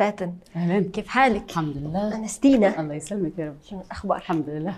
فاتن 0.00 0.34
أهلا. 0.56 0.90
كيف 0.92 1.08
حالك؟ 1.08 1.50
الحمد 1.50 1.76
لله. 1.76 2.16
أنا 2.16 2.26
ستينا. 2.26 2.80
الله 2.80 2.94
يسلمك 2.94 3.38
يا 3.38 3.48
رب. 3.48 3.56
شو 3.62 3.80
الأخبار؟ 3.80 4.18
الحمد 4.18 4.48
لله. 4.48 4.74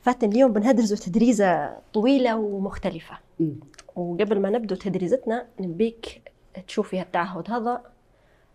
فاتن 0.00 0.28
اليوم 0.32 0.52
بنهدرزوا 0.52 0.96
تدريزة 0.96 1.76
طويلة 1.94 2.36
ومختلفة. 2.36 3.18
أمم. 3.40 3.56
وقبل 3.96 4.40
ما 4.40 4.50
نبدو 4.50 4.74
تدريزتنا 4.74 5.46
نبيك 5.60 6.32
تشوفي 6.66 7.00
التعهد 7.00 7.50
هذا 7.50 7.82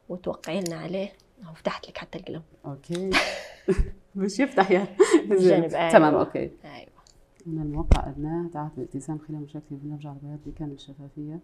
وتوقعي 0.09 0.61
لنا 0.61 0.75
عليه. 0.75 1.13
أهو 1.43 1.53
فتحت 1.53 1.89
لك 1.89 1.97
حتى 1.97 2.17
القلم. 2.17 2.41
أوكي. 2.65 3.09
مش 4.15 4.39
يفتح 4.39 4.71
يا. 4.71 4.87
أيوة. 5.31 5.89
تمام 5.91 6.15
أوكي. 6.15 6.51
أيوة. 6.65 6.89
من 7.45 7.61
الموقع 7.61 8.09
أدناه 8.09 8.49
تعهد 8.53 8.71
الالتزام 8.77 9.19
خلال 9.27 9.41
مشاكل 9.41 9.75
على 10.05 10.15
البياض 10.23 10.39
بكامل 10.45 10.71
الشفافية 10.71 11.39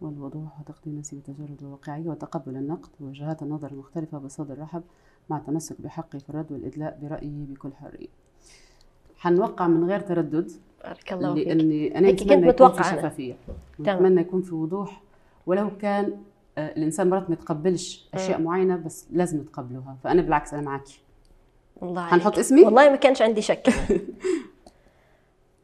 والوضوح 0.00 0.60
وتقديم 0.60 0.98
نسبة 0.98 1.18
التجرد 1.18 1.62
والواقعية 1.62 2.08
وتقبل 2.08 2.56
النقد 2.56 2.90
ووجهات 3.00 3.42
النظر 3.42 3.70
المختلفة 3.70 4.18
بصدر 4.18 4.58
رحب 4.58 4.82
مع 5.30 5.36
التمسك 5.36 5.80
بحقي 5.80 6.20
في 6.20 6.30
الرد 6.30 6.52
والإدلاء 6.52 6.98
برأيي 7.02 7.46
بكل 7.50 7.72
حرية. 7.72 8.08
حنوقع 9.16 9.66
من 9.66 9.84
غير 9.88 10.00
تردد 10.00 10.50
بارك 10.84 11.12
الله 11.12 11.34
فيك. 11.34 11.48
هيك 12.06 12.18
كنت 12.18 12.30
أتمنى 12.32 12.48
يكون 12.48 12.72
في 12.72 12.80
أنا. 12.80 13.36
تمام. 13.78 13.96
أتمنى 13.96 14.20
يكون 14.20 14.42
في 14.42 14.54
وضوح. 14.54 15.02
ولو 15.46 15.76
كان 15.76 16.16
آه، 16.58 16.72
الإنسان 16.76 17.10
مرات 17.10 17.30
ما 17.30 17.34
يتقبلش 17.34 18.08
أشياء 18.14 18.40
معينة 18.40 18.76
بس 18.76 19.06
لازم 19.10 19.40
يتقبلوها. 19.40 19.96
فأنا 20.04 20.22
بالعكس 20.22 20.54
أنا 20.54 20.62
معك 20.62 20.84
الله 21.82 22.00
عليك. 22.00 22.12
حنحط 22.12 22.38
اسمي؟ 22.38 22.62
والله 22.62 22.90
ما 22.90 22.96
كانش 22.96 23.22
عندي 23.22 23.42
شك. 23.42 23.68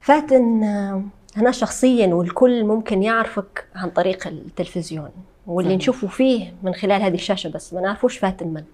فاتن 0.01 0.63
آه، 0.63 1.03
أنا 1.37 1.51
شخصيا 1.51 2.07
والكل 2.15 2.65
ممكن 2.65 3.03
يعرفك 3.03 3.67
عن 3.75 3.91
طريق 3.91 4.27
التلفزيون 4.27 5.11
واللي. 5.47 5.77
نشوفه 5.77 6.09
فيه 6.09 6.53
من 6.63 6.75
خلال 6.75 7.03
هذه 7.03 7.15
الشاشة 7.15 7.51
بس. 7.51 7.75
ما 7.75 7.81
نعرفوش 7.81 8.19
فاتن 8.19 8.49
من. 8.49 8.65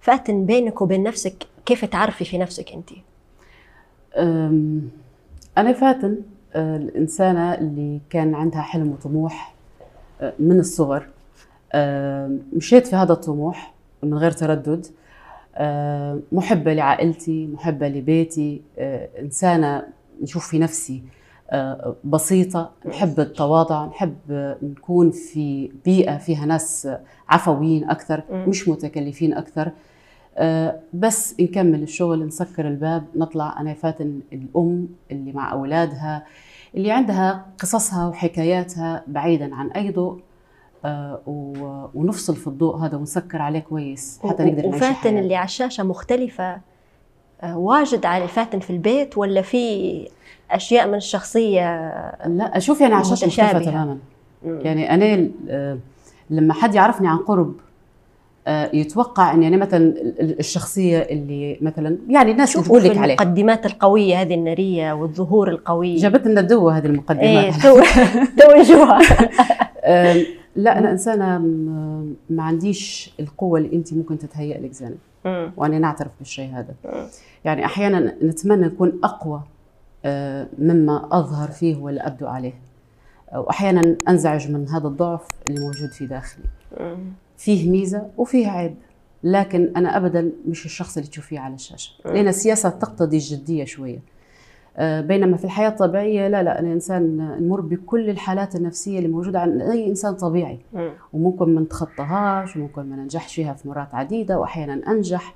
فاتن 0.00 0.46
بينك 0.46 0.82
وبين 0.82 1.02
نفسك 1.02 1.46
كيف 1.66 1.84
تعرفي 1.84 2.24
في 2.24 2.38
نفسك 2.38 2.72
أنت؟ 2.72 2.90
أم، 4.16 4.88
أنا 5.58 5.72
فاتن 5.72 6.16
آه، 6.54 6.76
الإنسانة 6.76 7.54
اللي 7.54 8.00
كان 8.10 8.34
عندها 8.34 8.60
حلم 8.62 8.90
وطموح 8.90 9.54
آه، 10.20 10.32
من 10.38 10.60
الصغر. 10.60 11.06
آه، 11.72 12.30
مشيت 12.52 12.86
في 12.86 12.96
هذا 12.96 13.12
الطموح 13.12 13.74
من 14.02 14.14
غير 14.14 14.30
تردد. 14.30 14.86
محبة 16.32 16.72
لعائلتي 16.72 17.46
محبة 17.46 17.88
لبيتي. 17.88 18.62
إنسانة 19.18 19.82
نشوف 20.22 20.48
في 20.48 20.58
نفسي. 20.58 21.02
بسيطة 22.04 22.70
نحب 22.86 23.20
التواضع 23.20 23.86
نحب 23.86 24.16
نكون 24.62 25.10
في 25.10 25.70
بيئة 25.84 26.18
فيها 26.18 26.46
ناس 26.46 26.88
عفويين 27.28 27.90
أكثر 27.90 28.22
مم. 28.30 28.44
مش 28.48 28.68
متكلفين 28.68 29.34
أكثر 29.34 29.70
آه، 30.36 30.80
بس 30.92 31.34
نكمل 31.40 31.82
الشغل 31.82 32.26
نسكر 32.26 32.68
الباب 32.68 33.04
نطلع 33.16 33.60
أنا 33.60 33.74
فاتن 33.74 34.20
الأم 34.32 34.88
اللي 35.10 35.32
مع 35.32 35.52
أولادها 35.52 36.26
اللي 36.74 36.92
عندها 36.92 37.46
قصصها 37.58 38.08
وحكاياتها 38.08 39.04
بعيدا 39.06 39.54
عن 39.54 39.70
أي 39.70 39.90
ضوء 39.90 40.20
آه، 40.84 41.20
ونفصل 41.94 42.36
في 42.36 42.46
الضوء 42.46 42.76
هذا 42.76 42.96
ونسكر 42.96 43.42
عليه 43.42 43.60
كويس 43.60 44.20
حتى 44.22 44.44
نقدر 44.44 44.68
نعيش 44.68 44.82
وفاتن. 44.82 45.18
اللي 45.18 45.36
على 45.36 45.44
الشاشة 45.44 45.84
مختلفة 45.84 46.60
واجد 47.54 48.06
على 48.06 48.28
فاتن 48.28 48.58
في 48.58 48.70
البيت 48.70 49.18
ولا 49.18 49.42
في 49.42 50.08
أشياء 50.50 50.88
من 50.88 50.94
الشخصية 50.94 51.60
لا 52.26 52.56
أشوف 52.56 52.80
يعني 52.80 52.94
على 52.94 53.02
الشاشه 53.02 53.26
مختلفه. 53.44 53.70
تماما. 53.70 53.98
يعني 54.44 54.94
أنا 54.94 55.28
آه، 55.48 55.78
لما 56.30 56.54
حد 56.54 56.74
يعرفني 56.74 57.08
عن 57.08 57.16
قرب 57.16 57.54
آه، 58.46 58.70
يتوقع 58.76 59.32
إني 59.34 59.48
أنا 59.48 59.56
مثلا 59.56 59.78
ال- 59.78 60.20
ال- 60.20 60.38
الشخصية 60.38 60.98
اللي 60.98 61.58
مثلا 61.60 61.96
يعني 62.08 62.30
الناس 62.32 62.52
تقول 62.52 62.84
لك 62.84 62.98
عليه 62.98 63.14
المقدمات 63.14 63.66
القوية 63.66 64.20
هذه 64.20 64.34
النارية 64.34 64.92
والظهور 64.92 65.48
القوي. 65.48 65.96
جابت 65.96 66.26
لنا 66.26 66.40
الدوه 66.40 66.76
هذه 66.78 66.86
المقدمات. 66.86 67.24
إيه 67.26 67.50
تو 67.52 67.80
تو 68.38 68.62
جوا. 68.72 68.98
أم، 69.84 70.24
لا 70.56 70.78
أنا 70.78 70.90
إنسانة 70.90 71.38
ما 72.30 72.42
عنديش 72.42 73.10
القوة 73.20 73.58
اللي 73.58 73.72
انت 73.76 73.94
ممكن 73.94 74.18
تتهيأ 74.18 74.58
لك 74.60 74.72
زينب 74.72 74.96
مم. 75.24 75.52
وأنا 75.56 75.78
نعترف 75.78 76.10
بالشيء 76.18 76.50
هذا. 76.54 76.74
يعني 77.44 77.64
أحيانا 77.64 78.14
نتمنى 78.22 78.66
نكون 78.66 79.00
أقوى 79.04 79.42
آه، 80.04 80.48
مما 80.58 81.08
أظهر 81.12 81.48
فيه 81.50 81.76
ولا 81.76 82.06
أبدو 82.06 82.26
عليه 82.26 82.54
وأحيانا 83.34 83.96
أنزعج 84.08 84.50
من 84.50 84.68
هذا 84.68 84.88
الضعف 84.88 85.28
اللي 85.48 85.60
موجود 85.60 85.88
في 85.90 86.06
داخلي. 86.06 86.44
فيه 87.36 87.70
ميزة 87.70 88.06
وفيه 88.16 88.48
عيب 88.48 88.74
لكن 89.24 89.72
أنا 89.76 89.96
ابدا 89.96 90.30
مش 90.48 90.64
الشخص 90.66 90.96
اللي 90.96 91.08
تشوفيه 91.08 91.40
على 91.40 91.54
الشاشة 91.54 91.92
لأن 92.04 92.28
السياسة 92.28 92.68
تقتضي 92.68 93.16
الجدية 93.16 93.64
شوية 93.64 93.98
آه، 93.98 94.00
بينما 94.80 95.36
في 95.36 95.44
الحياة 95.44 95.68
الطبيعية 95.68 96.28
لا 96.28 96.42
لا 96.42 96.58
أنا 96.58 96.72
انسان 96.72 97.16
نمر 97.40 97.60
بكل 97.60 98.10
الحالات 98.10 98.54
النفسية 98.56 98.98
اللي 98.98 99.08
موجودة 99.08 99.40
عند 99.40 99.62
أي 99.62 99.86
إنسان 99.88 100.14
طبيعي 100.14 100.58
مم. 100.72 100.90
وممكن 101.12 101.54
ما 101.54 101.60
نتخطاهاش 101.60 102.56
وممكن 102.56 102.82
ما 102.82 102.96
ننجحش 102.96 103.34
فيها 103.34 103.52
في 103.54 103.68
مرات 103.68 103.94
عديدة 103.94 104.38
وأحيانا 104.38 104.80
أنجح. 104.92 105.34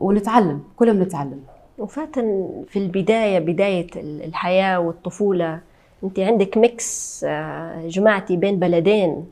ونتعلم 0.00 0.60
كلنا 0.76 0.92
بنتعلم 0.92 1.40
وفاتن 1.78 2.50
في 2.68 2.78
البداية 2.78 3.38
بداية 3.38 3.86
ال- 3.96 4.22
الحياة 4.24 4.80
والطفولة 4.80 5.60
أنت 6.04 6.18
عندك 6.20 6.58
ميكس 6.58 7.24
آه، 7.28 7.86
جمعتي 7.88 8.36
بين 8.36 8.58
بلدين 8.58 9.24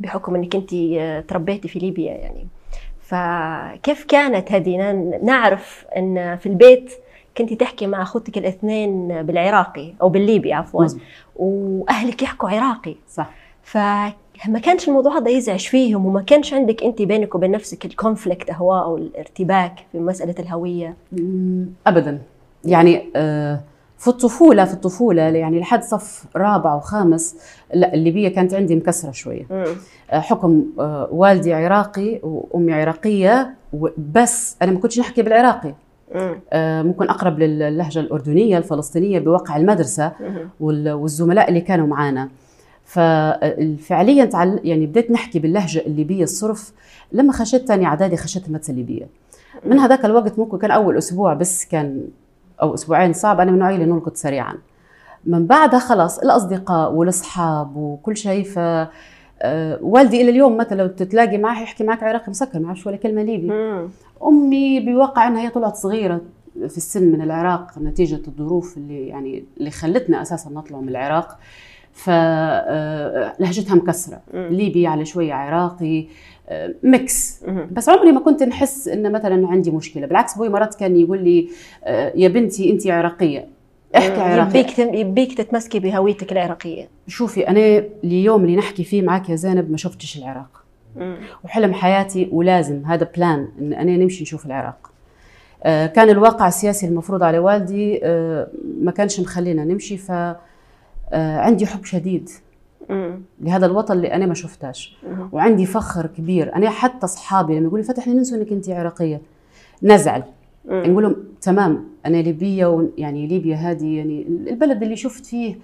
بحكم 0.00 0.34
أنك 0.34 0.54
أنت 0.54 0.72
آه، 0.74 1.20
تربيتي 1.20 1.68
في 1.68 1.78
ليبيا 1.78 2.12
يعني 2.12 2.46
فكيف 3.00 4.04
كانت 4.04 4.52
هذه 4.52 4.92
نعرف 5.22 5.86
أن 5.96 6.36
في 6.36 6.46
البيت 6.46 6.92
كنت 7.38 7.52
تحكي 7.52 7.86
مع 7.86 8.02
أخوتك 8.02 8.38
الاثنين 8.38 9.22
بالعراقي 9.22 9.92
أو 10.02 10.08
بالليبي 10.08 10.52
عفوا. 10.52 10.86
وأهلك 11.36 12.22
يحكوا 12.22 12.50
عراقي. 12.50 12.96
صح. 13.08 13.30
فما 13.62 14.58
كانش 14.62 14.88
الموضوع 14.88 15.18
هذا 15.18 15.30
يزعج 15.30 15.60
فيهم 15.60 16.06
وما 16.06 16.22
كانش 16.22 16.54
عندك 16.54 16.82
أنت 16.82 17.02
بينك 17.02 17.34
وبين 17.34 17.50
نفسك 17.50 17.84
ال 17.84 17.91
conflict 17.91 18.50
اهواء 18.50 18.84
أو 18.84 18.96
الارتباك 18.96 19.74
في 19.92 19.98
مسألة 19.98 20.34
الهوية؟ 20.38 20.96
ابدا. 21.86 22.18
يعني 22.64 23.02
آه، 23.16 23.60
في 23.98 24.08
الطفولة 24.08 24.64
في 24.64 24.74
الطفولة 24.74 25.22
يعني 25.22 25.60
لحد 25.60 25.82
صف 25.82 26.24
رابع 26.36 26.74
وخامس 26.74 27.36
لا 27.74 27.94
الليبية 27.94 28.28
كانت 28.28 28.54
عندي 28.54 28.76
مكسرة 28.76 29.10
شوية. 29.10 29.46
آه، 29.50 30.20
بحكم 30.20 30.64
آه، 30.78 31.08
والدي 31.12 31.54
عراقي 31.54 32.20
وأمي 32.22 32.72
عراقية 32.72 33.54
بس 34.14 34.56
أنا 34.62 34.72
ما 34.72 34.78
كنتش 34.78 34.98
نحكي 35.00 35.22
بالعراقي. 35.22 35.74
ممكن 36.84 37.08
أقرب 37.08 37.38
للهجة 37.38 38.00
الأردنية 38.00 38.58
الفلسطينية 38.58 39.18
بواقع 39.18 39.56
المدرسة 39.56 40.12
والزملاء 40.60 41.48
اللي 41.48 41.60
كانوا 41.60 41.86
معانا. 41.86 42.28
ففعليا. 42.84 44.30
يعني 44.64 44.86
بديت 44.86 45.10
نحكي 45.10 45.38
باللهجة 45.38 45.78
الليبية 45.86 46.22
الصرف 46.22 46.72
لما 47.12 47.32
خشيت 47.32 47.68
ثاني 47.68 47.86
أعدادي 47.86 48.16
خشيت 48.16 48.46
المدرسة 48.46 48.70
الليبية. 48.70 49.06
من 49.64 49.78
هذاك 49.78 50.04
الوقت 50.04 50.38
ممكن 50.38 50.58
كان 50.58 50.70
أول 50.70 50.98
أسبوع 50.98 51.34
بس 51.34 51.64
كان 51.64 52.08
أو 52.62 52.74
أسبوعين 52.74 53.12
صعب 53.12 53.40
أنا 53.40 53.50
من 53.50 53.54
النوعيه 53.56 53.74
اللي 53.74 53.86
نلقط 53.86 54.16
سريعا. 54.16 54.54
من 55.26 55.46
بعدها 55.46 55.78
خلاص 55.78 56.18
الأصدقاء 56.18 56.92
والأصحاب 56.92 57.76
وكل 57.76 58.16
شيء 58.16 58.44
ف 58.44 58.58
آه، 59.42 59.78
والدي 59.82 60.22
إلى 60.22 60.30
اليوم 60.30 60.56
مثلا 60.56 60.82
لو 60.82 60.86
تتلاقي 60.88 61.38
معه 61.38 61.62
يحكي 61.62 61.84
معك 61.84 62.02
عراقي 62.02 62.30
مسكر 62.30 62.58
ما 62.58 62.68
عرفش 62.68 62.86
ولا 62.86 62.96
كلمة 62.96 63.22
ليبي 63.22 63.48
مم. 63.50 63.88
أمي 64.26 64.80
بواقع 64.80 65.28
إنها 65.28 65.42
هي 65.42 65.50
طلعت 65.50 65.76
صغيرة 65.76 66.20
في 66.68 66.76
السن 66.76 67.12
من 67.12 67.22
العراق 67.22 67.78
نتيجة 67.78 68.20
الظروف 68.28 68.76
اللي 68.76 69.06
يعني 69.08 69.44
اللي 69.58 69.70
خلتنا 69.70 70.22
أساسا 70.22 70.50
نطلع 70.50 70.80
من 70.80 70.88
العراق 70.88 71.38
فلهجتها 71.92 73.74
مكسرة 73.74 74.20
مم. 74.34 74.48
ليبي 74.50 74.86
على 74.86 75.04
شوية 75.04 75.34
عراقي 75.34 76.06
آه، 76.48 76.74
mix. 76.82 77.44
بس 77.72 77.88
عمري 77.88 78.12
ما 78.12 78.20
كنت 78.20 78.42
نحس 78.42 78.88
إن 78.88 79.12
مثلا 79.12 79.48
عندي 79.48 79.70
مشكلة 79.70 80.06
بالعكس 80.06 80.34
أبوي 80.34 80.48
مرات 80.48 80.74
كان 80.74 80.96
يقول 80.96 81.24
لي 81.24 81.48
آه، 81.84 82.12
يا 82.16 82.28
بنتي 82.28 82.70
انت 82.72 82.86
عراقية 82.86 83.48
احكي 83.98 84.20
عراقي 84.20 84.58
يبيك 84.58 84.78
يبيك 84.78 85.38
تتمسكي 85.38 85.78
بهويتك 85.78 86.32
العراقية. 86.32 86.88
شوفي 87.08 87.48
أنا 87.48 87.84
اليوم 88.04 88.44
اللي 88.44 88.56
نحكي 88.56 88.84
فيه 88.84 89.02
معك 89.02 89.30
يا 89.30 89.36
زينب 89.36 89.70
ما 89.70 89.76
شفتش 89.76 90.18
العراق. 90.18 90.62
مم. 90.96 91.16
وحلم 91.44 91.72
حياتي 91.72 92.28
ولازم 92.32 92.84
هذا 92.84 93.08
بلان 93.16 93.48
إن 93.58 93.72
أنا 93.72 93.96
نمشي 93.96 94.22
نشوف 94.22 94.46
العراق. 94.46 94.90
آه، 95.62 95.86
كان 95.86 96.10
الواقع 96.10 96.48
السياسي 96.48 96.86
المفروض 96.86 97.22
على 97.22 97.38
والدي 97.38 98.00
آه، 98.02 98.48
ما 98.80 98.90
كانش 98.90 99.20
مخلينا 99.20 99.64
نمشي 99.64 99.96
ف 99.96 100.10
آه، 100.10 100.36
عندي 101.12 101.66
حب 101.66 101.84
شديد. 101.84 102.30
مم. 102.90 103.22
لهذا 103.40 103.66
الوطن 103.66 103.94
اللي 103.94 104.12
أنا 104.12 104.26
ما 104.26 104.34
شفتاش 104.34 104.96
مم. 105.08 105.28
وعندي 105.32 105.66
فخر 105.66 106.06
كبير. 106.06 106.54
أنا 106.54 106.70
حتى 106.70 107.04
أصحابي 107.04 107.56
لما 107.58 107.66
يقولوا 107.66 107.84
فتح 107.84 108.08
ننسوا 108.08 108.38
إنك 108.38 108.52
أنت 108.52 108.70
عراقية. 108.70 109.20
نزعل. 109.82 110.22
مم. 110.66 110.82
نقول 110.86 111.02
لهم 111.02 111.16
تمام 111.40 111.84
أنا 112.06 112.16
ليبية 112.16 112.66
و- 112.66 112.88
يعني 112.98 113.26
ليبيا 113.26 113.56
هذه 113.56 113.96
يعني 113.96 114.26
البلد 114.50 114.82
اللي 114.82 114.96
شفت 114.96 115.26
فيه 115.26 115.54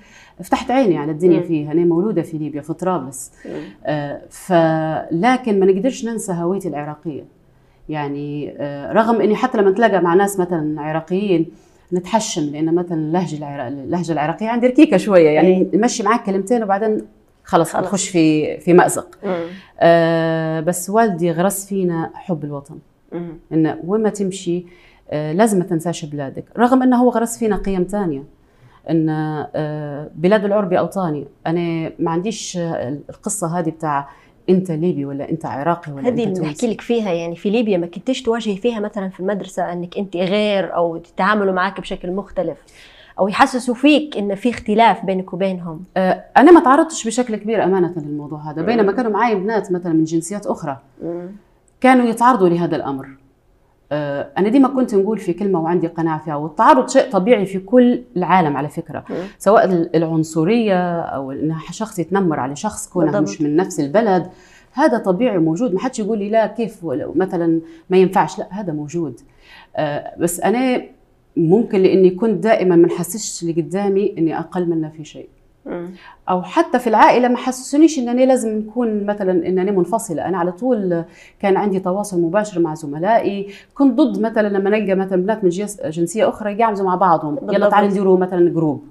فتحت 0.43 0.71
عيني 0.71 0.99
على 0.99 1.13
الدنيا 1.13 1.37
مم. 1.37 1.43
فيه 1.43 1.73
أنا 1.73 1.85
مولودة 1.85 2.23
في 2.23 2.39
ليبيا 2.39 2.61
في 2.61 2.73
طرابلس. 2.73 3.33
آه، 3.85 4.23
فلكن 4.31 5.61
ما 5.61 5.67
نقدرش 5.67 6.05
ننسى 6.05 6.33
هويتي 6.33 6.69
العراقية 6.69 7.25
يعني 7.89 8.55
آه، 8.59 8.93
رغم 8.93 9.21
إني 9.21 9.37
حتى 9.37 9.59
لما 9.59 9.71
نتلاقى 9.71 10.03
مع 10.03 10.15
ناس 10.15 10.41
مثلا 10.41 10.81
عراقيين 10.83 11.47
نتحشم 11.93 12.43
لأن 12.43 12.75
مثلا 12.75 12.95
اللهجة 12.99 13.39
العراق... 13.39 13.67
اللهجة 13.67 14.13
العراقية 14.13 14.49
عندي 14.49 14.67
ركيكة 14.67 14.97
شوية 14.97 15.31
يعني 15.31 15.49
إيه. 15.49 15.77
نمشي 15.79 16.03
معاك 16.03 16.23
كلمتين 16.27 16.63
وبعدين 16.63 17.01
خلص 17.45 17.73
خلص. 17.73 17.87
نخش 17.87 18.09
في 18.09 18.57
في 18.61 18.73
مأزق. 18.73 19.19
آه، 19.81 20.61
بس 20.61 20.91
والدي 20.91 21.31
غرس 21.33 21.67
فينا 21.67 22.11
حب 22.15 22.45
الوطن 22.45 22.79
مم. 23.13 23.39
ان 23.53 23.79
وين 23.87 24.03
ما 24.03 24.09
تمشي 24.09 24.59
آه، 24.59 24.63
لازم 25.13 25.59
ما 25.59 25.65
تنساش 25.65 26.05
بلادك. 26.05 26.45
رغم 26.59 26.83
إنه 26.83 26.97
هو 26.97 27.11
غرس 27.11 27.39
فينا 27.39 27.57
قيم 27.57 27.85
تانية 27.85 28.23
إن 28.91 29.09
آه، 29.55 30.11
بلاد 30.15 30.45
العرب 30.45 30.73
اوطاني 30.73 31.27
أنا 31.47 31.93
ما 31.99 32.11
عنديش 32.11 32.57
آه، 32.57 32.99
القصة 33.11 33.59
هذه 33.59 33.71
بتاع 33.71 34.09
أنت 34.49 34.71
ليبي 34.71 35.05
ولا 35.05 35.31
أنت 35.31 35.47
عراقي 35.47 35.93
ولا 35.93 36.09
هذه 36.09 36.25
اللي 36.25 36.41
بنحكي 36.41 36.67
لك 36.67 36.81
فيها 36.81 37.13
يعني 37.13 37.37
في 37.37 37.51
ليبيا 37.51 37.79
ما 37.79 37.87
كنتش 37.87 38.23
تواجهي 38.23 38.57
فيها 38.57 38.81
مثلا 38.81 39.09
في 39.09 39.21
المدرسة 39.21 39.73
إنك 39.73 39.99
أنت 39.99 40.17
غير 40.17 40.75
أو 40.75 40.97
يتعاملوا 40.97 41.53
معك 41.53 41.81
بشكل 41.81 42.13
مختلف 42.13 42.59
أو 43.19 43.29
يحسسوا 43.29 43.75
فيك 43.75 44.17
إن 44.17 44.35
في 44.35 44.51
اختلاف 44.51 45.05
بينك 45.05 45.33
وبينهم. 45.33 45.85
آه، 45.97 46.25
أنا 46.37 46.53
ما 46.53 46.61
تعرضتش 46.61 47.07
بشكل 47.07 47.37
كبير 47.37 47.65
أمانة 47.65 47.95
للموضوع 47.97 48.51
هذا. 48.51 48.63
بينما 48.63 48.93
كانوا 48.93 49.11
معي 49.11 49.35
بنات 49.35 49.73
مثلا 49.73 49.93
من 49.93 50.05
جنسيات 50.05 50.47
أخرى. 50.47 50.79
كانوا 51.81 52.07
يتعرضوا 52.07 52.49
لهذا 52.49 52.77
الأمر. 52.77 53.07
آه، 53.07 53.22
أنا 54.39 54.49
ديما 54.49 54.69
كنت 54.69 54.95
نقول 54.95 55.19
في 55.19 55.33
كلمة 55.33 55.61
وعندي 55.61 55.87
قناعة 55.87 56.25
فيها 56.25 56.37
والتعرض 56.37 56.89
شيء 56.89 57.11
طبيعي 57.11 57.47
في 57.47 57.59
كل 57.59 58.03
العالم 58.17 58.57
على 58.57 58.69
فكرة. 58.69 59.05
سواء 59.39 59.89
العنصرية 59.97 61.01
أو 61.01 61.33
إن 61.33 61.55
شخص 61.71 61.99
يتنمر 61.99 62.41
على 62.41 62.57
شخص 62.57 62.89
كونه. 62.89 63.11
مش 63.21 63.41
من 63.41 63.57
نفس 63.57 63.81
البلد 63.81 64.27
هذا 64.73 64.99
طبيعي 64.99 65.39
موجود 65.39 65.75
ما 65.75 65.81
حدش 65.81 65.99
يقول 65.99 66.19
لي 66.19 66.29
لا 66.29 66.47
كيف 66.47 66.85
مثلا 67.15 67.61
ما 67.91 67.97
ينفعش 67.97 68.39
لا 68.39 68.47
هذا 68.51 68.73
موجود 68.73 69.21
آه، 69.77 70.15
بس 70.19 70.41
أنا 70.41 70.83
ممكن 71.37 71.83
لإني 71.83 72.11
كنت 72.11 72.43
دائما 72.45 72.77
ما 72.77 72.87
نحسسش 72.87 73.43
اللي 73.43 73.63
قدامي 73.63 74.15
إني 74.19 74.39
أقل 74.39 74.69
منه 74.69 74.89
في 74.89 75.05
شيء. 75.05 75.29
أو 76.29 76.43
حتى 76.43 76.79
في 76.79 76.87
العائلة 76.87 77.29
ما 77.29 77.37
حسسونيش 77.37 77.99
ان 77.99 78.09
أنا 78.09 78.21
لازم 78.21 78.59
نكون 78.59 79.07
مثلا 79.07 79.49
ان 79.49 79.59
أنا 79.59 79.71
منفصلة. 79.73 80.29
أنا 80.29 80.39
على 80.39 80.53
طول 80.53 81.05
كان 81.41 81.57
عندي 81.57 81.81
تواصل 81.81 82.21
مباشر 82.23 82.61
مع 82.61 82.75
زملائي. 82.75 83.49
كنت 83.75 84.01
ضد 84.01 84.21
مثلا 84.21 84.49
لما 84.49 84.71
نلقى 84.71 84.95
مثلا 84.95 85.23
بنات 85.23 85.45
من 85.45 85.51
جنس- 85.51 85.81
جنسية 85.81 86.29
أخرى 86.29 86.53
يقعدوا 86.53 86.85
مع 86.85 86.95
بعضهم. 86.95 87.39
يلا. 87.43 87.69
تعالوا 87.71 87.89
نديروا 87.91 88.19
مثلا 88.19 88.51
جروب. 88.51 88.85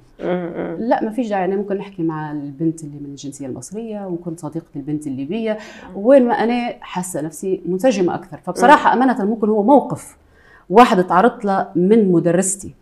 لا 0.79 1.03
ما 1.03 1.09
فيش 1.09 1.29
داعي. 1.29 1.45
أنا 1.45 1.55
ممكن 1.55 1.75
نحكي 1.77 2.03
مع 2.03 2.31
البنت 2.31 2.83
اللي 2.83 2.97
من 2.99 3.05
الجنسية 3.05 3.45
المصرية 3.47 4.07
وكنت 4.07 4.39
صديقة 4.39 4.65
البنت 4.75 5.07
الليبية. 5.07 5.57
وين 5.95 6.27
ما 6.27 6.33
أنا 6.33 6.73
حاسة 6.81 7.21
نفسي 7.21 7.61
منسجمة 7.65 8.15
أكثر. 8.15 8.37
فبصراحة 8.37 8.93
أمانة 8.93 9.25
ممكن 9.25 9.49
هو 9.49 9.63
موقف 9.63 10.17
واحد 10.69 11.03
تعرضت 11.03 11.45
له 11.45 11.67
من 11.75 12.11
مدرستي. 12.11 12.73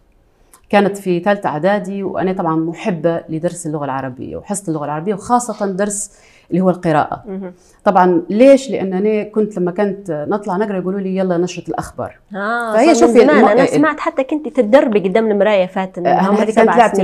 كانت 0.70 0.98
في 0.98 1.20
ثالثة 1.20 1.50
إعدادي 1.50 2.04
وأنا 2.04 2.34
طبعا 2.34 2.56
محبة 2.56 3.22
لدرس 3.30 3.68
اللغة 3.68 3.86
العربية 3.86 4.38
وحصه 4.38 4.70
اللغة 4.70 4.86
العربية 4.86 5.14
وخاصة 5.14 5.66
درس 5.66 6.12
اللي 6.52 6.62
هو 6.62 6.70
القراءة. 6.70 7.24
مم. 7.28 7.54
طبعا 7.84 8.22
ليش؟ 8.30 8.70
لأن 8.72 8.94
أنا 8.94 9.24
كنت 9.24 9.58
لما 9.58 9.72
كنت 9.72 10.26
نطلع 10.30 10.58
نقرأ 10.58 10.78
يقولوا 10.78 11.00
لي 11.00 11.18
يلا 11.18 11.38
نشرة 11.38 11.64
الأخبار. 11.70 12.20
آه 12.36 12.74
فهي 12.74 12.96
شوفي 12.96 13.22
الم- 13.24 13.30
أنا 13.30 13.64
ال- 13.64 13.68
سمعت 13.70 14.00
حتى 14.00 14.24
كنت 14.24 14.48
تتدربي 14.48 15.00
قدام 15.00 15.32
المراية 15.32 15.66
فاتن 15.66 16.08
أنا 16.08 16.20
عمرك 16.22 16.40
هذه 16.40 16.56
كانت 16.56 16.70
لعبتي 16.70 17.04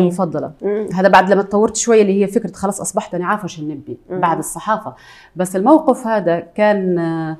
مم. 0.61 0.87
هذا 0.93 1.07
بعد 1.07 1.29
لما 1.31 1.41
تطورت 1.41 1.75
شوية 1.75 2.01
اللي 2.01 2.23
هي 2.23 2.27
فكرة 2.27 2.51
خلاص 2.51 2.81
أصبحت 2.81 3.15
أنا 3.15 3.25
عارفة 3.25 3.47
شو 3.47 3.61
نبي. 3.63 3.97
بعد 4.09 4.37
الصحافة. 4.37 4.93
بس 5.35 5.55
الموقف 5.55 6.07
هذا 6.07 6.39
كان 6.39 6.99
آه، 6.99 7.37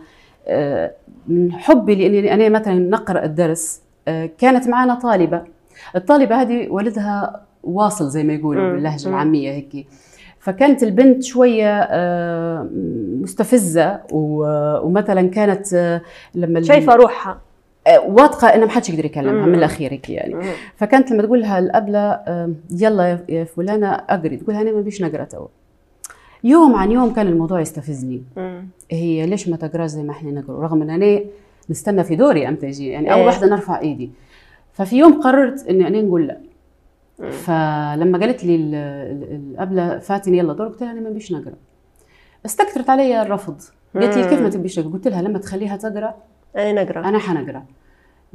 آه، 0.48 0.92
من 1.28 1.52
حبي 1.54 1.96
لأني 1.96 2.34
أنا 2.34 2.60
مثلا 2.60 2.74
نقرأ 2.80 3.24
الدرس 3.26 3.82
آه، 4.08 4.30
كانت 4.38 4.68
معنا 4.68 4.96
طالبة. 4.96 5.55
الطالبة 5.96 6.42
هذه 6.42 6.68
والدها 6.70 7.42
واصل 7.64 8.10
زي 8.10 8.24
ما 8.24 8.34
يقولوا. 8.34 8.72
باللهجة. 8.74 9.10
العامية 9.10 9.52
هيك 9.52 9.88
فكانت 10.40 10.84
البنت 10.84 11.24
شوية 11.24 11.80
آه، 11.82 12.70
مستفزة 13.22 14.00
ومثلا 14.12 15.28
كانت 15.30 15.74
آه، 15.74 16.02
لما 16.36 16.62
شايفة 16.62 16.96
روحها 16.96 17.38
آه، 17.88 18.00
واثقة 18.00 18.48
ان 18.48 18.60
ما 18.62 18.70
حدش 18.70 18.90
يقدر 18.90 19.06
يكلمها. 19.06 19.46
من 19.46 19.56
الأخير 19.56 19.94
هيك 19.94 20.10
يعني. 20.10 20.36
فكانت 20.76 21.12
لما 21.12 21.24
تقول 21.24 21.42
لها 21.42 21.60
الأبلة 21.60 22.20
آم، 22.28 22.56
يلا 22.72 23.20
يا- 23.30 23.44
فلانة 23.44 23.88
أقري 23.94 24.38
تقول 24.38 24.56
أنا 24.56 24.72
ما 24.72 24.82
بيش 24.82 25.02
نقرأ 25.02 25.24
تو 25.24 25.46
يوم 26.44 26.76
عن 26.76 26.92
يوم 26.92 27.14
كان 27.14 27.28
الموضوع 27.28 27.62
يستفزني. 27.62 28.24
هي 28.92 29.26
ليش 29.26 29.50
ما 29.50 29.58
تقرأ 29.58 29.86
زي 29.88 30.04
ما 30.04 30.12
إحنا 30.12 30.32
نقرأ 30.32 30.62
رغم 30.64 30.82
إن 30.82 30.90
أنا 30.90 31.20
نستنى 31.70 32.04
في 32.04 32.16
دوري 32.16 32.48
إمتى 32.48 32.68
يجي 32.68 32.88
يعني 32.88 33.12
أول 33.14 33.20
إيه. 33.20 33.26
واحدة 33.28 33.48
نرفع 33.48 33.80
إيدي 33.80 34.12
ففي 34.76 34.98
يوم 34.98 35.22
قررت 35.22 35.68
إني 35.68 35.88
أنا 35.88 36.02
نقول 36.02 36.28
لا. 36.28 36.38
فلما 37.32 38.18
قالت 38.20 38.44
لي 38.44 38.56
ال- 38.56 38.76
ال- 38.76 39.36
الأبلة 39.36 40.00
فاتني 40.00 40.38
يلا 40.38 40.54
دور 40.54 40.68
قلت 40.68 40.82
لها 40.82 40.92
أنا 40.92 41.02
ما 41.02 41.10
بيش 41.10 41.32
نقرأ. 41.32 41.54
استكثرت 42.46 42.90
علي 42.90 43.22
الرفض. 43.22 43.62
قالت 43.96 44.18
لي. 44.18 44.30
كيف 44.30 44.42
ما 44.42 44.50
تبيش 44.50 44.76
تقرأ؟ 44.76 44.90
قلت 44.94 45.08
لها 45.08 45.22
لما 45.22 45.40
تخليها 45.40 45.78
تقرأ 45.78 46.14
أنا 46.56 46.84
نقرأ. 46.84 47.10
أنا 47.10 47.20
حنقرأ. 47.20 47.66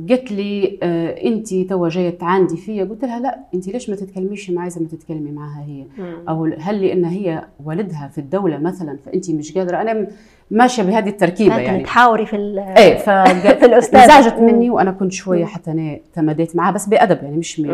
قالت 0.08 0.32
لي 0.32 0.78
آه 0.82 1.10
انت 1.28 1.54
توا 1.54 1.88
جاية 1.88 2.18
تعاندي 2.18 2.56
فيا 2.56 2.84
قلت 2.84 3.04
لها 3.04 3.20
لا 3.20 3.38
انت 3.54 3.68
ليش 3.68 3.90
ما 3.90 3.96
تتكلميش 3.96 4.50
معي 4.50 4.70
زي 4.70 4.80
ما 4.80 4.88
تتكلمي 4.88 5.30
معها 5.30 5.64
هي 5.64 5.84
مم. 5.98 6.14
أو 6.28 6.44
هل 6.58 6.86
لأن 6.86 7.04
هي 7.04 7.44
والدها 7.64 8.10
في 8.12 8.18
الدولة 8.18 8.58
مثلا 8.58 8.96
فانت 9.06 9.30
مش 9.30 9.58
قادرة 9.58 9.80
أنا 9.80 10.06
ماشية 10.50 10.82
بهذه 10.82 11.08
التركيبة 11.08 11.58
يعني 11.58 11.82
تحاوري 11.84 12.26
في 12.26 12.36
إيه 12.36 12.96
في 12.98 13.04
فالأستاذ 13.04 13.64
الأستاذة. 13.64 14.06
زعجت 14.06 14.34
مني 14.38 14.70
وأنا 14.70 14.90
كنت 14.90 15.12
شوية 15.12 15.44
حتى 15.44 15.70
أنا 15.70 15.98
تمديت 16.14 16.56
معها 16.56 16.72
بس 16.72 16.86
بأدب 16.86 17.22
يعني 17.22 17.36
مش 17.36 17.60
مي... 17.60 17.70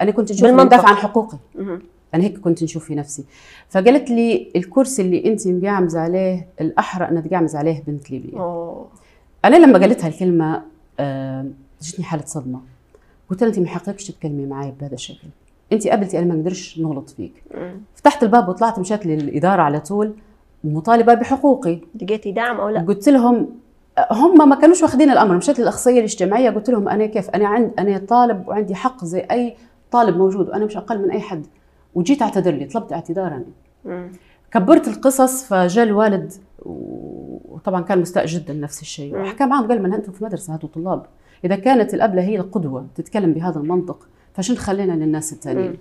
أنا 0.00 0.10
كنت 0.10 0.32
نشوف 0.32 0.48
بالمنطق. 0.48 0.84
عن 0.88 0.94
حقوقي 0.94 1.38
مم. 1.58 1.80
أنا 2.14 2.24
هيك 2.24 2.38
كنت 2.38 2.62
نشوف 2.62 2.84
في 2.84 2.94
نفسي 2.94 3.24
فقالت 3.68 4.10
لي 4.10 4.48
الكرسي 4.56 5.02
اللي 5.02 5.24
أنت 5.24 5.48
مقعمز 5.48 5.96
عليه 5.96 6.46
الأحرى 6.60 7.08
ان 7.08 7.28
تقعمز 7.28 7.56
عليه 7.56 7.82
بنت 7.86 8.10
ليبيا. 8.10 8.38
أنا 9.44 9.56
لما 9.56 9.78
قالتها 9.78 10.08
الكلمة 10.08 10.62
آه، 11.00 11.46
جتني 11.82 12.04
حالة 12.04 12.24
صدمة. 12.24 12.60
قلت 13.30 13.42
لها 13.42 13.50
انت 13.50 13.58
ما 13.58 13.66
حقكش 13.66 14.06
تتكلمي 14.06 14.46
معي 14.46 14.72
بهذا 14.80 14.94
الشكل 14.94 15.28
انت 15.72 15.88
قبلتي 15.88 16.18
أنا 16.18 16.26
ما 16.26 16.34
نقدرش 16.34 16.78
نغلط 16.78 17.10
فيك. 17.10 17.42
فتحت 17.94 18.22
الباب 18.22 18.48
وطلعت 18.48 18.78
مشيت 18.78 19.06
للإدارة 19.06 19.62
على 19.62 19.80
طول. 19.80 20.14
مطالبة 20.64 21.14
بحقوقي. 21.14 21.80
لقيتي 22.02 22.32
دعم 22.32 22.60
أو 22.60 22.68
لا؟ 22.68 22.80
قلت 22.80 23.08
لهم 23.08 23.48
هم 24.10 24.48
ما 24.48 24.56
كانوش 24.56 24.82
واخدين 24.82 25.10
الأمر. 25.10 25.36
مشيت 25.36 25.58
للأخصائية 25.58 25.98
الاجتماعية 25.98 26.50
قلت 26.50 26.70
لهم 26.70 26.88
أنا 26.88 27.06
كيف؟ 27.06 27.30
أنا 27.30 27.48
عند 27.48 27.72
أنا 27.78 27.98
طالب 27.98 28.48
وعندي 28.48 28.74
حق 28.74 29.04
زي 29.04 29.20
أي 29.20 29.56
طالب 29.90 30.16
موجود. 30.16 30.48
وأنا 30.48 30.64
مش 30.64 30.76
أقل 30.76 31.02
من 31.02 31.10
أي 31.10 31.20
حد. 31.20 31.46
وجيت 31.94 32.22
أعتذر 32.22 32.52
لي 32.52 32.64
طلبت 32.64 32.92
اعتذارا. 32.92 33.44
مم. 33.84 34.12
كبرت 34.52 34.88
القصص 34.88 35.44
فجاء 35.44 35.84
الوالد 35.84 36.32
وطبعا 36.62 37.80
كان 37.80 38.00
مستاء 38.00 38.26
جدا 38.26 38.54
نفس 38.54 38.82
الشيء. 38.82 39.16
وحكى 39.16 39.46
معهم 39.46 39.68
قال 39.68 39.82
من 39.82 39.94
أنتم 39.94 40.12
في 40.12 40.24
مدرسة 40.24 40.54
هاتوا 40.54 40.68
طلاب. 40.74 41.06
إذا 41.44 41.56
كانت 41.56 41.94
الأبلة 41.94 42.22
هي 42.22 42.36
القدوة 42.36 42.86
تتكلم 42.94 43.32
بهذا 43.32 43.58
المنطق 43.60 44.08
فشن 44.34 44.54
خلينا 44.54 44.92
للناس 44.92 45.32
الثانيين. 45.32 45.76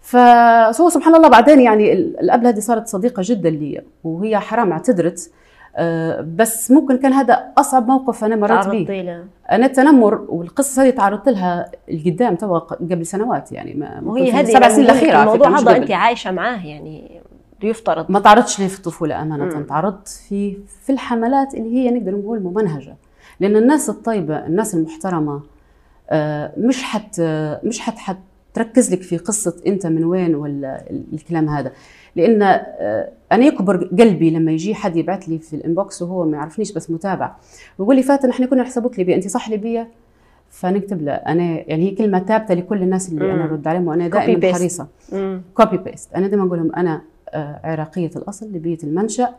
فهو 0.00 0.88
سبحان 0.88 1.14
الله 1.14 1.28
بعدين 1.28 1.60
يعني 1.60 1.92
ال- 1.92 2.20
الأبلة 2.20 2.48
هذه 2.48 2.58
صارت 2.60 2.86
صديقة 2.88 3.22
جدا 3.24 3.50
لي 3.50 3.82
وهي 4.04 4.38
حرام 4.38 4.72
اعتذرت 4.72 5.30
آه، 5.78 6.20
بس 6.36 6.70
ممكن 6.70 6.96
كان 6.98 7.12
هذا 7.12 7.52
أصعب 7.58 7.88
موقف 7.88 8.24
أنا 8.24 8.36
مريت 8.36 8.66
به 8.66 9.24
أنا 9.52 9.66
التنمر 9.66 10.24
والقصص 10.28 10.78
هذه 10.78 10.90
تعرضت 10.90 11.28
لها 11.28 11.70
القدام 11.90 12.34
توا 12.36 12.58
قبل 12.58 13.06
سنوات 13.06 13.52
يعني 13.52 13.74
ما 13.74 14.00
وهي 14.04 14.32
هذه 14.32 14.40
السبع 14.40 14.68
سنين 14.68 14.86
يعني 14.86 14.92
الأخيرة 15.00 15.20
الموضوع 15.22 15.48
هذا. 15.58 15.76
انت 15.76 15.90
عايشة 15.90 16.30
معاه 16.30 16.66
يعني 16.66 17.20
يفترض 17.62 18.10
ما 18.10 18.20
تعرضتش 18.20 18.60
لي 18.60 18.68
في 18.68 18.78
الطفولة 18.78 19.22
أمانة 19.22 19.44
مم. 19.44 19.62
تعرضت 19.64 20.08
في 20.08 20.56
في 20.84 20.92
الحملات 20.92 21.54
اللي 21.54 21.74
هي 21.74 21.90
نقدر 21.90 22.12
نقول 22.16 22.40
ممنهجة 22.42 22.96
لأن 23.40 23.56
الناس 23.56 23.90
الطيبة 23.90 24.46
الناس 24.46 24.74
المحترمة 24.74 25.40
آه، 26.10 26.52
مش 26.58 26.82
حت 26.82 27.20
مش 27.64 27.80
حت 27.80 27.98
حت 27.98 28.16
تركز 28.54 28.92
لك 28.92 29.02
في 29.02 29.16
قصة 29.16 29.56
أنت 29.66 29.86
من 29.86 30.04
وين 30.04 30.34
ولا 30.34 30.84
الكلام 31.12 31.48
هذا 31.48 31.72
لأن 32.16 32.42
آه، 32.42 33.08
أنا 33.32 33.44
يكبر 33.44 33.84
قلبي 33.84 34.30
لما 34.30 34.52
يجي 34.52 34.74
حد 34.74 34.96
يبعث 34.96 35.28
لي 35.28 35.38
في 35.38 35.56
ال 35.56 35.64
inbox 35.64 36.02
وهو 36.02 36.24
ما 36.24 36.36
يعرفنيش 36.36 36.72
بس 36.72 36.90
متابع 36.90 37.36
ويقول 37.78 37.96
لي 37.96 38.02
فاتن 38.02 38.30
إحنا 38.30 38.46
كنا 38.46 38.62
نحسبوك 38.62 38.98
ليبيا 38.98 39.16
أنت 39.16 39.28
صح 39.28 39.48
ليبيه 39.50 39.88
فنكتب 40.50 41.02
له 41.02 41.12
أنا 41.12 41.42
يعني 41.44 41.90
هي 41.90 41.94
كلمة 41.94 42.18
ثابتة 42.24 42.54
لكل 42.54 42.82
الناس 42.82 43.08
اللي 43.08 43.24
أنا 43.24 43.34
مم. 43.34 43.42
ارد 43.50 43.68
عليهم 43.68 43.86
وأنا 43.88 44.08
دائما. 44.08 44.52
حريصة. 44.52 44.86
copy 45.54 45.76
paste 45.76 46.14
أنا 46.14 46.26
دائما 46.28 46.46
أقول 46.46 46.58
لهم 46.58 46.74
أنا 46.74 47.02
آه، 47.28 47.60
عراقية 47.64 48.10
الأصل 48.16 48.52
ليبيه 48.52 48.78
المنشأ. 48.84 49.34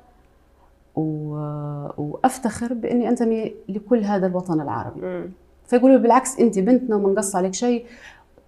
وافتخر 1.97 2.73
بإني 2.73 3.09
أنتمي 3.09 3.53
لكل 3.69 4.03
هذا 4.03 4.27
الوطن 4.27 4.61
العربي 4.61 5.01
مم. 5.01 5.29
فيقولوا 5.67 5.97
بالعكس 5.97 6.39
أنت 6.39 6.59
بنتنا 6.59 6.95
وما 6.95 7.09
نقص 7.09 7.35
عليك 7.35 7.53
شيء 7.53 7.85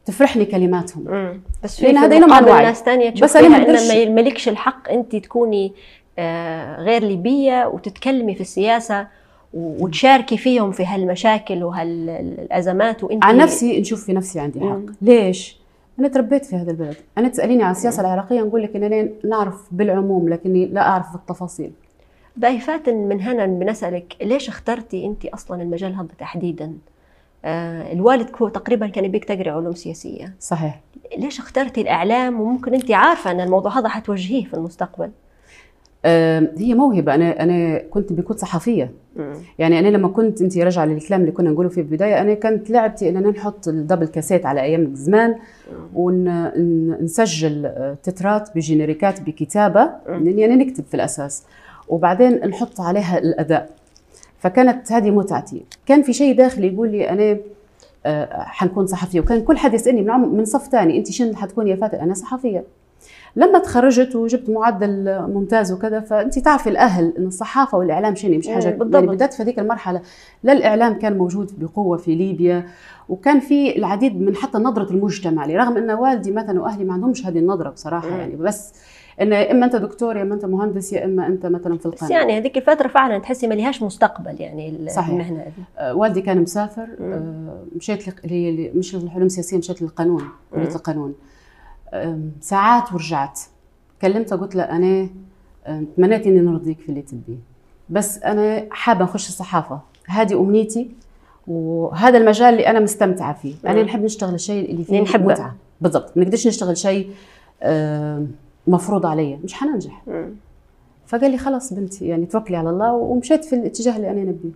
تفرحني 0.06 0.46
كلماتهم 0.46 1.04
مم. 1.08 1.42
بس 1.64 1.76
في 1.76 1.86
هذا. 1.98 2.62
ناس 2.62 2.84
ثانية 2.84 3.10
بس 3.22 3.38
فيها 3.38 3.50
ما 3.50 3.58
إن 3.58 3.64
أقدرش- 3.78 4.08
ما 4.08 4.22
ملكش 4.22 4.50
الحق 4.50 4.90
أنت 4.92 5.16
تكوني 5.16 5.74
آه، 6.22 6.82
غير 6.82 7.04
ليبية 7.04 7.66
وتتكلمي 7.68 8.36
في 8.36 8.42
السياسة 8.42 9.08
وتشاركي 9.54 10.38
فيهم 10.38 10.72
في 10.72 10.86
هالمشاكل 10.86 11.64
وهالأزمات 11.64 13.04
وأنت 13.04 13.26
عن 13.26 13.38
نفسي 13.38 13.80
نشوف 13.82 14.06
في 14.06 14.14
نفسي 14.14 14.40
عندي 14.40 14.60
الحق 14.60 14.70
مم. 14.76 14.86
ليش 15.02 15.60
أنا 16.00 16.08
تربيت 16.08 16.46
في 16.46 16.56
هذا 16.56 16.72
البلد 16.72 16.96
أنا 17.18 17.28
تسأليني 17.28 17.64
عن 17.64 17.72
السياسة 17.72 18.02
العراقية 18.02 18.42
نقول 18.42 18.64
لك 18.64 18.76
انني 18.76 19.10
نعرف 19.26 19.56
بالعموم 19.72 20.30
لكني 20.30 20.66
لا 20.66 20.82
أعرف 20.82 21.16
التفاصيل 21.16 21.72
باي 22.40 22.60
فاتن 22.60 22.96
من 22.96 23.22
هنا 23.22 23.46
بنسألك 23.46 24.16
ليش 24.22 24.50
اخترتي 24.50 25.06
انت 25.06 25.26
أصلا 25.26 25.62
المجال 25.62 25.96
هذا 25.96 26.08
تحديدا؟ 26.20 26.74
آه 27.46 27.94
الوالد 27.94 28.30
هو 28.42 28.50
تقريبا 28.50 28.88
كان 28.88 29.06
يبيك 29.06 29.26
تقري 29.26 29.50
علوم 29.50 29.74
سياسية، 29.74 30.34
صحيح. 30.40 30.82
ليش 31.18 31.40
اخترتي 31.40 31.82
الإعلام؟ 31.82 32.42
وممكن 32.42 32.74
انت 32.74 32.92
عارفة 32.92 33.32
أن 33.32 33.42
الموضوع 33.42 33.80
هذا 33.80 33.90
حتوجهيه 33.90 34.46
في 34.46 34.54
المستقبل؟ 34.54 35.10
آه 36.06 36.52
هي 36.58 36.74
موهبة. 36.74 37.16
أنا 37.16 37.44
أنا 37.44 37.78
كنت 37.78 38.14
بكون 38.14 38.38
صحفية. 38.38 38.92
يعني 39.60 39.80
أنا 39.80 39.88
لما 39.88 40.08
كنت 40.08 40.42
انت 40.42 40.58
راجعه 40.58 40.86
للكلام 40.86 41.22
اللي 41.22 41.32
كنا 41.32 41.50
نقوله 41.50 41.70
في 41.70 41.78
البداية 41.78 42.22
أنا 42.22 42.34
كانت 42.34 42.70
لعبتي 42.70 43.10
اننا 43.10 43.30
نحط 43.30 43.68
الدبل 43.68 44.08
كاسيت 44.08 44.46
على 44.46 44.62
أيام 44.62 44.96
زمان 44.96 45.36
ونسجل 45.96 47.72
تترات 48.04 48.50
بجينيريكات 48.56 49.22
بكتابة. 49.22 49.90
لاني 50.08 50.46
أنا 50.46 50.56
نكتب 50.56 50.84
في 50.84 50.94
الأساس. 50.94 51.44
وبعدين 51.90 52.48
نحط 52.48 52.82
عليها 52.82 53.18
الأداء. 53.18 53.70
فكانت 54.40 54.92
هذه 54.92 55.12
متعتي. 55.12 55.66
كان 55.86 56.02
في 56.02 56.14
شيء 56.14 56.36
داخلي 56.38 56.74
يقول 56.74 56.90
لي 56.92 57.10
أنا 57.10 57.38
آه، 58.06 58.44
حنكون 58.44 58.88
صحفية. 58.88 59.20
وكان 59.20 59.42
كل 59.42 59.58
حد 59.58 59.74
يسألني 59.74 60.02
من 60.02 60.38
من 60.38 60.46
صف 60.46 60.68
ثاني 60.68 60.98
أنت 60.98 61.12
شنو 61.12 61.36
حتكوني 61.36 61.70
يا 61.70 61.76
فاتن 61.76 61.98
أنا 61.98 62.14
صحفية. 62.14 62.64
لما 63.36 63.60
تخرجت 63.60 64.16
وجبت 64.16 64.50
معدل 64.50 65.22
ممتاز 65.22 65.72
وكذا 65.72 66.00
فأنت 66.00 66.40
تعرفي 66.40 66.70
الأهل 66.70 67.14
إن 67.18 67.28
الصحافة 67.28 67.78
والإعلام 67.78 68.16
شنو 68.16 68.38
مش 68.38 68.48
حاجة. 68.48 68.70
مم، 68.72 68.78
بالضبط. 68.78 68.96
يعني 68.96 69.08
بدات 69.08 69.34
في 69.34 69.44
هذيك 69.44 69.60
المرحلة. 69.60 70.02
لا 70.44 70.54
الإعلام 70.54 70.94
كان 71.00 71.18
موجود 71.18 71.52
بقوة 71.60 71.98
في 71.98 72.16
ليبيا 72.16 72.66
وكان 73.10 73.40
في 73.40 73.78
العديد 73.78 74.22
من 74.22 74.36
حتى 74.36 74.58
نظرة 74.58 74.92
المجتمع. 74.92 75.46
لي 75.46 75.58
رغم 75.58 75.78
إن 75.78 75.92
والدي 75.92 76.32
مثلا 76.32 76.62
وأهلي 76.62 76.84
ما 76.84 76.94
عندهمش 76.94 77.26
هذه 77.26 77.40
النظرة 77.40 77.70
بصراحة 77.70 78.10
مم. 78.10 78.20
يعني 78.20 78.36
بس 78.36 78.74
إن 79.22 79.34
إما 79.34 79.66
أنت 79.66 79.76
دكتور 79.76 80.18
يا 80.18 80.22
إما 80.22 80.36
أنت 80.36 80.46
مهندس 80.46 80.94
يا 80.94 81.06
إما 81.06 81.28
أنت 81.28 81.46
مثلا 81.46 81.78
في 81.78 81.90
بس 81.90 81.94
القناه 82.04 82.12
يعني 82.20 82.38
هذيك 82.38 82.58
الفترة 82.58 82.88
فعلا 82.88 83.20
تحسي 83.20 83.48
ما 83.48 83.54
لهاش 83.54 83.84
مستقبل 83.84 84.42
يعني 84.42 84.90
صحيح. 84.90 85.10
المهنة 85.10 85.40
هذه 85.42 85.52
آه، 85.78 85.94
والدي 85.96 86.22
كان 86.22 86.42
مسافر. 86.42 86.88
آه، 87.02 87.64
مشيت 87.76 88.26
اللي- 88.26 88.72
مش 88.76 88.96
العلوم 88.96 89.26
السياسية 89.26 89.58
مشيت 89.58 89.82
للقانون 89.82 90.24
كليه. 90.54 90.68
القانون 90.76 91.14
ساعات 92.42 92.94
ورجعت 92.94 93.40
كلمته 94.02 94.36
قلت 94.36 94.56
له 94.56 94.64
أنا 94.64 95.10
آم، 95.68 95.88
تمنيت 95.98 96.28
إني 96.28 96.40
نرضيك 96.40 96.80
في 96.80 96.90
اللي 96.90 97.02
تبيه 97.02 97.38
بس 97.90 98.18
أنا 98.18 98.68
حابة 98.72 99.04
نخش 99.04 99.28
الصحافة 99.28 99.80
هذه 100.08 100.40
أمنيتي 100.42 100.90
وهذا 101.48 102.18
المجال 102.18 102.48
اللي 102.54 102.68
أنا 102.68 102.80
مستمتعة 102.80 103.34
فيه 103.34 103.56
أنا. 103.68 103.84
نحب 103.84 104.04
نشتغل 104.04 104.34
الشيء 104.34 104.72
اللي 104.72 104.84
فيه 104.84 105.02
نحبه. 105.02 105.26
متعة 105.26 105.56
بالضبط 105.82 106.18
ما 106.18 106.24
نقدرش 106.24 106.48
نشتغل 106.48 106.78
شيء 106.78 107.10
مفروض 108.70 109.06
علي 109.06 109.40
مش 109.44 109.54
حننجح. 109.54 110.02
فقال 111.08 111.32
لي 111.32 111.38
خلاص 111.38 111.74
بنتي 111.74 112.08
يعني 112.08 112.26
توكلي 112.26 112.58
على 112.58 112.70
الله 112.70 112.94
ومشيت 112.94 113.46
في 113.46 113.56
الاتجاه 113.56 113.96
اللي 113.96 114.12
أنا 114.12 114.22
نبيه. 114.22 114.50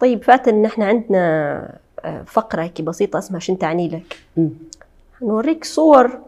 طيب 0.00 0.22
فاتن 0.24 0.62
نحن 0.62 0.82
عندنا 0.82 1.78
آه، 2.04 2.22
فقرة 2.26 2.62
هيك 2.62 2.82
بسيطة 2.82 3.18
اسمها 3.18 3.40
شن 3.40 3.58
تعني 3.58 3.88
لك. 3.88 4.18
نوريك 5.22 5.64
صور 5.64 6.18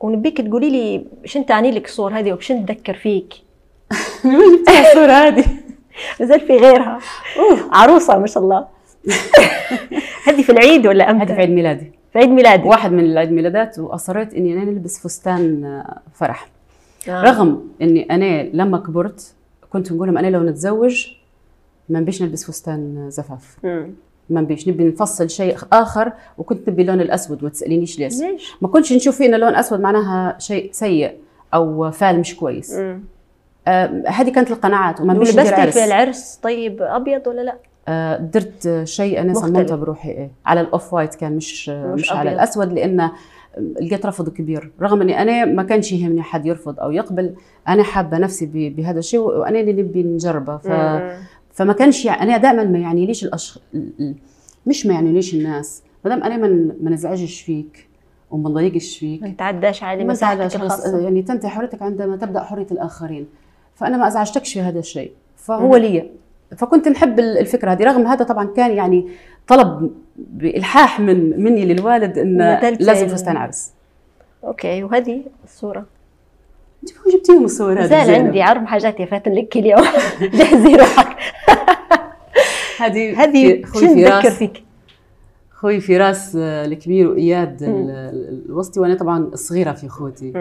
ونبيك 0.00 0.40
تقولي 0.40 0.70
لي 0.70 1.04
شن 1.24 1.46
تعني 1.46 1.70
لك 1.70 1.84
الصور 1.84 2.18
هذه 2.18 2.32
وشن 2.32 2.66
تذكر 2.66 2.94
فيك؟ 2.94 3.34
الصورة 4.86 5.12
هذه؟ 5.12 5.44
نزل 6.20 6.40
في 6.40 6.56
غيرها. 6.56 6.98
عروسة 7.72 8.18
ما 8.18 8.26
شاء 8.26 8.42
الله. 8.42 8.66
هذه 10.26 10.42
في 10.42 10.52
العيد 10.52 10.86
ولا 10.86 11.10
أمتى؟ 11.10 11.24
هذه 11.24 11.34
في 11.34 11.40
عيد 11.40 11.50
ميلادي. 11.50 11.92
في 12.12 12.18
عيد 12.18 12.28
ميلادك 12.28 12.66
واحد 12.66 12.92
من 12.92 13.04
العيد 13.04 13.32
ميلادات 13.32 13.78
وأصريت 13.78 14.34
إني 14.34 14.52
أنا 14.52 14.64
نلبس 14.64 14.98
فستان 14.98 15.64
آه، 15.64 16.00
فرح 16.14 16.48
آه. 17.08 17.22
رغم 17.22 17.68
إني 17.82 18.02
أنا 18.10 18.42
لما 18.42 18.78
كبرت 18.78 19.34
كنت 19.70 19.92
نقول 19.92 20.08
لهم 20.08 20.18
أنا 20.18 20.26
لو 20.26 20.42
نتزوج 20.42 21.06
ما 21.88 22.00
نبيش 22.00 22.22
نلبس 22.22 22.44
فستان 22.44 23.10
زفاف 23.10 23.56
مم. 23.64 23.90
ما 24.30 24.40
نبيش 24.40 24.68
نبي 24.68 24.84
نفصل 24.84 25.30
شيء 25.30 25.56
آخر 25.72 26.12
وكنت 26.38 26.68
نبي 26.68 26.82
اللون 26.82 27.00
الأسود 27.00 27.44
ما 27.44 27.50
تسألينيش 27.50 27.98
ليش 27.98 28.20
ليش؟ 28.20 28.54
ما 28.62 28.68
كنتش 28.68 28.92
نشوف 28.92 29.22
ان 29.22 29.34
اللون 29.34 29.54
أسود 29.54 29.80
معناها 29.80 30.38
شيء 30.38 30.70
سيء 30.72 31.12
أو 31.54 31.90
فعل 31.90 32.20
مش 32.20 32.36
كويس. 32.36 32.72
آه 33.68 34.02
هذه 34.06 34.30
كانت 34.30 34.50
القناعات 34.50 35.00
وما 35.00 35.14
نبيش 35.14 35.28
ندير 35.28 35.40
ولبستي 35.42 35.60
عرس 35.60 35.78
في 35.78 35.84
العرس 35.84 36.38
طيب 36.42 36.82
أبيض 36.82 37.26
ولا 37.26 37.40
لا؟ 37.40 37.56
آه 37.88 38.16
درت 38.16 38.80
شيء 38.84 39.20
أنا. 39.20 39.34
صممته 39.34 39.76
بروحي 39.76 40.10
إيه. 40.10 40.30
على 40.46 40.60
الأوف 40.60 40.94
وايت 40.94 41.14
كان 41.14 41.36
مش 41.36 41.70
آه، 41.70 41.94
مش 41.94 42.00
مش, 42.00 42.12
على. 42.12 42.32
الأسود 42.32 42.72
لأن 42.72 43.10
لقيت 43.80 44.06
رفض 44.06 44.28
كبير. 44.28 44.70
رغم 44.82 45.02
إني 45.02 45.22
أنا 45.22 45.44
ما 45.44 45.62
كانش 45.62 45.92
يهمني 45.92 46.22
حد 46.22 46.46
يرفض 46.46 46.80
أو 46.80 46.90
يقبل 46.90 47.34
أنا 47.68 47.82
حابة 47.82 48.18
نفسي 48.18 48.46
بهذا 48.76 48.98
الشيء 48.98 49.20
وأنا 49.20 49.60
اللي 49.60 49.72
نبي 49.82 50.02
نجربه. 50.02 50.56
ف... 50.56 50.68
فما 51.52 51.72
كانش 51.72 52.04
يعني 52.04 52.22
أنا 52.22 52.36
دائما 52.36 52.64
ما 52.64 52.78
يعني 52.78 53.06
ليش 53.06 53.24
الأشخ... 53.24 53.58
ال- 53.74 53.92
ال- 54.00 54.14
مش 54.66 54.86
ما 54.86 54.94
يعني 54.94 55.12
ليش 55.12 55.34
الناس. 55.34 55.82
ما 56.04 56.10
دام 56.10 56.22
أنا 56.22 56.36
ما 56.36 56.72
ما 56.82 56.90
نزعجش 56.90 57.40
فيك 57.40 57.86
وما 58.30 58.50
نضايقش 58.50 58.98
فيك 58.98 59.22
ما 59.22 59.28
نتعداش 59.28 59.82
على 59.82 60.04
ما 60.04 60.12
الخاصة. 60.12 60.98
يعني 60.98 61.22
تنتهي 61.22 61.48
حريتك 61.50 61.82
عندما 61.82 62.16
تبدأ 62.16 62.42
حرية 62.42 62.66
الآخرين. 62.70 63.26
فأنا 63.74 63.96
ما 63.96 64.06
أزعجتكش 64.08 64.52
في 64.52 64.60
هذا 64.60 64.78
الشيء. 64.78 65.12
فهو 65.36 65.76
لي 65.76 66.10
فكنت 66.56 66.88
نحب 66.88 67.18
ال- 67.18 67.38
الفكرة 67.38 67.72
هذه 67.72 67.82
رغم 67.84 68.06
هذا 68.06 68.24
طبعا 68.24 68.44
كان 68.56 68.70
يعني 68.70 69.08
طلب 69.48 69.90
بإلحاح 70.16 71.00
من 71.00 71.42
مني 71.44 71.64
للوالد 71.64 72.18
إن 72.18 72.38
لازم 72.80 73.08
فستان 73.08 73.36
عرس. 73.36 73.72
أوكي 74.44 74.82
وهذه 74.84 75.22
الصورة. 75.44 75.86
وين 77.06 77.16
جبتيهم 77.16 77.44
الصور 77.44 77.80
هذه؟ 77.80 77.86
زال؟ 77.86 78.14
عندي 78.14 78.42
عرض 78.42 78.64
حاجات 78.64 79.00
يا 79.00 79.06
فاتن 79.06 79.32
لك 79.32 79.56
اليوم. 79.56 79.82
جهزي 80.38 80.74
روحك 80.76 81.16
هذه 82.80 83.14
هذه 83.24 83.62
خوي 83.64 83.80
شنو 83.80 83.94
تذكر 83.94 84.20
فراس. 84.20 84.32
فيك؟ 84.38 84.64
خوي 85.52 85.80
فراس 85.80 86.36
آه، 86.40 86.64
الكبير 86.64 87.08
وإياد 87.08 87.62
ال- 87.62 87.68
ال- 87.90 88.42
الوسطي 88.46 88.80
وأنا 88.80 88.94
طبعا 88.94 89.18
الصغيره 89.18 89.72
في 89.72 89.86
اخوتي 89.86 90.32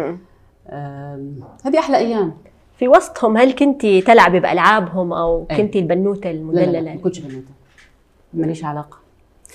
هذه 1.66 1.80
أحلى 1.80 1.98
أيام. 1.98 2.34
في 2.82 2.88
وسطهم 2.88 3.38
هل 3.38 3.52
كنت 3.52 3.86
تلعبي 3.86 4.40
بألعابهم 4.40 5.14
أو 5.14 5.46
أي. 5.52 5.58
كنت 5.58 5.76
البنوتة 5.76 6.32
لا 6.32 6.36
لا, 6.36 6.42
المدللة 6.42 6.80
لا 6.80 6.94
ما 6.94 7.02
كنتش 7.02 7.20
بنوتة 7.20 7.52
ماليش 8.34 8.66
علاقة 8.66 8.98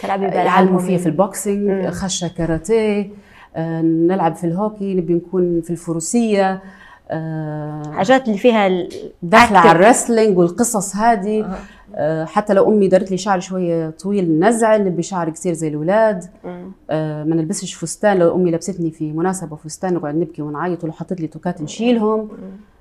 تلعبي 0.01 0.25
يعلموا 0.25 0.43
بألعابهم 0.43 0.79
فيها 0.79 0.99
في 0.99 1.07
ال 1.07 1.16
boxing 1.16 1.71
مم. 1.71 1.91
خشة 1.91 2.29
كاراتيه 2.29 3.11
آه، 3.57 3.83
نلعب 3.83 4.35
في 4.35 4.45
الهوكي 4.45 4.95
نبي 4.95 5.15
نكون 5.15 5.61
في 5.61 5.71
الفروسية 5.71 6.63
آه، 7.11 7.83
حاجات 7.93 8.29
اللي 8.29 8.39
فيها 8.39 8.69
active. 8.89 9.35
على 9.35 9.71
ال 9.71 9.78
wrestling 9.78 10.39
والقصص 10.39 10.97
هذه 10.97 11.45
آه. 11.45 11.57
آه، 11.95 12.25
حتى 12.25 12.55
لو 12.55 12.69
أمي 12.69 12.89
دارت 12.89 13.11
لي 13.11 13.17
شعري 13.17 13.41
شوية 13.41 13.91
طويل 13.91 14.39
نزعل 14.39 14.85
نبي 14.85 15.03
شعري 15.03 15.31
قصير 15.31 15.53
زي 15.53 15.69
الأولاد 15.69 16.25
مم. 16.45 16.73
آه، 16.91 17.25
ما 17.25 17.37
نلبسش 17.37 17.75
فستان 17.75 18.19
لو 18.19 18.35
أمي 18.35 18.51
لبستني 18.51 18.91
في 18.91 19.13
مناسبة 19.13 19.57
فستان 19.57 19.95
نقعد 19.95 20.15
نبكي 20.15 20.43
ونعيط 20.43 20.85
ولو 20.85 20.93
حطت 20.93 21.21
لي 21.21 21.27
توكات 21.27 21.63
نشيلهم 21.63 22.21
آه، 22.21 22.76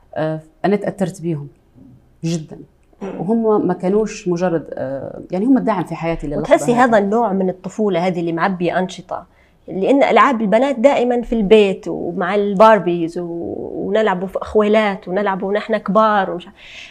أنا 0.65 0.75
تأثرت 0.75 1.21
بيهم 1.21 1.47
جدا 2.23 2.59
وهم 3.01 3.67
ما 3.67 3.73
كانوش 3.73 4.27
مجرد 4.27 4.65
آه، 4.73 5.21
يعني 5.31 5.45
هم 5.45 5.57
الداعم 5.57 5.83
في 5.83 5.95
حياتي 5.95 6.27
للحظة 6.27 6.41
وتحسي 6.41 6.73
هذه. 6.73 6.83
هذا 6.85 6.97
النوع 6.97 7.33
من 7.33 7.49
الطفولة 7.49 8.07
هذه 8.07 8.19
اللي 8.19 8.31
معبيه 8.31 8.79
أنشطة 8.79 9.25
لأن 9.67 10.03
ألعاب 10.03 10.41
البنات 10.41 10.79
دائما 10.79 11.21
في 11.21 11.33
البيت 11.33 11.87
ومع 11.87 12.35
الباربيز 12.35 13.17
و... 13.17 13.53
ونلعبوا 13.57 14.27
في 14.27 14.41
أخوالات 14.41 15.07
ونلعبوا 15.07 15.49
ونحن 15.49 15.77
كبار 15.77 16.31
ومش. 16.31 16.47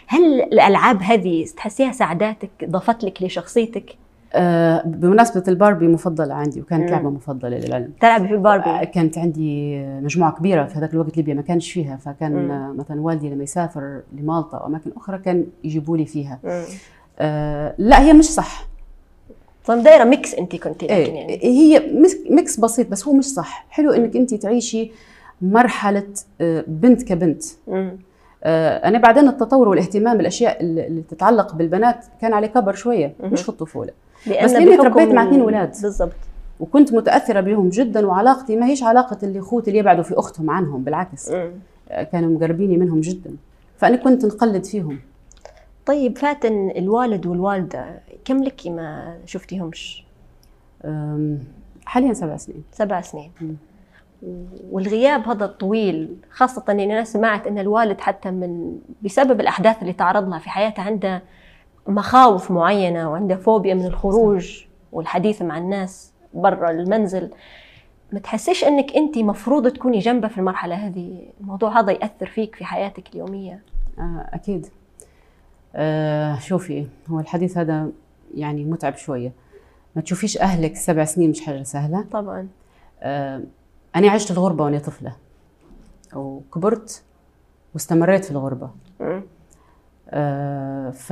هل 0.07 0.41
الألعاب 0.41 1.03
هذه 1.03 1.47
تحسيها 1.57 1.93
ساعدتك 1.93 2.51
ضافت 2.65 3.05
لك 3.05 3.23
لشخصيتك 3.23 3.97
آه، 4.35 4.83
بمناسبة 4.87 5.43
الباربي 5.49 5.89
مفضلة 5.89 6.35
عندي 6.35 6.61
وكانت 6.61 6.83
مم. 6.85 6.91
لعبة 6.91 7.11
مفضلة 7.11 7.59
للعلم 7.59 7.91
تلعبي 8.01 8.29
في 8.29 8.35
الباربي 8.35 8.71
آه، 8.71 8.85
كانت 8.85 9.19
عندي 9.19 9.79
مجموعة 9.87 10.33
كبيرة 10.33 10.65
في 10.65 10.79
هذاك 10.79 10.95
الوقت 10.95 11.17
ليبيا 11.17 11.35
ما 11.35 11.43
كانش 11.43 11.73
فيها 11.73 11.97
فكان 11.97 12.33
مم. 12.33 12.51
آه، 12.51 12.73
مثلا 12.73 13.01
والدي 13.01 13.31
لما 13.31 13.43
يسافر 13.43 14.03
لمالطا 14.13 14.59
أو 14.59 14.67
أماكن 14.67 14.91
أخرى 14.97 15.19
كان 15.19 15.47
يجيبوا 15.65 15.97
لي 15.97 16.07
فيها 16.07 16.39
مم. 16.45 16.65
آه، 17.19 17.75
لا 17.79 18.01
هي 18.03 18.13
مش 18.13 18.25
صح 18.25 18.67
طيب 19.67 19.83
دايرة 19.83 20.05
mix 20.05 20.35
أنت 20.35 20.57
كنت 20.57 20.85
لكن 20.85 20.95
إيه 20.95 21.15
يعني 21.15 21.39
هي 21.45 21.93
mix 22.31 22.61
بسيط 22.61 22.89
بس 22.89 23.07
هو 23.09 23.13
مش 23.13 23.25
صح 23.25 23.67
حلو 23.71 23.93
إنك 23.93 24.17
أنت 24.17 24.35
تعيشي 24.35 24.91
مرحلة 25.43 26.07
بنت 26.67 27.03
كبنت 27.03 27.43
مم. 27.69 27.99
آه، 28.47 28.89
أنا 28.89 28.99
بعدين 28.99 29.29
التطور 29.29 29.69
والاهتمام 29.69 30.17
بالاشياء 30.17 30.61
اللي 30.61 31.03
تتعلق 31.11 31.55
بالبنات 31.55 32.05
كان 32.21 32.33
على 32.33 32.49
كبر 32.49 32.75
شوية. 32.75 33.13
مش 33.21 33.43
في 33.43 33.49
الطفولة 33.49 33.91
بس 34.27 34.53
بحكم 34.53 34.83
تربيت 34.83 35.09
مع 35.09 35.25
اثنين 35.25 35.41
أولاد. 35.41 35.73
بالضبط 35.83 36.13
وكنت 36.61 36.93
متأثرة 36.93 37.41
بهم 37.41 37.69
جدا 37.69 38.07
وعلاقتي 38.07 38.57
ما 38.57 38.67
هيش 38.67 38.83
علاقة 38.83 39.19
اللي 39.23 39.39
أخوتي 39.39 39.69
اللي 39.71 39.79
يبعدوا 39.79 40.03
في 40.03 40.19
أختهم 40.19 40.51
عنهم 40.51 40.85
بالعكس. 40.85 41.31
آه، 41.31 42.03
كانوا 42.03 42.31
مقربيني 42.39 42.77
منهم 42.77 43.01
جدا 43.01 43.31
فأنا 43.79 43.97
كنت 43.97 44.25
نقلد 44.25 44.65
فيهم 44.65 44.99
طيب 45.87 46.19
فاتن 46.19 46.71
الوالد 46.77 47.27
والوالدة 47.27 47.85
كم 48.25 48.43
لك 48.43 48.67
ما 48.67 49.17
شفتيهمش؟ 49.27 50.05
حاليا 51.87 52.13
سبع 52.13 52.37
سنين 52.37 52.65
سبع 52.73 53.01
سنين 53.01 53.31
مم. 53.41 53.57
والغياب 54.71 55.29
هذا 55.29 55.45
الطويل 55.45 56.17
خاصة 56.31 56.65
إن 56.69 56.81
أنا 56.81 57.05
سمعت 57.05 57.47
أن 57.47 57.59
الوالد 57.59 58.01
حتى 58.01 58.31
من 58.31 58.79
بسبب 59.03 59.41
الأحداث 59.41 59.83
اللي 59.83 59.93
تعرض 59.93 60.29
لها 60.29 60.39
في 60.39 60.51
حياته 60.51 60.83
عنده 60.83 61.23
مخاوف 61.87 62.51
معينة 62.51 63.11
وعنده 63.11 63.37
فوبيا 63.37 63.75
من 63.75 63.87
الخروج 63.87 64.65
والحديث 64.93 65.43
مع 65.43 65.59
الناس 65.59 66.13
برا 66.35 66.71
المنزل 66.71 67.31
ما 68.13 68.21
تحسيش 68.21 68.65
أنك 68.65 68.97
أنت 68.97 69.19
مفروض 69.19 69.69
تكوني 69.69 69.99
جنبه 69.99 70.29
في 70.29 70.39
المرحلة 70.39 70.75
هذه؟ 70.75 71.23
الموضوع 71.41 71.81
هذا 71.81 71.93
يأثر 71.93 72.27
فيك 72.27 72.55
في 72.55 72.65
حياتك 72.65 73.09
اليومية؟ 73.13 73.63
آه، 73.99 74.31
أكيد. 74.33 74.67
آه، 75.75 76.39
شوفي 76.39 76.87
هو 77.09 77.21
الحديث 77.21 77.59
هذا 77.59 77.89
يعني 78.35 78.65
متعب 78.65 78.97
شوية. 78.97 79.33
ما 79.97 80.03
تشوفيش 80.03 80.39
أهلك 80.39 80.77
سبع 80.77 81.05
سنين 81.05 81.31
مش 81.31 81.41
حاجة 81.41 81.63
سهلة. 81.63 82.05
طبعا. 82.13 82.49
آه، 83.01 83.43
أنا 83.97 84.11
عشت 84.11 84.31
الغربة 84.31 84.65
وأنا 84.65 84.79
طفلة. 84.79 85.17
وكبرت 86.15 87.03
واستمريت 87.75 88.25
في 88.25 88.31
الغربة. 88.31 88.71
آه، 90.11 90.91
ف 90.91 91.11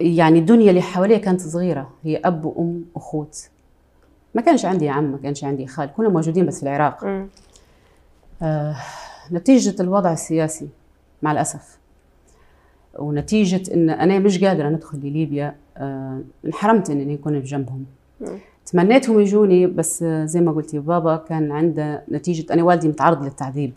يعني 0.00 0.38
الدنيا 0.38 0.70
اللي 0.70 0.82
حواليا 0.82 1.18
كانت 1.18 1.40
صغيرة. 1.40 1.90
هي 2.02 2.16
أب 2.24 2.44
وأم 2.44 2.84
وأخوت. 2.94 3.48
ما 4.34 4.42
كانش 4.42 4.64
عندي 4.64 4.88
عم 4.88 5.04
ما 5.04 5.18
كانش 5.18 5.44
عندي 5.44 5.66
خال. 5.66 5.92
كنا 5.96 6.08
موجودين 6.08 6.46
بس 6.46 6.56
في 6.56 6.62
العراق. 6.62 7.04
آه، 8.42 8.76
نتيجة 9.32 9.82
الوضع 9.82 10.12
السياسي 10.12 10.68
مع 11.22 11.32
الأسف. 11.32 11.78
ونتيجة 12.98 13.74
أن 13.74 13.90
أنا 13.90 14.18
مش 14.18 14.44
قادرة 14.44 14.68
ندخل 14.68 14.98
لليبيا. 14.98 15.56
آه، 15.76 16.20
انحرمت 16.44 16.90
أنني 16.90 17.14
أكون 17.14 17.40
بجنبهم. 17.40 17.84
تمنيتهم 18.66 19.20
يجوني 19.20 19.66
بس 19.66 20.04
زي 20.04 20.40
ما 20.40 20.52
قلتي 20.52 20.78
بابا 20.78 21.16
كان 21.16 21.52
عنده 21.52 22.02
نتيجة 22.12 22.52
أنا 22.52 22.62
والدي 22.62 22.88
متعرض 22.88 23.24
للتعذيب. 23.24 23.72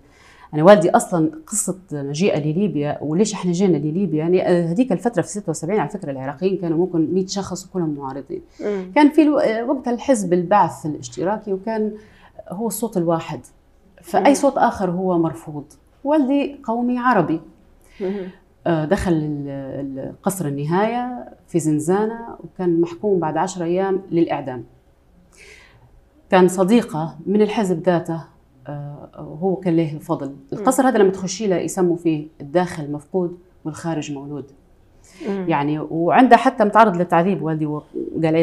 أنا 0.53 0.63
والدي 0.63 0.89
أصلا 0.89 1.31
قصة 1.47 1.77
مجيئة 1.91 2.39
لليبيا 2.39 2.97
وليش 3.01 3.33
إحنا 3.33 3.51
جينا 3.51 3.77
لليبيا؟ 3.77 4.17
يعني 4.19 4.41
هذيك 4.41 4.91
الفترة 4.91 5.21
في 5.21 5.27
76 5.27 5.79
على 5.79 5.89
فكرة 5.89 6.11
العراقيين 6.11 6.57
كانوا 6.57 6.77
ممكن 6.77 7.13
100 7.13 7.27
شخص 7.27 7.65
وكلهم 7.65 7.89
معارضين. 7.99 8.41
مم. 8.61 8.91
كان 8.95 9.09
في 9.09 9.29
وقتها 9.67 9.93
الحزب 9.93 10.33
البعث 10.33 10.85
الاشتراكي 10.85 11.53
وكان 11.53 11.91
هو 12.49 12.67
الصوت 12.67 12.97
الواحد. 12.97 13.37
مم. 13.39 14.01
فأي 14.01 14.35
صوت 14.35 14.57
آخر 14.57 14.89
هو 14.91 15.17
مرفوض. 15.17 15.63
والدي 16.03 16.55
قومي 16.63 16.99
عربي. 16.99 17.39
مم. 18.01 18.27
آه، 18.67 18.85
دخل 18.85 19.11
ال- 19.11 19.47
ال- 19.49 20.13
قصر 20.23 20.45
النهاية 20.45 21.25
في 21.47 21.59
زنزانة 21.59 22.19
وكان 22.43 22.81
محكوم 22.81 23.19
بعد 23.19 23.37
عشر 23.37 23.63
أيام 23.63 24.01
للإعدام. 24.11 24.63
كان 26.29 26.47
صديقة 26.47 27.15
من 27.25 27.41
الحزب 27.41 27.83
ذاته 27.83 28.23
آه، 28.67 29.09
وهو 29.17 29.55
كان 29.55 29.75
له 29.75 29.93
الفضل 29.93 30.35
القصر 30.53 30.87
هذا 30.87 30.97
لما 30.97 31.11
تخشي 31.11 31.47
له 31.47 31.55
يسموا 31.55 31.95
فيه 31.95 32.27
الداخل 32.41 32.91
مفقود 32.91 33.37
والخارج 33.65 34.11
مولود 34.11 34.45
مم. 35.29 35.45
يعني 35.49 35.79
وعنده 35.79 36.37
حتى 36.37 36.63
متعرض 36.65 36.97
للتعذيب 36.97 37.41
والدي 37.41 37.65
وقال 37.65 37.83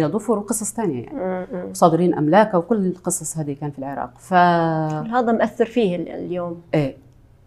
له 0.01 0.07
ضفر 0.07 0.39
وقصص 0.39 0.73
ثانية 0.75 1.03
يعني 1.05 1.47
مم. 1.53 1.59
مم. 1.67 1.75
صادرين 1.75 2.15
أملاكه 2.15 2.59
وكل 2.59 2.87
القصص 2.87 3.39
هذه 3.39 3.53
كان 3.61 3.71
في 3.71 3.79
العراق 3.79 4.19
ف 4.19 4.35
هذا 4.35 5.33
مأثر 5.33 5.67
فيه 5.67 5.97
ال- 5.97 6.09
اليوم 6.09 6.61
إيه 6.75 6.97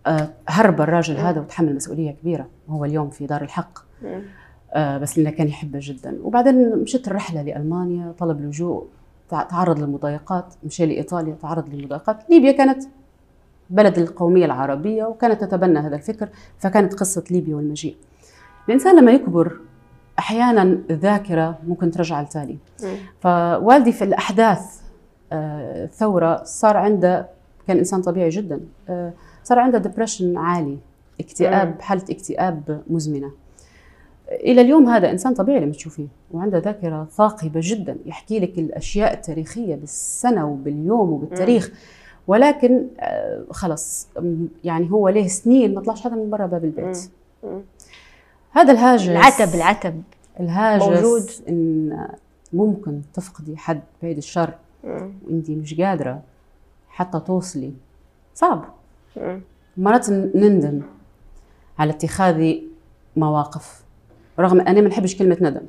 آه، 0.07 0.29
هرب 0.49 0.81
الراجل 0.81 1.17
هذا 1.17 1.41
وتحمل 1.41 1.75
مسؤولية 1.75 2.11
كبيرة 2.11 2.47
هو 2.69 2.85
اليوم 2.85 3.09
في 3.09 3.25
دار 3.25 3.41
الحق. 3.41 3.79
آه، 4.73 4.97
بس 4.97 5.17
لأنه 5.17 5.29
كان 5.29 5.47
يحبه 5.47 5.79
جدا 5.81 6.17
وبعدين 6.23 6.75
مشيت 6.79 7.07
الرحلة 7.07 7.41
لألمانيا 7.41 8.13
طلب 8.19 8.41
لجوء 8.41 8.85
تعرض 9.29 9.79
للمضايقات 9.79 10.53
مشي 10.63 10.85
لإيطاليا 10.85 11.35
تعرض 11.41 11.69
للمضايقات 11.69 12.29
ليبيا 12.29 12.51
كانت 12.51 12.83
بلد 13.69 13.97
القومية 13.97 14.45
العربية 14.45 15.03
وكانت 15.03 15.41
تتبنى 15.41 15.79
هذا 15.79 15.95
الفكر 15.95 16.29
فكانت 16.59 16.93
قصة 16.93 17.23
ليبيا 17.31 17.55
والمجيء 17.55 17.95
الإنسان 18.67 18.99
لما 18.99 19.11
يكبر 19.11 19.59
أحيانا 20.19 20.63
الذاكرة 20.63 21.59
ممكن 21.67 21.91
ترجع 21.91 22.21
لتالي. 22.21 22.57
فوالدي 23.19 23.91
في 23.91 24.03
الأحداث 24.03 24.81
آه، 25.31 25.83
الثورة 25.83 26.43
صار 26.43 26.77
عنده 26.77 27.29
كان 27.67 27.77
إنسان 27.77 28.01
طبيعي 28.01 28.29
جدا 28.29 28.59
آه، 28.89 29.13
صار 29.43 29.59
عنده 29.59 29.77
depression 29.77 30.37
عالي. 30.37 30.77
اكتئاب 31.19 31.81
حالة 31.81 32.03
اكتئاب 32.09 32.81
مزمنة 32.89 33.31
إلى 34.31 34.61
اليوم 34.61 34.89
هذا 34.89 35.11
إنسان 35.11 35.33
طبيعي 35.33 35.59
لما 35.59 35.71
تشوفيه 35.71 36.07
وعنده 36.31 36.57
ذاكرة 36.57 37.07
ثاقبة 37.11 37.59
جدا 37.63 37.97
يحكي 38.05 38.39
لك 38.39 38.59
الأشياء 38.59 39.13
التاريخية 39.13 39.75
بالسنة 39.75 40.47
وباليوم 40.49 41.11
وبالتاريخ 41.11 41.71
ولكن 42.27 42.87
آه، 42.99 43.43
خلص 43.51 44.07
يعني 44.63 44.91
هو 44.91 45.09
له 45.09 45.27
سنين 45.27 45.73
ما 45.75 45.81
طلعش 45.81 46.07
هذا 46.07 46.15
من 46.15 46.29
برا 46.29 46.45
باب 46.45 46.65
البيت. 46.65 47.09
هذا 48.51 48.71
الهاجس 48.71 49.07
العتب 49.09 49.55
العتب 49.55 50.03
الهاجس 50.39 50.83
موجود. 50.83 51.29
إن 51.49 52.07
ممكن 52.53 53.01
تفقدي 53.13 53.57
حد 53.57 53.81
بعيد 54.03 54.17
الشر. 54.17 54.53
وانت 54.83 55.49
مش 55.49 55.73
قادرة 55.81 56.21
حتى 56.89 57.19
توصلي 57.19 57.73
صعب. 58.35 58.65
مرات 59.77 60.09
نندم 60.09 60.81
على 61.79 61.91
اتخاذ 61.91 62.53
مواقف 63.15 63.84
رغم 64.39 64.61
أنا 64.61 64.81
ما 64.81 64.87
نحبش 64.87 65.15
كلمة 65.15 65.37
ندم. 65.41 65.65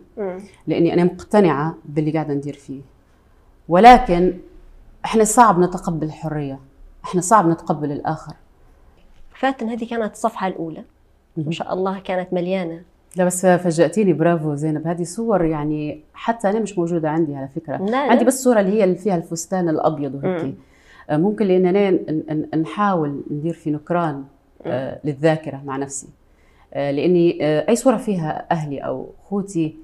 لأني 0.67 0.95
أنا 0.95 1.05
مقتنعة 1.05 1.75
باللي 1.85 2.11
قاعدة 2.11 2.35
ندير 2.35 2.55
فيه. 2.55 2.81
ولكن 3.69 4.35
إحنا 5.05 5.25
صعب 5.25 5.61
نتقبل 5.61 6.07
الحرية. 6.07 6.59
إحنا 7.05 7.21
صعب 7.21 7.49
نتقبل 7.49 7.93
الآخر. 7.93 8.35
فاتن 9.35 9.69
هذه 9.69 9.89
كانت 9.89 10.13
الصفحة 10.13 10.47
الأولى. 10.47 10.85
ما 11.37 11.53
شاء 11.53 11.75
الله 11.75 11.99
كانت 11.99 12.33
مليانة. 12.33 12.83
لا 13.17 13.25
بس 13.25 13.47
فاجأتيني 13.47 14.13
برافو 14.13 14.55
زينب. 14.55 14.87
هذه 14.87 15.03
صور 15.03 15.45
يعني 15.45 16.01
حتى 16.15 16.51
أنا 16.51 16.61
مش 16.61 16.79
موجودة 16.79 17.11
عندي 17.11 17.37
على 17.37 17.49
فكرة. 17.49 17.77
لا 17.77 17.91
لا. 17.91 17.99
عندي 17.99 18.25
بس 18.25 18.43
صورة 18.43 18.61
اللي 18.61 18.73
هي 18.73 18.85
اللي 18.85 18.97
فيها 18.97 19.17
الفستان 19.17 19.69
الأبيض 19.69 20.15
وهيك. 20.15 20.45
مم. 20.45 20.55
ممكن 21.11 21.47
لأن 21.47 21.67
أنا 21.67 22.57
نحاول 22.57 23.23
ندير 23.31 23.55
في 23.55 23.71
نكران 23.71 24.25
آه، 24.67 25.01
للذاكرة 25.05 25.63
مع 25.65 25.77
نفسي. 25.77 26.09
لإني 26.77 27.39
آه، 27.43 27.69
أي 27.69 27.77
صورة 27.77 27.97
فيها 27.97 28.47
أهلي 28.51 28.79
أو 28.79 29.11
أخوتي 29.27 29.77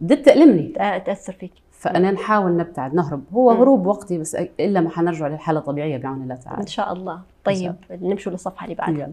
بدها 0.00 0.22
تألمني 0.22 0.72
تأ- 0.74 1.04
تأثر 1.06 1.32
فيك. 1.32 1.52
فأنا 1.70 2.10
نحاول 2.10 2.56
نبتعد 2.56 2.94
نهرب. 2.94 3.22
هو. 3.32 3.50
هروب 3.50 3.86
وقتي 3.86 4.18
بس 4.18 4.34
إلا 4.60 4.80
ما 4.80 4.90
حنرجع 4.90 5.26
للحالة 5.28 5.58
الطبيعية 5.58 5.96
بعون 5.96 6.22
الله 6.22 6.34
تعالى. 6.34 6.60
إن 6.60 6.66
شاء 6.66 6.92
الله. 6.92 7.20
طيب 7.44 7.74
نمشوا 7.90 8.32
للصفحة 8.32 8.64
اللي 8.64 8.74
بعدها. 8.74 9.10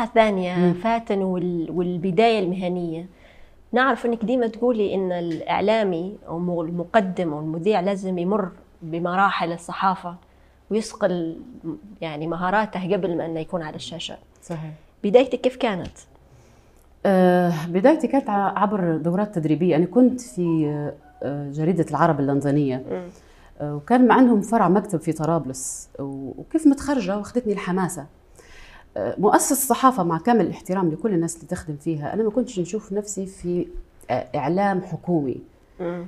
الثانية 0.00 0.54
مم. 0.56 0.72
فاتن 0.72 1.22
وال- 1.22 1.70
والبداية 1.70 2.38
المهنية. 2.38 3.06
نعرف 3.72 4.06
إنك 4.06 4.24
ديما 4.24 4.46
تقولي 4.46 4.94
إن 4.94 5.12
الإعلامي 5.12 6.18
أو 6.28 6.62
المقدم 6.62 7.32
أو 7.32 7.38
المذيع 7.40 7.80
لازم 7.80 8.18
يمر 8.18 8.48
بمراحل 8.82 9.52
الصحافة. 9.52 10.14
ويصقل 10.70 11.36
يعني 12.00 12.26
مهاراته 12.26 12.92
قبل 12.92 13.16
ما 13.16 13.26
إنه 13.26 13.40
يكون 13.40 13.62
على 13.62 13.76
الشاشة. 13.76 14.16
صحيح. 14.42 14.72
بدايتك 15.04 15.40
كيف 15.40 15.56
كانت؟ 15.56 15.98
آه، 17.06 17.66
بدايتي 17.66 18.06
كانت 18.06 18.30
عبر 18.30 18.96
دورات 18.96 19.34
تدريبية. 19.34 19.76
أنا 19.76 19.86
كنت 19.86 20.20
في 20.20 20.66
آه، 21.22 21.50
جريدة 21.50 21.86
العرب 21.90 22.20
اللندنية. 22.20 22.84
مم. 22.90 23.08
آه، 23.60 23.76
وكان 23.76 24.10
عندهم 24.10 24.40
فرع 24.40 24.68
مكتب 24.68 25.00
في 25.00 25.12
طرابلس. 25.12 25.88
وكيف 25.98 26.66
متخرجة 26.66 27.16
وأخذتني 27.16 27.52
الحماسة. 27.52 28.06
آه، 28.96 29.14
مؤسسه 29.18 29.52
الصحافة 29.52 30.02
مع 30.02 30.18
كامل 30.18 30.40
الاحترام 30.40 30.90
لكل 30.90 31.12
الناس 31.14 31.36
اللي 31.36 31.46
تخدم 31.46 31.76
فيها 31.76 32.14
أنا 32.14 32.22
ما 32.22 32.30
كنتش 32.30 32.60
نشوف 32.60 32.92
نفسي 32.92 33.26
في 33.26 33.66
آه، 34.10 34.26
إعلام 34.36 34.80
حكومي. 34.80 35.36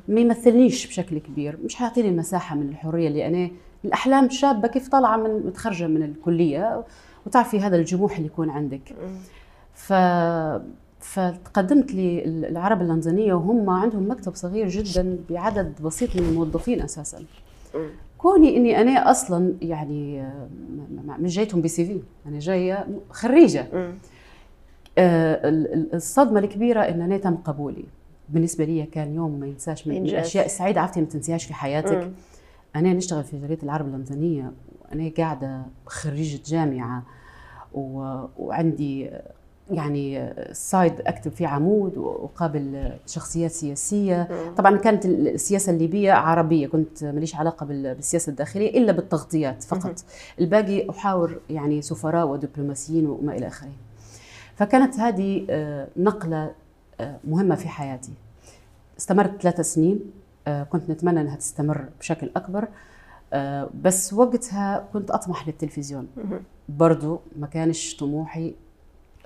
ما 0.08 0.20
يمثلنيش 0.20 0.86
بشكل 0.86 1.18
كبير. 1.18 1.58
مش 1.64 1.74
حيعطيني 1.74 2.08
المساحة 2.08 2.56
من 2.56 2.68
الحرية 2.68 3.08
اللي 3.08 3.26
أنا 3.26 3.50
الأحلام 3.84 4.30
شابه 4.30 4.68
كيف 4.68 4.88
طالعة 4.88 5.16
من 5.16 5.46
متخرجة 5.46 5.86
من 5.86 6.02
الكلية 6.02 6.84
وتعرفي 7.26 7.60
هذا 7.60 7.76
الجموح 7.76 8.16
اللي 8.16 8.26
يكون 8.26 8.50
عندك. 8.50 8.94
ف 9.74 9.92
فتقدمت 11.00 11.92
للعرب 11.94 12.82
اللندنيه 12.82 13.34
وهم 13.34 13.70
عندهم 13.70 14.10
مكتب 14.10 14.34
صغير 14.34 14.68
جدا 14.68 15.18
بعدد 15.30 15.82
بسيط 15.82 16.16
من 16.16 16.22
الموظفين 16.22 16.82
أساسا. 16.82 17.18
كوني 18.18 18.56
إني 18.56 18.80
أنا 18.80 19.10
أصلا 19.10 19.54
يعني 19.62 20.28
مش 21.18 21.36
جايتهم 21.36 21.60
بي 21.60 21.68
سي 21.68 21.84
في 21.84 22.00
أنا 22.26 22.38
جاية 22.38 22.86
خريجه 23.10 23.66
الصدمه 25.94 26.40
الكبيره 26.40 26.80
ان 26.80 27.00
أنا 27.02 27.18
تم 27.18 27.36
قبولي 27.36 27.84
بالنسبة 28.28 28.64
لي 28.64 28.82
كان 28.82 29.14
يوم 29.14 29.40
ما 29.40 29.46
ينساش 29.46 29.86
من. 29.86 29.96
الاشياء 30.18 30.46
السعيده 30.46 30.80
عرفتي 30.80 31.00
ما 31.00 31.06
تنسيهاش 31.06 31.44
في 31.44 31.54
حياتك 31.54 31.96
مم. 31.96 32.12
أنا 32.76 32.92
نشتغل 32.92 33.24
في 33.24 33.40
جريده 33.40 33.62
العرب 33.62 33.86
اللندنيه 33.86 34.52
وأنا 34.82 35.10
قاعدة 35.18 35.62
خريجة 35.86 36.40
جامعة 36.46 37.02
و... 37.74 38.16
وعندي 38.38 39.10
يعني 39.70 40.34
سايد 40.52 40.92
اكتب 41.00 41.32
فيه 41.32 41.46
عمود 41.46 41.98
وقابل 41.98 42.92
شخصيات 43.06 43.50
سياسية. 43.50 44.28
طبعا 44.56 44.76
كانت 44.76 45.06
السياسة 45.06 45.72
الليبية 45.72 46.12
عربية 46.12 46.66
كنت 46.66 47.04
ماليش 47.04 47.36
علاقة 47.36 47.66
بال- 47.66 47.94
بالسياسة 47.94 48.30
الداخلية 48.30 48.78
إلا 48.78 48.92
بالتغطيات 48.92 49.62
فقط. 49.62 50.04
الباقي 50.40 50.90
أحاور 50.90 51.40
يعني 51.50 51.82
سفراء 51.82 52.26
ودبلوماسيين 52.26 53.06
وما 53.06 53.36
إلى 53.36 53.46
آخره. 53.46 53.70
فكانت 54.56 54.94
هذه 55.00 55.46
آه، 55.50 55.88
نقلة 55.96 56.50
آه، 57.00 57.16
مهمة 57.24 57.54
في 57.54 57.68
حياتي. 57.68 58.12
استمرت 58.98 59.42
ثلاثة 59.42 59.62
سنين. 59.62 60.00
كنت 60.70 60.90
نتمنى 60.90 61.20
إنها 61.20 61.36
تستمر 61.36 61.84
بشكل 62.00 62.30
أكبر. 62.36 62.68
آه، 63.32 63.70
بس 63.82 64.12
وقتها 64.12 64.88
كنت 64.92 65.10
أطمح 65.10 65.46
للتلفزيون. 65.46 66.08
برضو 66.68 67.20
ما 67.36 67.46
كانش 67.46 67.96
طموحي 67.96 68.54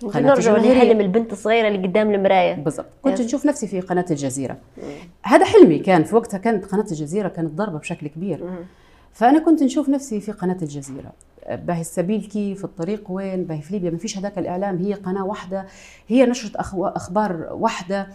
قناة 0.02 0.34
نرجع. 0.34 0.56
لحلم 0.56 1.00
البنت 1.00 1.32
الصغيره 1.32 1.68
اللي 1.68 1.88
قدام 1.88 2.14
المراية. 2.14 2.54
بالضبط. 2.54 2.86
كنت 3.02 3.20
يس. 3.20 3.26
نشوف 3.26 3.46
نفسي 3.46 3.66
في 3.66 3.80
قناة 3.80 4.04
الجزيرة. 4.10 4.56
مم. 4.78 4.82
هذا 5.22 5.44
حلمي 5.44 5.78
كان. 5.78 6.04
في 6.04 6.16
وقتها 6.16 6.38
كانت 6.38 6.64
قناة 6.64 6.86
الجزيرة 6.90 7.28
كانت 7.28 7.50
ضربه 7.50 7.78
بشكل 7.78 8.06
كبير. 8.06 8.44
مم. 8.44 8.64
فأنا 9.12 9.38
كنت 9.38 9.62
نشوف 9.62 9.88
نفسي 9.88 10.20
في 10.20 10.32
قناة 10.32 10.58
الجزيرة. 10.62 11.12
باهي 11.48 11.80
السبيل 11.80 12.24
كيف؟ 12.24 12.64
الطريق 12.64 13.10
وين؟ 13.10 13.44
باهي 13.44 13.60
في 13.60 13.72
ليبيا. 13.72 13.90
ما 13.90 13.98
فيش 13.98 14.18
هذاك 14.18 14.38
الإعلام. 14.38 14.76
هي 14.76 14.94
قناة 14.94 15.24
واحدة. 15.24 15.66
هي 16.08 16.26
نشرة 16.26 16.60
أخبار 16.74 17.48
واحدة. 17.50 18.06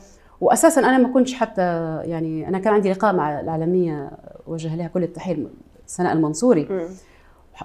واساسا 0.42 0.82
أنا 0.82 0.98
ما 0.98 1.14
كنتش 1.14 1.34
حتى 1.34 1.62
يعني 2.04 2.48
أنا 2.48 2.60
كان 2.60 2.74
عندي 2.74 2.92
لقاء 2.92 3.16
مع 3.16 3.40
الإعلامية 3.40 4.12
وجه 4.48 4.76
لها 4.76 4.88
كل 4.88 5.04
التحية 5.04 5.48
سناء 5.86 6.14
المنصوري. 6.14 6.68
مم. 6.70 6.88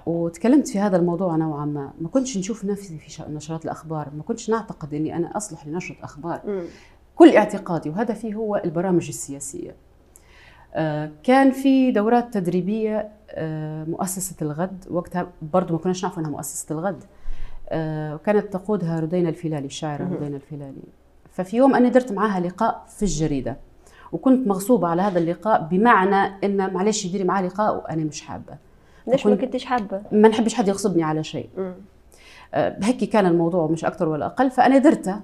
وتكلمت 0.05 0.67
في 0.67 0.79
هذا 0.79 0.97
الموضوع 0.97 1.35
نوعا 1.35 1.65
ما. 1.65 1.93
ما 2.01 2.09
كنتش 2.09 2.37
نشوف 2.37 2.65
نفسي 2.65 2.97
في 2.97 3.23
نشرات 3.29 3.65
الأخبار 3.65 4.09
ما 4.17 4.23
كنتش 4.23 4.49
نعتقد 4.49 4.93
إني 4.93 5.15
أنا 5.15 5.37
أصلح 5.37 5.67
لنشرة 5.67 5.95
أخبار. 6.03 6.41
مم. 6.45 6.63
كل 7.15 7.35
اعتقادي 7.37 7.89
وهدفي 7.89 8.35
هو 8.35 8.55
البرامج 8.55 9.07
السياسية. 9.07 9.75
آه، 10.73 11.11
كان 11.23 11.51
في 11.51 11.91
دورات 11.91 12.33
تدريبية 12.33 13.11
آه، 13.29 13.83
مؤسسة 13.83 14.35
الغد. 14.41 14.85
وقتها 14.91 15.27
برضو 15.41 15.73
ما 15.73 15.79
كناش 15.79 16.03
نعرف 16.03 16.19
إنها 16.19 16.29
مؤسسة 16.29 16.73
الغد. 16.73 17.03
آه، 17.69 18.15
وكانت 18.15 18.53
تقودها 18.53 18.99
ردينا 18.99 19.29
الفيلالي 19.29 19.65
الشاعره. 19.65 20.03
ردينا 20.03 20.35
الفيلالي. 20.35 20.83
ففي 21.33 21.57
يوم 21.57 21.75
أنا 21.75 21.89
درت 21.89 22.11
معاها 22.11 22.39
لقاء 22.39 22.85
في 22.97 23.03
الجريدة 23.03 23.57
وكنت 24.11 24.47
مغصوبة 24.47 24.87
على 24.87 25.01
هذا 25.01 25.19
اللقاء 25.19 25.67
بمعنى 25.71 26.33
إن 26.43 26.73
معلش 26.73 27.07
ديري 27.07 27.23
معاه 27.23 27.41
لقاء 27.41 27.75
وأنا 27.75 28.03
مش 28.03 28.21
حابة 28.21 28.57
ليش 29.07 29.25
ما 29.25 29.35
كنتش 29.35 29.65
حابة؟ 29.65 30.01
ما 30.11 30.27
نحبش 30.27 30.53
حد 30.53 30.67
يغصبني 30.67 31.03
على 31.03 31.23
شيء. 31.23 31.49
آه، 32.53 32.77
هيك 32.83 33.03
كان 33.03 33.25
الموضوع 33.25 33.67
مش 33.67 33.85
أكثر 33.85 34.09
ولا 34.09 34.25
أقل 34.25 34.51
فأنا 34.51 34.77
درته 34.77 35.19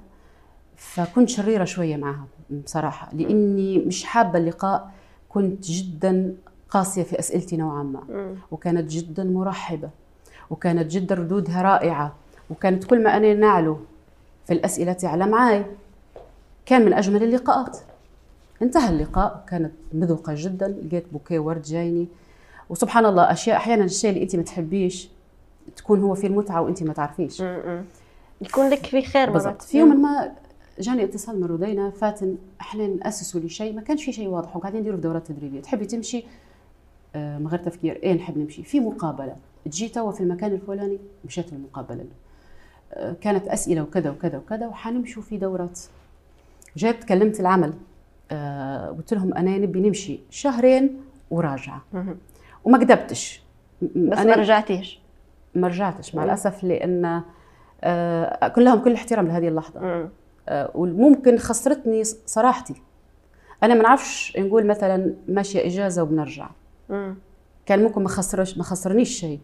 فكنت 0.76 1.30
شريرة 1.30 1.64
شوية 1.66 1.98
معها 1.98 2.26
بصراحة 2.66 3.10
لإني 3.14 3.80
مش 3.80 4.04
حابة 4.04 4.40
اللقاء 4.40 4.92
كنت 5.30 5.66
جدا 5.66 6.36
قاسية 6.70 7.04
في 7.04 7.20
أسئلتي 7.20 7.58
نوعا 7.58 7.84
ما. 7.84 8.36
وكانت 8.52 8.92
جدا 8.92 9.24
مرحبة 9.24 9.90
وكانت 10.50 10.92
جدا 10.92 11.16
ردودها 11.16 11.62
رائعة 11.62 12.14
وكانت 12.50 12.84
كل 12.84 13.04
ما 13.04 13.18
أنا 13.18 13.34
نعله 13.34 13.80
في 14.46 14.54
الأسئلة 14.54 14.94
تعلى 14.94 15.28
معي 15.28 15.66
كان 16.70 16.86
من 16.86 16.94
أجمل 16.94 17.24
اللقاءات. 17.24 17.78
انتهى 18.62 18.90
اللقاء. 18.90 19.44
كانت 19.48 19.72
مذوقة 19.94 20.34
جدا. 20.38 20.68
لقيت 20.68 21.06
بوكيه 21.12 21.40
ورد 21.40 21.62
جايني. 21.62 22.08
وسبحان 22.70 23.06
الله 23.06 23.32
أشياء 23.32 23.58
أحيانا 23.58 23.84
الشيء 23.84 24.10
اللي 24.10 24.24
أنت 24.24 24.36
ما 24.36 24.44
تحبيش 24.44 25.10
تكون 25.76 26.02
هو 26.02 26.16
فيه 26.16 26.28
المتعة 26.28 26.62
وأنت 26.62 26.84
ما 26.84 26.94
تعرفيش. 26.94 27.44
يكون 28.42 28.70
لك 28.70 28.86
في 28.86 29.02
خير 29.02 29.30
بالضبط. 29.30 29.48
مرات 29.48 29.62
في 29.62 29.80
يوم 29.80 30.02
ما 30.02 30.32
جاني 30.80 31.04
اتصال 31.04 31.42
من 31.42 31.48
رودينا 31.48 31.90
فاتن 31.90 32.36
إحنا 32.62 32.88
ناسسوا 32.88 33.42
لشيء 33.42 33.74
ما 33.74 33.82
كانش 33.82 34.06
في 34.06 34.12
شيء 34.12 34.28
واضح. 34.28 34.56
وقاعدين 34.56 34.82
نديروا 34.82 34.98
في 34.98 35.04
دورات 35.04 35.28
تدريبية. 35.28 35.62
تحبي 35.62 35.86
تمشي؟ 35.86 36.24
آه، 37.16 37.38
من 37.38 37.48
غير 37.48 37.60
تفكير. 37.60 38.00
إيه 38.04 38.14
نحب 38.14 38.38
نمشي؟ 38.38 38.64
في 38.64 38.80
مقابلة. 38.80 39.36
تجي 39.66 39.90
توا 39.90 40.12
في 40.12 40.22
المكان 40.22 40.52
الفلاني 40.52 40.98
مشيت 41.26 41.54
للمقابلة. 41.54 42.06
آه، 42.94 43.16
كانت 43.22 43.48
أسئلة 43.48 43.82
وكذا 43.82 44.10
وكذا 44.10 44.38
وكذا 44.38 44.68
وحنمشوا 44.68 45.24
في 45.24 45.38
دورات. 45.38 45.80
جيت 46.80 47.04
كلمت 47.04 47.40
العمل 47.40 47.74
آه، 48.32 48.88
قلت 48.88 49.14
لهم 49.14 49.34
أنا 49.34 49.58
نبي 49.58 49.80
نمشي 49.80 50.20
شهرين 50.30 51.02
وراجعة. 51.32 51.82
وما 52.64 52.78
كذبتش 52.78 53.44
بس 53.82 54.18
ما 54.18 54.36
رجعتيش 54.36 55.00
ما 55.56 55.68
رجعتش 55.68 56.16
مع. 56.16 56.24
الأسف 56.24 56.64
لأن 56.64 57.22
آه، 57.84 58.48
كلهم 58.48 58.80
كل 58.80 58.94
احترام 58.94 59.28
لهذه 59.28 59.48
اللحظة. 59.48 60.10
آه، 60.50 60.72
وممكن 60.76 61.38
خسرتني 61.38 62.04
صراحتي 62.04 62.76
أنا 63.64 63.74
ما 63.74 63.84
نعرفش 63.84 64.38
نقول 64.38 64.68
مثلا 64.68 65.14
ماشية 65.28 65.66
إجازة 65.66 66.04
وبنرجع 66.04 66.50
مم. 66.90 67.16
كان 67.66 67.84
ممكن 67.84 68.04
ما 68.04 68.10
خسرش 68.10 68.58
ما 68.58 68.64
خسرنيش 68.64 69.20
شيء 69.20 69.40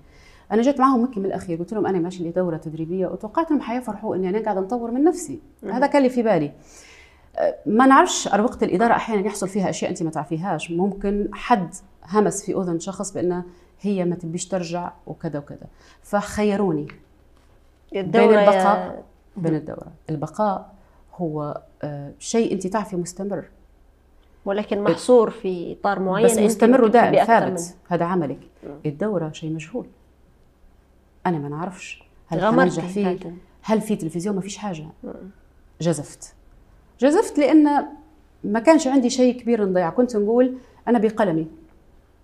أنا 0.51 0.61
جيت 0.61 0.79
معاهم 0.79 1.05
هيك 1.05 1.17
من 1.17 1.25
الأخير 1.25 1.59
قلت 1.59 1.73
لهم 1.73 1.85
أنا 1.87 1.99
ماشي 1.99 2.29
لدورة 2.29 2.57
تدريبية 2.57 3.07
وتوقعت 3.07 3.51
إنهم 3.51 3.61
حيفرحوا 3.61 4.15
إني 4.15 4.29
أنا 4.29 4.39
قاعدة 4.43 4.61
نطور 4.61 4.91
من 4.91 5.03
نفسي 5.03 5.39
مم. 5.63 5.71
هذا 5.71 5.87
كان 5.87 5.97
اللي 5.97 6.09
في 6.09 6.23
بالي 6.23 6.45
آه، 6.45 6.51
ما 7.65 7.85
نعرفش 7.85 8.27
أروقة 8.27 8.65
الإدارة 8.65 8.93
أحيانا 8.93 9.27
يحصل 9.27 9.47
فيها 9.47 9.69
أشياء 9.69 9.91
أنت 9.91 10.03
ما 10.03 10.09
تعرفيهاش. 10.09 10.71
ممكن 10.71 11.29
حد 11.33 11.75
همس 12.09 12.45
في 12.45 12.53
أذن 12.53 12.79
شخص 12.79 13.11
بانه 13.11 13.43
هي 13.81 14.05
ما 14.05 14.15
تبيش 14.15 14.47
ترجع 14.47 14.91
وكذا 15.07 15.39
وكذا. 15.39 15.67
فخيروني 16.03 16.87
بين 17.93 18.29
البقاء 18.29 19.03
بين 19.37 19.55
الدورة. 19.55 19.87
البقاء 20.09 20.73
هو 21.15 21.61
آه، 21.83 22.11
شيء 22.19 22.53
أنت 22.53 22.67
تعرفي 22.67 22.95
مستمر. 22.95 23.45
ولكن 24.45 24.83
محصور 24.83 25.29
في 25.29 25.75
إطار 25.79 25.99
معين 25.99 26.25
بس 26.25 26.37
مستمر 26.37 26.83
ودائم 26.83 27.25
ثابت. 27.25 27.75
هذا 27.87 28.05
عملك. 28.05 28.39
مم. 28.63 28.75
الدورة 28.85 29.31
شيء 29.31 29.53
مجهول. 29.53 29.85
أنا 31.25 31.37
ما 31.37 31.49
نعرفش. 31.49 32.03
هل 32.27 32.45
حننجح 32.45 32.85
فيه. 32.85 33.17
هل 33.61 33.81
في 33.81 33.95
تلفزيون؟ 33.95 34.35
ما 34.35 34.41
فيش 34.41 34.57
حاجة. 34.57 34.87
مم. 35.03 35.13
جزفت. 35.81 36.33
جزفت 36.99 37.39
لأن 37.39 37.85
ما 38.43 38.59
كانش 38.59 38.87
عندي 38.87 39.09
شيء 39.09 39.41
كبير 39.41 39.65
نضيع. 39.65 39.89
كنت 39.89 40.15
نقول 40.15 40.57
أنا 40.87 40.99
بقلمي. 40.99 41.47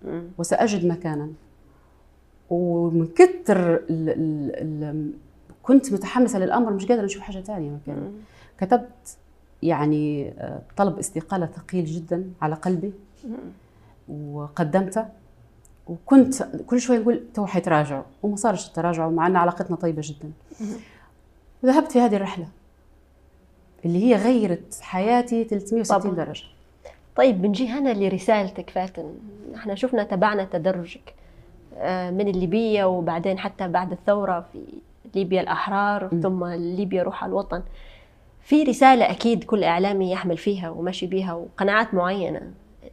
مم. 0.04 0.24
وسأجد 0.38 0.86
مكانا. 0.86 1.28
ومن 2.50 3.06
كتر 3.06 3.74
ال 3.74 3.84
ال 3.90 4.50
ال 4.54 5.12
كنت 5.62 5.92
متحمسة 5.92 6.38
للأمر 6.38 6.72
مش 6.72 6.86
قادرة 6.86 7.04
نشوف 7.04 7.22
حاجة 7.22 7.40
تانية 7.40 7.70
مكانه 7.70 8.00
مم. 8.00 8.12
كتبت 8.58 9.16
يعني 9.62 10.28
آه، 10.28 10.62
طلب 10.76 10.98
استقالة 10.98 11.46
ثقيل 11.46 11.84
جدا 11.84 12.30
على 12.42 12.54
قلبي. 12.54 12.92
وقدمته. 14.08 15.06
وكنت 15.86 16.42
كل 16.66 16.80
شوي 16.80 16.98
نقول 16.98 17.22
تو 17.34 17.46
حيتراجعوا. 17.46 18.02
وما 18.22 18.36
صارش 18.36 18.68
التراجع 18.68 19.08
مع 19.08 19.26
إن 19.26 19.36
علاقتنا 19.36 19.76
طيبة 19.76 20.02
جدا. 20.04 20.30
وذهبت 21.62 21.92
في 21.92 22.00
هذه 22.00 22.16
الرحلة. 22.16 22.48
اللي 23.84 24.04
هي 24.04 24.14
غيرت 24.16 24.78
حياتي 24.80 25.44
360 25.44 26.00
طبعاً. 26.12 26.14
درجة 26.14 26.44
طيب 27.16 27.42
بنجي 27.42 27.68
هنا 27.68 27.94
لرسالتك 27.94 28.70
فاتن 28.70 29.14
إحنا 29.54 29.74
شفنا 29.74 30.02
تبعنا 30.04 30.44
تدرجك 30.44 31.14
آه، 31.78 32.10
من 32.10 32.28
الليبية 32.28 32.84
وبعدين 32.84 33.38
حتى 33.38 33.68
بعد 33.68 33.92
الثورة 33.92 34.46
في 34.52 34.58
ليبيا 35.14 35.40
الأحرار 35.40 36.14
م. 36.14 36.20
ثم 36.20 36.44
ليبيا 36.46 37.02
روح 37.02 37.24
الوطن 37.24 37.62
في 38.42 38.62
رسالة 38.62 39.10
أكيد 39.10 39.44
كل 39.44 39.64
إعلامي 39.64 40.10
يحمل 40.12 40.36
فيها 40.36 40.70
وماشي 40.70 41.06
بيها 41.06 41.32
وقناعات 41.34 41.94
معينة 41.94 42.40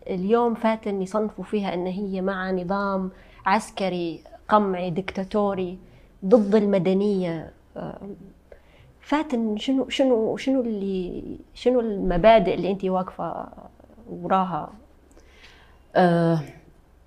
اليوم 0.10 0.54
فاتن 0.56 1.02
يصنفوا 1.02 1.44
فيها 1.44 1.74
أن 1.74 1.88
هي 1.88 2.22
مع 2.22 2.52
نظام 2.52 3.12
عسكري 3.46 4.20
قمعي 4.50 4.90
دكتاتوري 4.90 5.78
ضد 6.26 6.56
المدنية 6.56 7.52
آه، 7.78 7.98
فاتن 9.10 9.58
شنو 9.58 9.90
شنو 9.90 10.38
شنو 10.38 10.62
اللي 10.62 11.24
شنو 11.54 11.80
المبادئ 11.80 12.54
اللي 12.54 12.72
انت 12.72 12.86
واقفة 12.86 13.48
وراها؟ 14.10 14.70
آه 15.96 16.40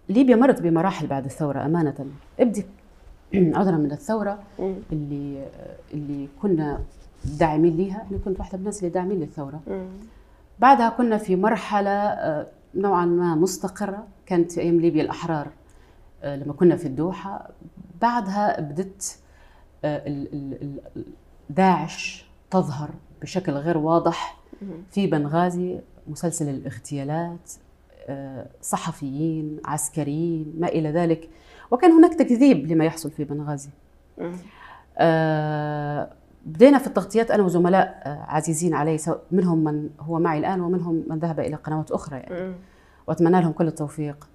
ليبيا 0.09 0.37
مرت 0.37 0.63
بمراحل 0.63 1.07
بعد 1.07 1.25
الثورة 1.25 1.65
أمانة. 1.67 2.07
ابدي 2.41 2.67
عذرا 3.59 3.77
من 3.77 3.93
الثورة. 3.93 4.39
اللي 4.93 5.47
اللي 5.95 6.29
كنا 6.43 6.81
داعمين 7.39 7.77
ليها. 7.77 8.07
أنا 8.11 8.19
كنت 8.25 8.39
واحدة 8.39 8.55
من 8.59 8.61
الناس 8.61 8.79
اللي 8.79 8.91
داعمين 8.91 9.21
للثورة. 9.21 9.61
بعدها 10.59 10.89
كنا 10.89 11.19
في 11.19 11.37
مرحلة 11.37 11.91
آه، 11.91 12.47
نوعا 12.75 13.05
ما 13.05 13.35
مستقرة. 13.35 14.07
كانت 14.27 14.53
في 14.53 14.61
أيام 14.61 14.81
ليبيا 14.81 15.03
الأحرار 15.03 15.49
آه، 16.23 16.37
لما 16.37 16.53
كنا 16.53 16.77
في 16.77 16.87
الدوحة. 16.87 17.49
بعدها 18.03 18.61
بدت 18.61 19.19
آه، 19.85 20.07
ال- 20.09 20.29
ال- 20.33 20.63
ال- 20.97 21.05
داعش 21.55 22.27
تظهر 22.51 22.91
بشكل 23.23 23.53
غير 23.53 23.79
واضح 23.79 24.39
في 24.91 25.07
بنغازي 25.07 25.79
مسلسل 26.09 26.49
الاغتيالات 26.49 27.53
آه، 28.09 28.47
صحفيين 28.63 29.57
عسكريين 29.65 30.55
ما 30.59 30.69
إلى 30.69 30.91
ذلك. 30.91 31.29
وكان 31.71 31.91
هناك 31.93 32.15
تكذيب 32.15 32.67
لما 32.67 32.85
يحصل 32.85 33.11
في 33.11 33.25
بنغازي. 33.25 33.71
آه، 34.99 36.11
بدينا 36.47 36.79
في 36.79 36.87
التغطيات 36.87 37.31
أنا 37.31 37.43
وزملاء 37.43 38.03
آه، 38.05 38.25
عزيزين 38.29 38.75
علي 38.75 38.99
منهم 39.31 39.65
من 39.65 39.91
هو 40.01 40.19
معي 40.19 40.39
الآن 40.39 40.61
ومنهم 40.61 41.05
من 41.09 41.19
ذهب 41.19 41.41
إلى 41.41 41.57
قنوات 41.57 41.91
أخرى 41.91 42.17
يعني. 42.19 42.41
مم. 42.49 42.55
وأتمنى 43.07 43.41
لهم 43.41 43.53
كل 43.53 43.67
التوفيق. 43.67 44.29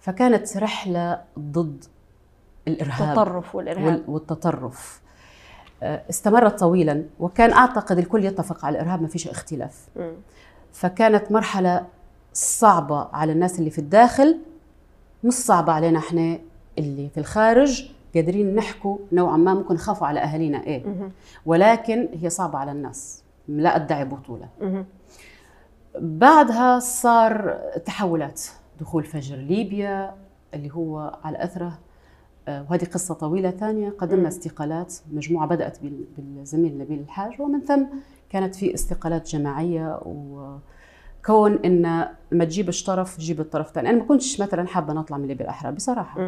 فكانت 0.00 0.56
رحلة 0.56 1.22
ضد 1.38 1.84
الإرهاب. 2.68 3.08
التطرف 3.18 3.54
والإرهاب. 3.54 3.86
وال- 3.86 4.04
والتطرف. 4.08 5.00
استمرت 5.82 6.58
طويلا 6.58 7.04
وكان 7.20 7.52
أعتقد 7.52 7.98
الكل 7.98 8.24
يتفق 8.24 8.64
على 8.64 8.78
الإرهاب 8.78 9.02
ما 9.02 9.08
فيش 9.08 9.28
اختلاف. 9.28 9.88
فكانت 10.72 11.32
مرحلة 11.32 11.86
صعبة 12.32 13.08
على 13.12 13.32
الناس 13.32 13.58
اللي 13.58 13.70
في 13.70 13.78
الداخل 13.78 14.38
مش 15.24 15.32
صعبة 15.32 15.72
علينا 15.72 15.98
إحنا 15.98 16.38
اللي 16.78 17.08
في 17.08 17.20
الخارج 17.20 17.90
قادرين 18.14 18.54
نحكوا 18.54 18.98
نوعا 19.12 19.36
ما 19.36 19.54
ممكن 19.54 19.74
نخافوا 19.74 20.06
على 20.06 20.20
أهالينا 20.20 20.64
إيه. 20.66 21.10
ولكن 21.46 22.08
هي 22.22 22.30
صعبة 22.30 22.58
على 22.58 22.72
الناس 22.72 23.22
لا 23.48 23.76
أدعي 23.76 24.04
بطولة 24.04 24.48
مم. 24.60 24.84
بعدها 26.00 26.78
صار 26.78 27.58
تحولات 27.84 28.42
دخول 28.80 29.04
فجر 29.04 29.36
ليبيا 29.36 30.14
اللي 30.54 30.70
هو 30.74 31.18
على 31.24 31.44
أثره 31.44 31.66
آه، 31.66 31.72
وهذه 32.70 32.84
قصة 32.84 33.14
طويلة 33.14 33.50
ثانية 33.50 33.90
قدمنا. 33.98 34.28
استقالات 34.28 34.94
مجموعة 35.12 35.46
بدأت 35.46 35.82
بال- 35.82 36.04
بالزميل 36.18 36.78
نبيل 36.78 36.98
الحاج 37.00 37.40
ومن 37.40 37.60
ثم 37.60 37.82
كانت 38.30 38.54
في 38.54 38.74
استقالات 38.74 39.28
جماعية 39.28 40.00
وكون 40.06 41.58
إن 41.64 41.82
ما 42.32 42.44
تجيبش 42.44 42.84
طرف 42.84 43.18
جيب 43.18 43.40
الطرف 43.40 43.68
الثاني 43.68 43.90
أنا 43.90 43.98
ما 43.98 44.04
كنتش 44.04 44.40
مثلا 44.40 44.66
حابة 44.66 44.92
نطلع 44.92 45.18
من 45.18 45.26
ليبيا 45.28 45.44
الأحرار 45.44 45.72
بصراحة. 45.72 46.20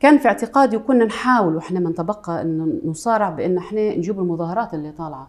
كان 0.00 0.18
في 0.18 0.28
اعتقادي 0.28 0.76
وكنا 0.76 1.04
نحاول 1.04 1.56
وإحنا 1.56 1.80
من 1.80 1.94
تبقى 1.94 2.42
انه 2.42 2.80
نصارع 2.84 3.30
بإن 3.30 3.56
إحنا 3.58 3.96
نجيب 3.96 4.18
المظاهرات 4.20 4.74
اللي 4.74 4.92
طالعة 4.92 5.28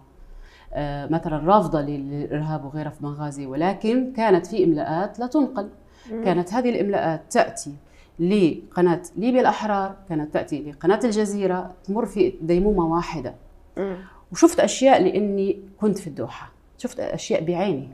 آه، 0.74 1.08
مثلا 1.08 1.38
رافضة 1.38 1.82
للارهاب 1.82 2.66
وغيرها 2.66 2.90
في 2.90 3.02
بنغازي 3.02 3.46
ولكن 3.46 4.14
كانت 4.16 4.46
في 4.48 4.64
إملاءات 4.64 5.20
لا 5.20 5.28
تنقل. 5.28 5.70
كانت 6.10 6.54
هذه 6.54 6.70
الإملاءات 6.70 7.22
تأتي 7.30 7.74
لقناة 8.20 9.02
ليبيا 9.16 9.42
الأحرار 9.42 9.96
كانت 10.10 10.34
تأتي 10.34 10.62
لقناة 10.72 11.00
الجزيرة 11.04 11.74
تمر 11.84 12.06
في 12.06 12.34
ديمومة 12.42 12.96
واحدة 12.96 13.36
مم. 13.78 13.98
وشفت 14.32 14.60
أشياء 14.60 15.04
لأني 15.04 15.60
كنت 15.82 15.98
في 15.98 16.08
الدوحة 16.08 16.52
شفت 16.78 17.00
أشياء 17.00 17.44
بعيني 17.44 17.90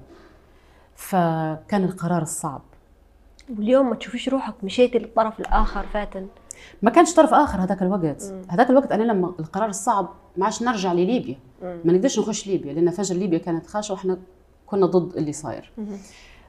فكان 0.96 1.84
القرار 1.84 2.22
الصعب 2.22 2.62
واليوم 3.58 3.90
ما 3.90 3.96
تشوفيش 3.96 4.30
روحك 4.30 4.54
مشيتي 4.64 5.00
للطرف 5.00 5.40
الآخر 5.40 5.86
فاتن 5.94 6.28
ما 6.82 6.90
كانش 6.90 7.14
طرف 7.14 7.34
آخر 7.34 7.60
هذاك 7.64 7.82
الوقت. 7.82 8.34
هذاك 8.50 8.70
الوقت 8.70 8.92
أنا 8.92 9.04
لما 9.04 9.34
القرار 9.40 9.70
الصعب 9.70 10.10
ما 10.38 10.46
عادش 10.46 10.62
نرجع 10.64 10.94
لليبيا. 10.94 11.38
ما 11.62 11.94
نقدرش 11.94 12.20
نخش 12.20 12.48
ليبيا 12.48 12.74
لأن 12.74 12.90
فجر 12.90 13.16
ليبيا 13.16 13.38
كانت 13.38 13.68
خاشة 13.68 13.94
وإحنا 13.94 14.18
كنا 14.66 14.86
ضد 14.86 15.18
اللي 15.18 15.34
صاير. 15.34 15.72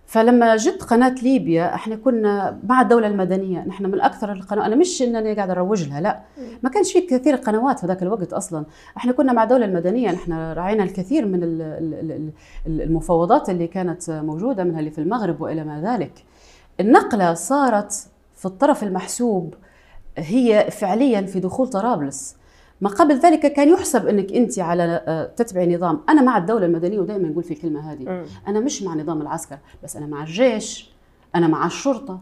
فلما 0.07 0.57
جت 0.57 0.83
قناة 0.83 1.15
ليبيا 1.23 1.75
إحنا 1.75 1.97
كنا 1.97 2.59
مع 2.69 2.81
الدولة 2.81 3.07
المدنية 3.07 3.65
نحن 3.65 3.87
من 3.87 4.01
أكثر 4.01 4.33
القنوات 4.33 4.67
أنا 4.67 4.77
مش 4.77 5.03
إنني 5.03 5.35
قاعدة 5.35 5.53
أروج 5.53 5.89
لها 5.89 6.01
لا. 6.01 6.21
ما 6.63 6.71
كانش 6.71 6.93
في 6.93 7.01
كثير 7.01 7.35
قنوات 7.37 7.79
في 7.79 7.87
ذاك 7.87 8.03
الوقت 8.03 8.33
أصلا. 8.33 8.65
إحنا 8.97 9.13
كنا 9.13 9.33
مع 9.33 9.43
الدولة 9.43 9.65
المدنية 9.65 10.11
نحن 10.13 10.33
راعينا 10.33 10.85
الكثير 10.85 11.27
من 11.27 11.43
ال- 11.43 11.63
ال- 11.63 11.95
ال- 11.95 12.31
ال- 12.67 12.83
المفاوضات 12.83 13.51
اللي 13.51 13.67
كانت 13.67 14.11
موجودة 14.11 14.65
منها 14.65 14.79
اللي 14.81 14.91
في 14.91 14.99
المغرب 14.99 15.41
وإلى 15.41 15.65
ما 15.65 15.81
ذلك. 15.81 16.13
النقلة 16.81 17.35
صارت 17.35 18.07
في 18.37 18.47
الطرف 18.47 18.83
المحسوب 18.83 19.55
هي 20.19 20.69
فعليا 20.71 21.21
في 21.23 21.41
دخول 21.41 21.69
طرابلس. 21.69 22.37
ما 22.85 22.91
قبل 22.91 23.19
ذلك 23.19 23.53
كان 23.53 23.69
يحسب 23.69 24.07
إنك 24.07 24.33
أنت 24.33 24.59
على 24.59 25.03
آه، 25.07 25.25
تتبعي 25.37 25.77
نظام. 25.77 26.01
أنا 26.09 26.23
مع 26.23 26.39
الدولة 26.39 26.67
المدنية 26.67 26.99
ودائما 26.99 27.29
نقول 27.29 27.43
في 27.43 27.55
الكلمة 27.55 27.93
هذه. 27.93 28.25
أنا 28.49 28.61
مش 28.61 28.83
مع 28.83 28.95
نظام 28.95 29.23
العسكر 29.23 29.59
بس 29.85 29.97
أنا 29.97 30.07
مع 30.07 30.23
الجيش 30.23 30.91
أنا 31.35 31.47
مع 31.47 31.67
الشرطة 31.67 32.21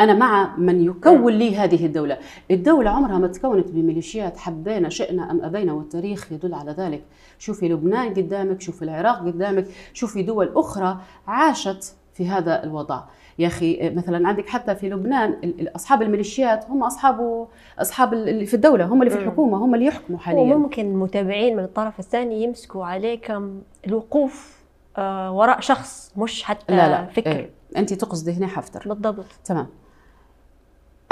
أنا 0.00 0.14
مع 0.14 0.56
من 0.56 0.84
يكون 0.84 1.32
لي 1.32 1.56
هذه 1.56 1.86
الدولة. 1.86 2.18
الدولة 2.50 2.90
عمرها 2.90 3.18
ما 3.18 3.26
تكونت 3.26 3.70
بميليشيات 3.70 4.36
حبينا 4.36 4.88
شئنا 4.88 5.30
أم 5.30 5.40
أبينا 5.44 5.72
والتاريخ 5.72 6.32
يدل 6.32 6.54
على 6.54 6.70
ذلك. 6.70 7.02
شوفي 7.38 7.68
لبنان 7.68 8.14
قدامك 8.14 8.60
شوفي 8.60 8.82
العراق 8.82 9.18
قدامك 9.18 9.66
شوفي 9.92 10.22
دول 10.22 10.52
أخرى 10.54 11.00
عاشت 11.26 11.94
في 12.14 12.28
هذا 12.28 12.64
الوضع. 12.64 13.02
يا 13.38 13.46
أخي 13.46 13.90
مثلا 13.94 14.28
عندك 14.28 14.48
حتى 14.48 14.74
في 14.74 14.88
لبنان 14.88 15.52
أصحاب 15.76 16.02
الميليشيات 16.02 16.64
هم 16.70 16.82
أصحاب 16.84 17.46
اصحاب 17.78 18.14
اللي 18.14 18.46
في 18.46 18.54
الدولة 18.54 18.84
هم 18.84 19.02
اللي 19.02 19.10
في 19.10 19.18
مم. 19.18 19.24
الحكومة 19.24 19.56
هم 19.64 19.74
اللي 19.74 19.86
يحكموا 19.86 20.18
حاليا. 20.18 20.40
وممكن 20.40 20.86
المتابعين 20.86 21.56
من 21.56 21.64
الطرف 21.64 22.00
الثاني 22.00 22.42
يمسكوا 22.42 22.84
عليكم 22.86 23.60
الوقوف 23.86 24.58
آه، 24.96 25.32
وراء 25.32 25.60
شخص 25.60 26.12
مش 26.16 26.42
حتى 26.42 26.76
لا 26.76 26.88
لا 26.88 27.06
فكر. 27.06 27.32
إيه. 27.32 27.50
انت 27.76 27.94
تقصدي 27.94 28.32
هنا 28.32 28.46
حفتر. 28.46 28.82
بالضبط. 28.88 29.24
تمام. 29.44 29.66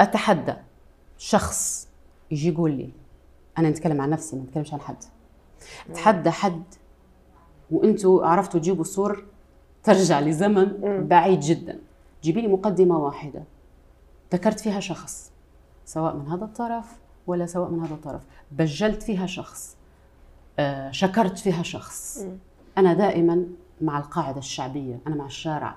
أتحدى 0.01 0.53
شخص 1.17 1.87
يجي 2.31 2.49
يقول 2.49 2.71
لي 2.71 2.89
أنا 3.57 3.69
نتكلم 3.69 4.01
عن 4.01 4.09
نفسي 4.09 4.35
ما 4.35 4.43
نتكلمش 4.43 4.73
عن 4.73 4.79
حد. 4.79 5.03
أتحدى 5.89 6.29
حد 6.31 6.63
وأنتوا 7.71 8.25
عرفتوا 8.25 8.59
تجيبوا 8.59 8.83
صور 8.83 9.25
ترجع 9.83 10.19
لزمن. 10.19 10.67
بعيد 11.07 11.39
جدا. 11.39 11.79
جيبي 12.23 12.41
لي 12.41 12.47
مقدمة 12.47 12.97
واحدة. 12.97 13.43
ذكرت 14.33 14.59
فيها 14.59 14.79
شخص 14.79 15.31
سواء 15.85 16.15
من 16.15 16.27
هذا 16.27 16.45
الطرف 16.45 16.99
ولا 17.27 17.45
سواء 17.45 17.69
من 17.69 17.79
هذا 17.79 17.93
الطرف. 17.93 18.21
بجلت 18.51 19.03
فيها 19.03 19.25
شخص 19.25 19.77
آه، 20.59 20.91
شكرت 20.91 21.37
فيها 21.37 21.63
شخص. 21.63 22.25
أنا 22.77 22.93
دائما 22.93 23.45
مع 23.81 23.97
القاعدة 23.97 24.39
الشعبية 24.39 24.99
أنا 25.07 25.15
مع 25.15 25.25
الشارع. 25.25 25.75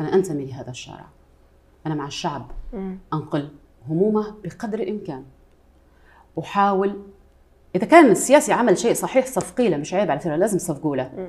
أنا 0.00 0.14
أنتمي 0.14 0.44
لهذا 0.44 0.70
الشارع. 0.70 1.06
أنا 1.86 1.94
مع 1.94 2.06
الشعب. 2.06 2.46
مم. 2.72 2.98
أنقل 3.12 3.48
همومه 3.88 4.34
بقدر 4.44 4.78
الإمكان. 4.78 5.24
أحاول 6.38 7.02
إذا 7.74 7.86
كان 7.86 8.10
السياسي 8.10 8.52
عمل 8.52 8.78
شيء 8.78 8.94
صحيح 8.94 9.26
صفقي 9.26 9.68
له 9.68 9.76
مش 9.76 9.94
عيب 9.94 10.10
على 10.10 10.20
فكرة 10.20 10.36
لازم 10.36 10.58
تصفقوا 10.58 10.96
له. 10.96 11.28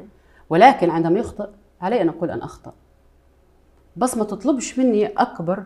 ولكن 0.49 0.89
عندما 0.89 1.19
يخطئ 1.19 1.49
علي 1.81 2.01
أن 2.01 2.09
أقول 2.09 2.31
أن 2.31 2.41
أخطأ. 2.41 2.73
بس 3.97 4.17
ما 4.17 4.23
تطلبش 4.23 4.79
مني 4.79 5.07
أكبر 5.07 5.63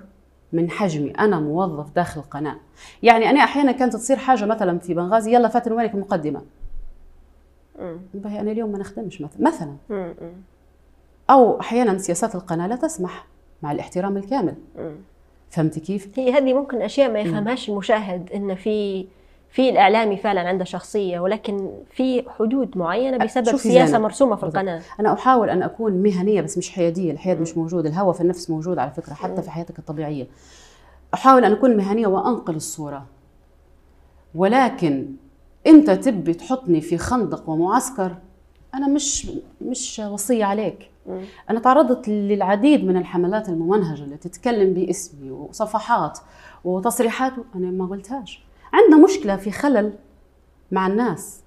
من 0.53 0.69
حجمي 0.71 1.11
أنا 1.11 1.39
موظف 1.39 1.95
داخل 1.95 2.21
قناة 2.21 2.55
يعني 3.03 3.29
أنا 3.29 3.43
أحيانا 3.43 3.71
كانت 3.71 3.93
تصير 3.93 4.17
حاجة 4.17 4.45
مثلا 4.45 4.79
في 4.79 4.93
بنغازي 4.93 5.33
يلا 5.33 5.47
فاتن 5.47 5.71
وينك 5.71 5.93
المقدمة 5.93 6.41
مم. 7.79 7.97
باهي 8.13 8.39
أنا 8.39 8.51
اليوم 8.51 8.71
ما 8.71 8.77
نخدمش 8.77 9.21
مثلا 9.21 9.39
مثلا. 9.39 9.75
أو 11.29 11.59
أحيانا 11.59 11.97
سياسات 11.97 12.35
القناة 12.35 12.67
لا 12.67 12.75
تسمح 12.75 13.27
مع 13.63 13.71
الاحترام 13.71 14.17
الكامل 14.17 14.55
مم. 14.77 14.95
فهمت 15.49 15.79
كيف؟ 15.79 16.19
هي 16.19 16.31
هذه 16.33 16.53
ممكن 16.53 16.81
أشياء 16.81 17.11
ما 17.11 17.19
يفهمهاش 17.19 17.69
المشاهد 17.69 18.31
إن 18.31 18.55
في 18.55 19.07
في 19.51 19.69
الإعلامي 19.69 20.17
فعلا 20.17 20.41
عنده 20.41 20.63
شخصية 20.65 21.19
ولكن 21.19 21.69
في 21.91 22.25
حدود 22.39 22.77
معينة 22.77 23.17
بسبب 23.17 23.45
شوفي 23.51 23.69
سياسة. 23.69 23.97
مرسومة 23.99 24.35
في. 24.35 24.43
القناة 24.43 24.81
أنا 24.99 25.13
أحاول 25.13 25.49
أن 25.49 25.63
أكون 25.63 25.93
مهنية 25.93 26.41
بس 26.41 26.57
مش 26.57 26.69
حيادية 26.69 27.12
الحياد 27.12 27.41
مش 27.41 27.57
موجود 27.57 27.85
الهوى 27.85 28.13
في 28.13 28.21
النفس 28.21 28.49
موجود 28.49 28.77
على 28.77 28.91
فكرة 28.91 29.13
حتى 29.13 29.41
في 29.41 29.51
حياتك 29.51 29.79
الطبيعية 29.79 30.27
أحاول 31.13 31.45
أن 31.45 31.51
أكون 31.51 31.77
مهنية 31.77 32.07
وأنقل 32.07 32.55
الصورة 32.55 33.05
ولكن 34.35 35.05
أنت 35.67 35.89
تبي 35.91 36.33
تحطني 36.33 36.81
في 36.81 36.97
خندق 36.97 37.49
ومعسكر 37.49 38.15
أنا 38.73 38.88
مش 38.88 39.31
مش 39.62 39.99
وصية 39.99 40.45
عليك 40.45 40.89
مم. 41.07 41.21
أنا 41.49 41.59
تعرضت 41.59 42.07
للعديد 42.07 42.85
من 42.85 42.97
الحملات 42.97 43.49
الممنهجة 43.49 44.03
اللي 44.03 44.17
تتكلم 44.17 44.73
باسمي 44.73 45.31
وصفحات 45.31 46.19
وتصريحات 46.63 47.33
أنا 47.55 47.71
ما 47.71 47.85
قلتهاش 47.85 48.43
عندنا 48.73 49.03
مشكلة 49.03 49.36
في 49.36 49.51
خلل 49.51 49.93
مع 50.71 50.88
الناس. 50.88 51.43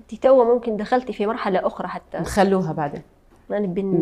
انت 0.00 0.22
توا 0.22 0.44
ممكن 0.54 0.76
دخلتي 0.76 1.12
في 1.12 1.26
مرحلة 1.26 1.66
أخرى 1.66 1.88
حتى. 1.88 2.18
نخلوها 2.18 2.72
بعدين. 2.72 3.02
يعني 3.50 3.66
بن... 3.66 3.92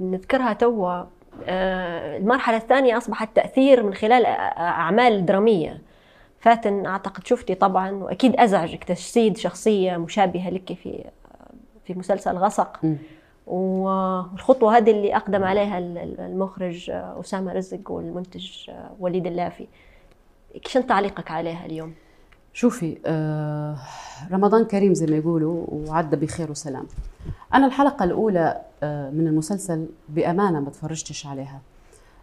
بنذكرها 0.00 0.52
توا 0.52 1.04
آه، 1.44 2.16
المرحلة 2.16 2.56
الثانية 2.56 2.96
اصبحت 2.98 3.36
تاثير 3.36 3.82
من 3.82 3.94
خلال 3.94 4.26
أعمال 4.26 5.26
درامية. 5.26 5.82
فاتن 6.38 6.86
أعتقد 6.86 7.26
شفتي 7.26 7.54
طبعا 7.54 7.90
وأكيد 7.90 8.36
أزعجك 8.40 8.84
تجسيد 8.84 9.36
شخصية 9.36 9.96
مشابهة 9.96 10.50
لك 10.50 10.72
في 10.72 11.04
في 11.84 11.94
مسلسل 11.94 12.36
غسق. 12.36 12.80
والخطوة 13.46 14.76
هذه 14.76 14.90
اللي 14.90 15.16
أقدم 15.16 15.44
عليها 15.44 15.78
ال- 15.78 15.98
ال- 15.98 16.20
المخرج 16.20 16.90
آه، 16.90 17.20
أسامة 17.20 17.52
رزق 17.52 17.90
والمنتج 17.90 18.70
آه، 18.70 18.90
وليد 19.00 19.26
اللافي. 19.26 19.66
شنو 20.66 20.82
تعليقك 20.82 21.30
عليها 21.30 21.66
اليوم؟ 21.66 21.94
شوفي 22.52 22.98
آه 23.06 23.76
رمضان 24.32 24.64
كريم 24.64 24.94
زي 24.94 25.06
ما 25.06 25.16
يقولوا 25.16 25.66
وعدى 25.70 26.16
بخير 26.16 26.50
وسلام. 26.50 26.86
أنا 27.54 27.66
الحلقة 27.66 28.04
الأولى 28.04 28.60
آه 28.82 29.10
من 29.10 29.26
المسلسل 29.26 29.86
بأمانة 30.08 30.60
ما 30.60 30.70
تفرجتش 30.70 31.26
عليها. 31.26 31.60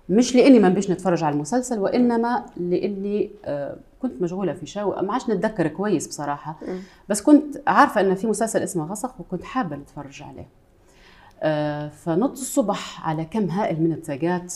مش 0.10 0.36
لإني 0.36 0.60
ما 0.60 0.70
بيش 0.70 0.92
نتفرج 0.92 1.24
على 1.24 1.34
المسلسل 1.36 1.80
وإنما 1.80 2.46
لإني 2.58 3.30
آه 3.46 3.76
كنت 4.02 4.22
مشغولة 4.22 4.54
في 4.54 4.66
شيء 4.66 5.02
ما 5.02 5.14
عادش 5.14 5.30
نتذكر 5.30 5.68
كويس 5.68 6.08
بصراحة. 6.08 6.56
بس 7.10 7.22
كنت 7.22 7.58
عارفة 7.68 8.02
إن 8.02 8.16
في 8.16 8.28
مسلسل 8.28 8.64
اسمه 8.64 8.86
غصق 8.86 9.16
وكنت 9.20 9.44
حابة 9.44 9.76
نتفرج 9.76 10.24
عليه. 10.24 10.48
آه 11.44 11.88
فنط 11.90 12.32
الصبح 12.32 13.08
على 13.08 13.26
كم 13.26 13.50
هائل 13.50 13.82
من 13.82 13.92
التاجات 13.92 14.54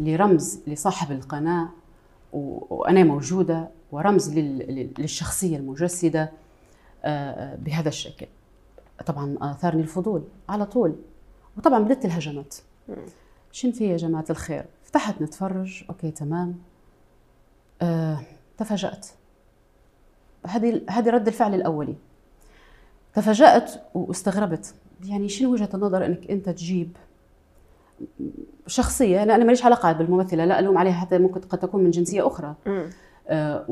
لرمز 0.00 0.60
لصاحب 0.66 1.12
القناة 1.12 1.68
وأنا 2.32 3.04
موجودة 3.04 3.68
ورمز 3.92 4.38
للشخصية 4.38 5.56
المجسدة 5.56 6.32
آه، 7.04 7.56
بهذا 7.56 7.88
الشكل. 7.88 8.26
طبعا 9.06 9.36
آثارني 9.40 9.82
الفضول 9.82 10.22
على 10.48 10.66
طول. 10.66 10.96
وطبعا 11.56 11.78
بدت 11.78 12.04
الهجمات 12.04 12.54
شن 13.52 13.72
في 13.72 13.84
يا 13.84 13.96
جماعة 13.96 14.24
الخير؟ 14.30 14.64
فتحت 14.84 15.22
نتفرج. 15.22 15.84
أوكي 15.88 16.10
تمام. 16.10 16.58
أه 17.82 18.20
تفاجأت. 18.58 19.06
هذه 20.46 20.82
هذه 20.90 21.10
رد 21.10 21.26
الفعل 21.26 21.54
الأولي. 21.54 21.96
تفاجأت 23.14 23.72
واستغربت. 23.94 24.74
يعني 25.04 25.28
شنو 25.28 25.52
وجهة 25.52 25.68
النظر 25.74 26.06
إنك 26.06 26.30
أنت 26.30 26.48
تجيب 26.48 26.96
شخصية 28.66 29.24
لا 29.24 29.34
أنا 29.34 29.44
ماليش 29.44 29.64
علاقة 29.64 29.92
بالممثلة 29.92 30.44
لا 30.44 30.58
ألوم 30.58 30.78
عليها 30.78 30.92
حتى 30.92 31.18
ممكن 31.18 31.40
قد 31.40 31.58
تكون 31.58 31.84
من 31.84 31.90
جنسية 31.90 32.26
أخرى. 32.26 32.54
آه 33.28 33.64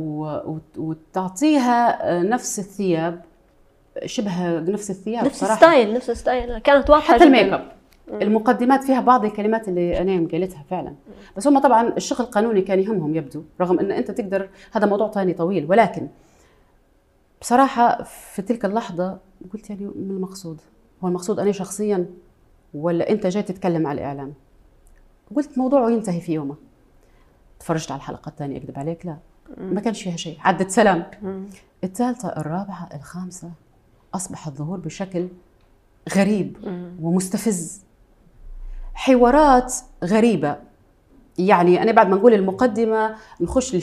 وتعطيها 0.77 2.11
آه، 2.19 2.23
نفس 2.23 2.59
الثياب 2.59 3.23
شبه 4.05 4.61
نفس 4.61 4.91
الثياب 4.91 5.25
نفس. 5.25 5.45
الستايل 5.45 5.95
نفس 5.95 6.11
الستايل. 6.11 6.59
كانت 6.59 6.91
واضحة 6.91 7.15
حتى 7.15 7.25
ال 7.25 7.30
make 7.30 7.53
up. 7.53 7.73
المقدمات 8.23 8.85
فيها 8.85 9.01
بعض 9.01 9.25
الكلمات 9.25 9.69
اللي 9.69 10.01
أنا 10.01 10.29
قالتها 10.33 10.65
فعلا. 10.71 10.95
بس 11.37 11.47
هم 11.47 11.59
طبعا 11.59 11.89
الشغل 11.97 12.21
القانوني 12.21 12.63
كان 12.63 12.81
يهمهم 12.81 13.15
يبدو 13.15 13.43
رغم 13.61 13.79
إن 13.79 13.93
أنت 13.93 14.11
تقدر 14.11 14.49
هذا 14.73 14.87
موضوع 14.87 15.11
ثاني 15.11 15.33
طويل. 15.33 15.71
ولكن 15.71 16.09
بصراحة 17.41 18.03
في 18.03 18.43
تلك 18.43 18.65
اللحظة 18.65 19.19
قلت 19.53 19.71
يعني 19.71 19.85
من 19.85 20.11
المقصود 20.11 20.61
هو 21.05 21.09
المقصود 21.09 21.41
أنا 21.41 21.53
شخصيا 21.53 22.07
ولا 22.75 23.11
انت 23.11 23.27
جاي 23.27 23.43
تتكلم 23.43 23.87
على 23.87 24.01
الإعلام؟ 24.01 24.35
قلت 25.37 25.59
موضوعه 25.59 25.91
ينتهي 25.91 26.21
في 26.21 26.33
يومه. 26.33 26.57
تفرجت 27.61 27.91
على 27.91 27.99
الحلقة 27.99 28.29
الثانية 28.29 28.57
أكذب 28.57 28.79
عليك؟ 28.79 29.07
لا. 29.07 29.17
ما 29.59 29.81
كانش 29.81 30.03
فيها 30.03 30.17
شيء. 30.17 30.39
عدت. 30.41 30.71
سلام. 30.71 31.05
الثالثة 31.85 32.29
الرابعة 32.29 32.89
الخامسة 32.95 33.51
أصبح 34.15 34.47
الظهور 34.47 34.79
بشكل 34.79 35.29
غريب 36.15 36.57
ومستفز. 37.03 37.83
حوارات 38.95 39.75
غريبة. 40.05 40.57
يعني 41.39 41.83
أنا 41.83 41.93
بعد 41.93 42.09
ما 42.09 42.17
نقول 42.17 42.35
المقدمة 42.35 43.15
نخش 43.41 43.77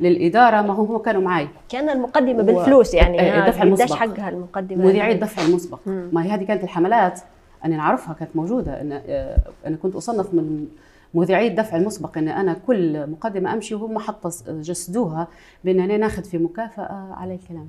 للإدارة 0.00 0.62
ما 0.62 0.72
هم 0.72 0.98
كانوا 0.98 1.22
معي 1.22 1.48
كأن 1.68 1.88
المقدمة 1.88 2.42
بالفلوس 2.42 2.94
يعني 2.94 3.38
الدفع 3.38 3.62
المسبق. 3.62 3.94
حقها 3.94 4.28
المقدمة؟ 4.28 4.84
مذيعي 4.84 5.12
الدفع 5.12 5.42
المسبق. 5.42 5.78
ما 5.86 6.24
هي 6.24 6.30
هذه 6.30 6.44
كانت 6.44 6.64
الحملات. 6.64 7.20
أنا 7.64 7.76
نعرفها 7.76 8.14
كانت 8.14 8.36
موجودة. 8.36 8.80
أنا 8.80 9.02
آه، 9.06 9.38
أنا 9.66 9.76
كنت 9.76 9.96
أصنف 9.96 10.34
من 10.34 10.68
مذيعي 11.14 11.46
الدفع 11.46 11.76
المسبق 11.76 12.18
إن 12.18 12.28
أنا 12.28 12.54
كل 12.66 13.10
مقدمة 13.10 13.52
أمشي 13.52 13.74
وهم 13.74 13.98
حتى 13.98 14.28
جسدوها 14.48 15.28
بإن 15.64 15.80
أنا 15.80 15.96
ناخذ 15.96 16.24
في 16.24 16.38
مكافأة 16.38 17.14
على 17.14 17.34
الكلام. 17.34 17.68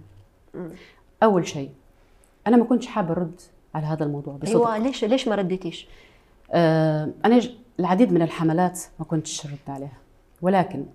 أول 1.24 1.48
شيء 1.48 1.70
أنا 2.48 2.58
ما 2.58 2.64
كنتش 2.64 2.88
حابة 2.88 3.12
ارد 3.12 3.42
على 3.76 3.86
هذا 3.86 4.04
الموضوع 4.04 4.36
بصدق. 4.36 4.68
أيوه 4.68 4.78
ليش 4.78 5.06
ليش 5.06 5.28
ما 5.28 5.36
رديتيش؟ 5.36 5.88
آه 6.52 7.10
أنا 7.26 7.42
العديد 7.80 8.14
من 8.14 8.22
الحملات 8.22 8.80
ما 9.00 9.06
كنتش 9.06 9.46
رد 9.46 9.58
عليها. 9.68 9.98
ولكن 10.42 10.86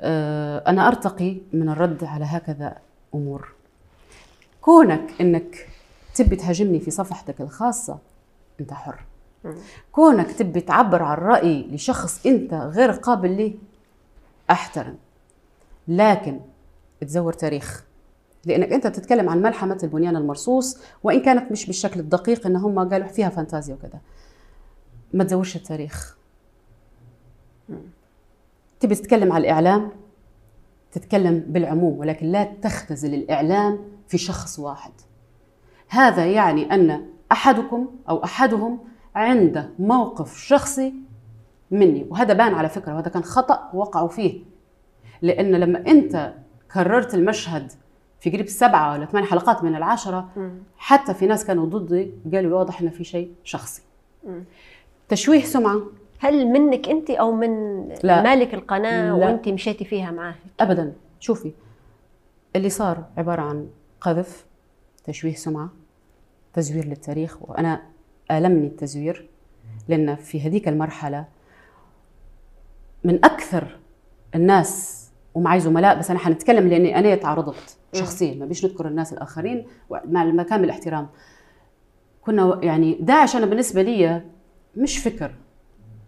آه 0.00 0.70
أنا 0.70 0.88
أرتقي 0.88 1.36
من 1.52 1.68
الرد 1.68 2.04
على 2.04 2.24
هكذا 2.24 2.76
أمور. 3.14 3.48
كونك 4.60 5.10
إنك 5.20 5.68
تبي 6.18 6.36
تهاجمني 6.36 6.80
في 6.80 6.90
صفحتك 6.90 7.40
الخاصة 7.40 7.98
أنت 8.60 8.72
حر. 8.72 9.04
كونك 9.92 10.32
تبي 10.32 10.60
تعبر 10.60 11.02
عن 11.02 11.18
رأي 11.18 11.62
لشخص 11.62 12.26
أنت 12.26 12.54
غير 12.54 12.90
قابل 12.90 13.36
ليه 13.36 13.54
أحترم. 14.50 14.96
لكن 15.88 16.40
تزور 17.00 17.32
تاريخ. 17.32 17.84
لأنك 18.44 18.72
أنت 18.72 18.86
تتكلم 18.86 19.28
عن 19.28 19.42
ملحمة 19.42 19.78
البنيان 19.82 20.16
المرصوص 20.16 20.78
وإن 21.02 21.22
كانت 21.22 21.52
مش 21.52 21.66
بالشكل 21.66 22.00
الدقيق 22.00 22.46
إن 22.46 22.56
هم 22.56 22.88
قالوا 22.88 23.08
فيها 23.08 23.28
فانتازيا 23.28 23.74
وكذا. 23.74 24.00
ما 25.14 25.24
تزورش 25.24 25.56
التاريخ. 25.56 26.16
تبي 28.80 28.94
تتكلم 28.94 29.32
على 29.32 29.42
الإعلام؟ 29.42 29.90
تتكلم 30.92 31.44
بالعموم 31.48 31.98
ولكن 31.98 32.26
لا 32.26 32.44
تختزل 32.44 33.14
الإعلام 33.14 33.78
في 34.08 34.18
شخص 34.18 34.58
واحد. 34.58 34.92
هذا 35.88 36.26
يعني 36.26 36.74
أن 36.74 37.06
أحدكم 37.32 37.88
أو 38.08 38.24
أحدهم 38.24 38.78
عنده 39.14 39.70
موقف 39.78 40.38
شخصي 40.38 40.94
مني. 41.70 42.06
وهذا 42.10 42.34
بان 42.34 42.54
على 42.54 42.68
فكرة 42.68 42.94
وهذا 42.94 43.08
كان 43.08 43.22
خطأ 43.22 43.70
وقعوا 43.74 44.08
فيه. 44.08 44.40
لأن 45.22 45.54
لما 45.54 45.86
أنت 45.86 46.34
كررت 46.74 47.14
المشهد 47.14 47.72
في 48.20 48.30
قريب 48.30 48.48
سبعة 48.48 48.92
ولا 48.92 49.06
ثمان 49.06 49.24
حلقات 49.24 49.64
من 49.64 49.76
العشرة 49.76 50.28
حتى 50.76 51.14
في 51.14 51.26
ناس 51.26 51.44
كانوا 51.44 51.66
ضدي 51.66 52.10
قالوا 52.34 52.58
واضح 52.58 52.80
إنه 52.80 52.90
في 52.90 53.04
شيء 53.04 53.32
شخصي. 53.44 53.82
تشويه 55.08 55.42
سمعة. 55.42 55.80
هل 56.18 56.46
منك 56.46 56.88
أنت 56.88 57.10
أو 57.10 57.32
من 57.32 57.84
لا. 58.02 58.22
مالك 58.22 58.54
القناة 58.54 59.16
لا. 59.16 59.24
وأنت 59.24 59.48
مشيتي 59.48 59.84
فيها 59.84 60.10
معاه 60.10 60.34
ابدا. 60.60 60.92
شوفي 61.20 61.52
اللي 62.56 62.70
صار 62.70 63.04
عبارة 63.16 63.42
عن 63.42 63.68
قذف 64.00 64.46
تشويه 65.04 65.34
سمعة. 65.34 65.68
تزوير 66.58 66.84
للتاريخ 66.84 67.42
وأنا 67.42 67.82
ألمني 68.30 68.66
التزوير 68.66 69.28
لأن 69.88 70.16
في 70.16 70.40
هذيك 70.40 70.68
المرحلة 70.68 71.24
من 73.04 73.24
أكثر 73.24 73.78
الناس 74.34 75.04
ومعي 75.34 75.60
زملاء 75.60 75.98
بس 75.98 76.10
أنا 76.10 76.18
حنتكلم 76.18 76.68
لأني 76.68 76.98
أنا 76.98 77.14
تعرضت 77.14 77.76
شخصيا 77.92 78.34
ما 78.34 78.46
بيش 78.46 78.64
نذكر 78.64 78.88
الناس 78.88 79.12
الآخرين 79.12 79.66
مع 79.90 80.22
المكان 80.22 80.64
الاحترام. 80.64 81.08
كنا 82.22 82.60
يعني 82.62 82.98
داعش 83.00 83.36
أنا 83.36 83.46
بالنسبة 83.46 83.82
لي 83.82 84.22
مش 84.76 84.98
فكر 84.98 85.34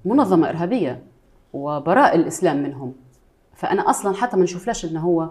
منظمة 0.04 0.48
إرهابية 0.48 1.02
وبراء 1.52 2.16
الإسلام 2.16 2.62
منهم. 2.62 2.94
فأنا 3.54 3.90
أصلا 3.90 4.14
حتى 4.14 4.36
ما 4.36 4.42
نشوفلاش 4.42 4.84
إنه 4.84 5.00
هو 5.00 5.30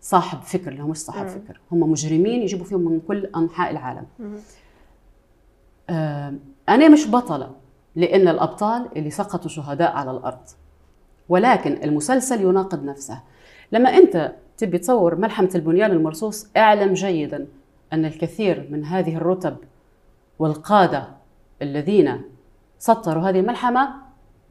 صاحب 0.00 0.42
فكر 0.42 0.72
اللي 0.72 0.82
هو 0.82 0.86
مش 0.88 0.96
صاحب 0.96 1.26
فكر. 1.26 1.60
هم 1.72 1.90
مجرمين 1.90 2.42
يجيبوا 2.42 2.64
فيهم 2.64 2.80
من 2.80 3.00
كل 3.08 3.30
أنحاء 3.36 3.70
العالم. 3.70 4.06
أنا 6.68 6.88
مش 6.88 7.10
بطلة 7.10 7.50
لأن 7.96 8.28
الأبطال 8.28 8.88
اللي 8.96 9.10
سقطوا 9.10 9.50
شهداء 9.50 9.92
على 9.96 10.10
الأرض 10.10 10.40
ولكن 11.28 11.82
المسلسل 11.84 12.40
يناقض 12.40 12.84
نفسه. 12.84 13.20
لما 13.72 13.90
أنت 13.90 14.32
تبي 14.58 14.78
تصور 14.78 15.14
ملحمة 15.16 15.50
البنيان 15.54 15.90
المرصوص 15.90 16.46
اعلم 16.56 16.92
جيدا 16.94 17.46
أن 17.92 18.04
الكثير 18.04 18.68
من 18.70 18.84
هذه 18.84 19.16
الرتب 19.16 19.56
والقادة 20.38 21.08
الذين 21.62 22.22
سطروا 22.78 23.22
هذه 23.22 23.40
الملحمة 23.40 23.88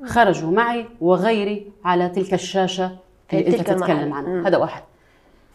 خرجوا 0.05 0.51
معي 0.51 0.85
وغيري 1.01 1.71
على 1.85 2.09
تلك 2.09 2.33
الشاشة 2.33 2.97
اللي 3.33 3.47
أنت 3.47 3.67
تتكلم 3.67 4.13
عنها. 4.13 4.47
هذا 4.47 4.57
واحد. 4.57 4.83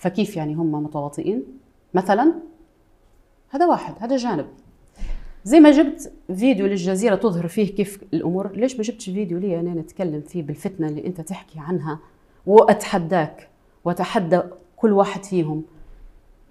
فكيف 0.03 0.37
يعني 0.37 0.55
هم 0.55 0.73
متواطئين؟ 0.73 1.43
مثلا 1.95 2.33
هذا 3.51 3.67
واحد 3.67 3.95
هذا 4.01 4.17
جانب. 4.17 4.47
زي 5.45 5.61
ما 5.61 5.71
جبت 5.71 6.13
فيديو 6.37 6.67
للجزيرة 6.67 7.15
تظهر 7.15 7.49
فيه 7.49 7.75
كيف 7.75 8.03
الأمور 8.15 8.53
ليش 8.53 8.77
ما 8.77 8.83
جبتش 8.83 9.05
فيديو 9.05 9.39
لي 9.39 9.61
أنا 9.61 9.75
نتكلم 9.75 10.21
فيه 10.21 10.43
بالفتنة 10.43 10.89
اللي 10.89 11.07
أنت 11.07 11.21
تحكي 11.21 11.59
عنها؟ 11.59 11.99
وأتحداك 12.47 13.49
وأتحدى 13.85 14.41
كل 14.77 14.93
واحد 14.93 15.25
فيهم 15.25 15.65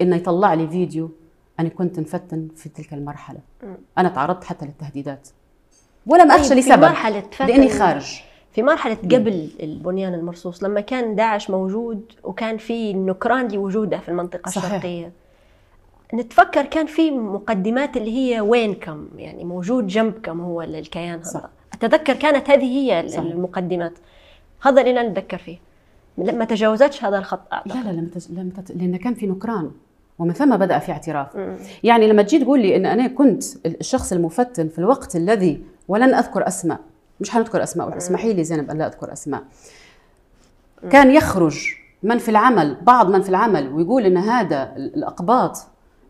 إنه 0.02 0.16
يطلع 0.16 0.54
لي 0.54 0.68
فيديو 0.68 1.12
أنا 1.60 1.70
كنت 1.70 2.00
نفتن 2.00 2.48
في 2.56 2.70
تلك 2.70 2.94
المرحلة. 2.94 3.40
أنا 3.98 4.10
تعرضت 4.10 4.44
حتى 4.44 4.66
للتهديدات. 4.66 5.30
ولا 6.08 6.24
ما 6.24 6.36
أخشى 6.36 6.50
طيب، 6.50 6.58
لسبب 6.58 6.94
لأني 7.40 7.70
خارج. 7.70 8.22
في 8.54 8.64
مرحلة 8.64 8.98
قبل 9.04 9.50
البنيان 9.60 10.14
المرصوص 10.14 10.64
لما 10.64 10.82
كان 10.82 11.16
داعش 11.16 11.50
موجود 11.50 12.12
وكان 12.24 12.58
في 12.58 12.94
نكران 12.94 13.48
لوجوده 13.48 13.98
في 13.98 14.10
المنطقة 14.10 14.50
صحيح. 14.50 14.66
الشرقية. 14.66 15.12
نتفكر 16.14 16.66
كان 16.66 16.86
في 16.86 17.12
مقدمات 17.12 17.98
اللي 17.98 18.12
هي 18.18 18.42
وينكم 18.42 19.08
يعني 19.18 19.44
موجود 19.44 19.88
جنبكم 19.88 20.42
هو 20.42 20.62
الكيان 20.62 21.20
هذا. 21.20 21.50
أتذكر 21.74 22.14
كانت 22.14 22.50
هذه 22.50 22.64
هي 22.64 23.10
صح. 23.10 23.20
المقدمات. 23.20 23.94
هذا 24.62 24.82
اللي 24.82 25.04
نتذكر 25.04 25.38
فيه. 25.38 25.58
ما 26.18 26.46
تجاوزتش 26.46 27.04
هذا 27.04 27.18
الخط 27.18 27.40
لا 27.52 27.58
أعتقد. 27.58 27.86
لا 27.86 27.92
لم 27.92 28.08
تج... 28.08 28.32
لم 28.32 28.50
تت... 28.50 28.72
لأن 28.72 28.98
كان 28.98 29.14
في 29.14 29.28
نكران 29.28 29.72
ومن 30.20 30.34
ثم 30.34 30.58
بدأ 30.58 30.80
في 30.80 30.92
اعتراف. 30.92 31.36
مم. 31.36 31.58
يعني 31.84 32.08
لما 32.08 32.22
تجي 32.22 32.40
تقول 32.40 32.62
لي 32.62 32.76
إن 32.76 32.86
أنا 32.86 33.08
كنت 33.08 33.44
الشخص 33.66 34.14
المفتن 34.14 34.68
في 34.68 34.80
الوقت 34.80 35.16
الذي 35.16 35.62
ولن 35.88 36.14
أذكر 36.14 36.48
أسماء 36.48 36.80
مش 37.22 37.30
حنذكر 37.30 37.64
أسماء 37.64 37.98
اسمحي 37.98 38.34
لي 38.34 38.44
زينب 38.44 38.70
أن 38.72 38.78
لا 38.78 38.88
أذكر 38.88 39.14
أسماء. 39.14 39.44
كان 40.90 41.12
يخرج 41.12 41.68
من 42.04 42.18
في 42.18 42.30
العمل 42.32 42.78
بعض 42.82 43.10
من 43.10 43.22
في 43.22 43.30
العمل 43.30 43.68
ويقول 43.74 44.06
إن 44.06 44.18
هذا 44.18 44.74
ال- 44.76 44.96
الأقباط 44.96 45.58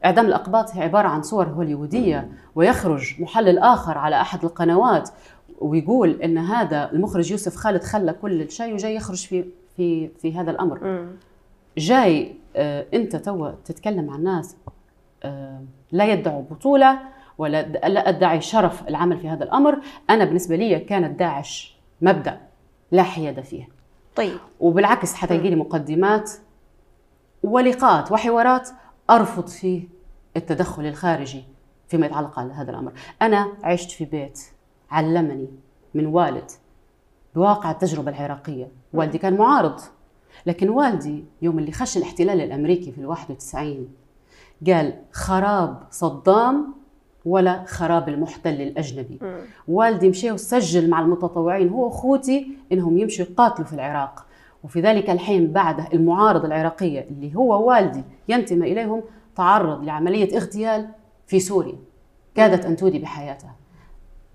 إعدام 0.05 0.25
الأقباط 0.25 0.75
هي 0.75 0.83
عبارة 0.83 1.07
عن 1.07 1.21
صور 1.23 1.45
هوليوودية 1.47 2.29
ويخرج 2.55 3.21
محلل 3.21 3.57
آخر 3.59 3.97
على 3.97 4.21
أحد 4.21 4.43
القنوات 4.43 5.09
ويقول 5.59 6.21
إن 6.21 6.37
هذا 6.37 6.91
المخرج 6.91 7.31
يوسف 7.31 7.55
خالد 7.55 7.83
خلى 7.83 8.13
كل 8.13 8.51
شيء 8.51 8.73
وجاي 8.73 8.95
يخرج 8.95 9.25
في 9.27 9.45
في 9.77 10.07
في 10.21 10.35
هذا 10.37 10.51
الأمر. 10.51 11.05
جاي 11.77 12.35
آه، 12.55 12.85
أنت 12.93 13.15
توا 13.15 13.51
تتكلم 13.65 14.09
عن 14.09 14.23
ناس 14.23 14.55
آه، 15.23 15.61
لا 15.91 16.05
يدعوا 16.13 16.41
بطولة 16.51 16.99
ولا 17.37 17.61
لا 17.61 18.09
أدعي 18.09 18.41
شرف 18.41 18.87
العمل 18.87 19.17
في 19.17 19.29
هذا 19.29 19.43
الأمر. 19.43 19.79
أنا 20.09 20.25
بالنسبة 20.25 20.55
لي 20.55 20.79
كانت 20.79 21.19
داعش 21.19 21.77
مبدأ 22.01 22.41
لا 22.91 23.03
حياد 23.03 23.41
فيه. 23.41 23.67
طيب. 24.15 24.37
وبالعكس 24.59 25.13
حتلقي 25.13 25.49
لي 25.49 25.55
مقدمات 25.55 26.31
ولقاءات 27.43 28.11
وحوارات 28.11 28.69
أرفض 29.09 29.47
فيه 29.47 29.87
التدخل 30.37 30.85
الخارجي 30.85 31.43
فيما 31.87 32.05
يتعلق 32.05 32.39
على 32.39 32.53
هذا 32.53 32.71
الأمر. 32.71 32.93
أنا 33.21 33.47
عشت 33.63 33.91
في 33.91 34.05
بيت 34.05 34.39
علمني 34.91 35.47
من 35.93 36.05
والد 36.05 36.51
بواقع 37.35 37.71
التجربة 37.71 38.11
العراقية. 38.11 38.67
والدي 38.93 39.17
كان 39.17 39.37
معارض 39.37 39.79
لكن 40.45 40.69
والدي 40.69 41.25
يوم 41.41 41.59
اللي 41.59 41.71
خش 41.71 41.97
الاحتلال 41.97 42.41
الأمريكي 42.41 42.91
في 42.91 42.97
ال 42.97 43.05
91 43.05 43.87
قال 44.67 44.93
خراب 45.11 45.83
صدام 45.91 46.73
ولا 47.25 47.63
خراب 47.65 48.09
المحتل 48.09 48.61
الأجنبي. 48.61 49.19
مم. 49.21 49.41
والدي 49.67 50.09
مشى 50.09 50.31
وسجل 50.31 50.89
مع 50.89 51.01
المتطوعين 51.01 51.69
هو 51.69 51.85
وأخوتي 51.85 52.47
إنهم 52.71 52.97
يمشوا 52.97 53.25
يقاتلوا 53.25 53.67
في 53.67 53.73
العراق. 53.73 54.25
وفي 54.63 54.81
ذلك 54.81 55.09
الحين 55.09 55.51
بعد 55.51 55.93
المعارضة 55.93 56.47
العراقية 56.47 57.01
اللي 57.01 57.35
هو 57.35 57.69
والدي 57.69 58.03
ينتمي 58.27 58.71
إليهم 58.71 59.03
تعرض 59.35 59.83
لعملية 59.83 60.37
اغتيال 60.37 60.89
في 61.27 61.39
سوريا. 61.39 61.75
كادت 62.35 62.65
أن 62.65 62.75
تودي 62.75 62.99
بحياتها. 62.99 63.55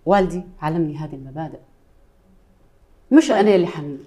والدي 0.07 0.43
علمني 0.63 0.97
هذه 0.97 1.15
المبادئ. 1.15 1.59
مش 3.13 3.31
أنا 3.31 3.55
اللي 3.55 3.67
حن 3.67 3.99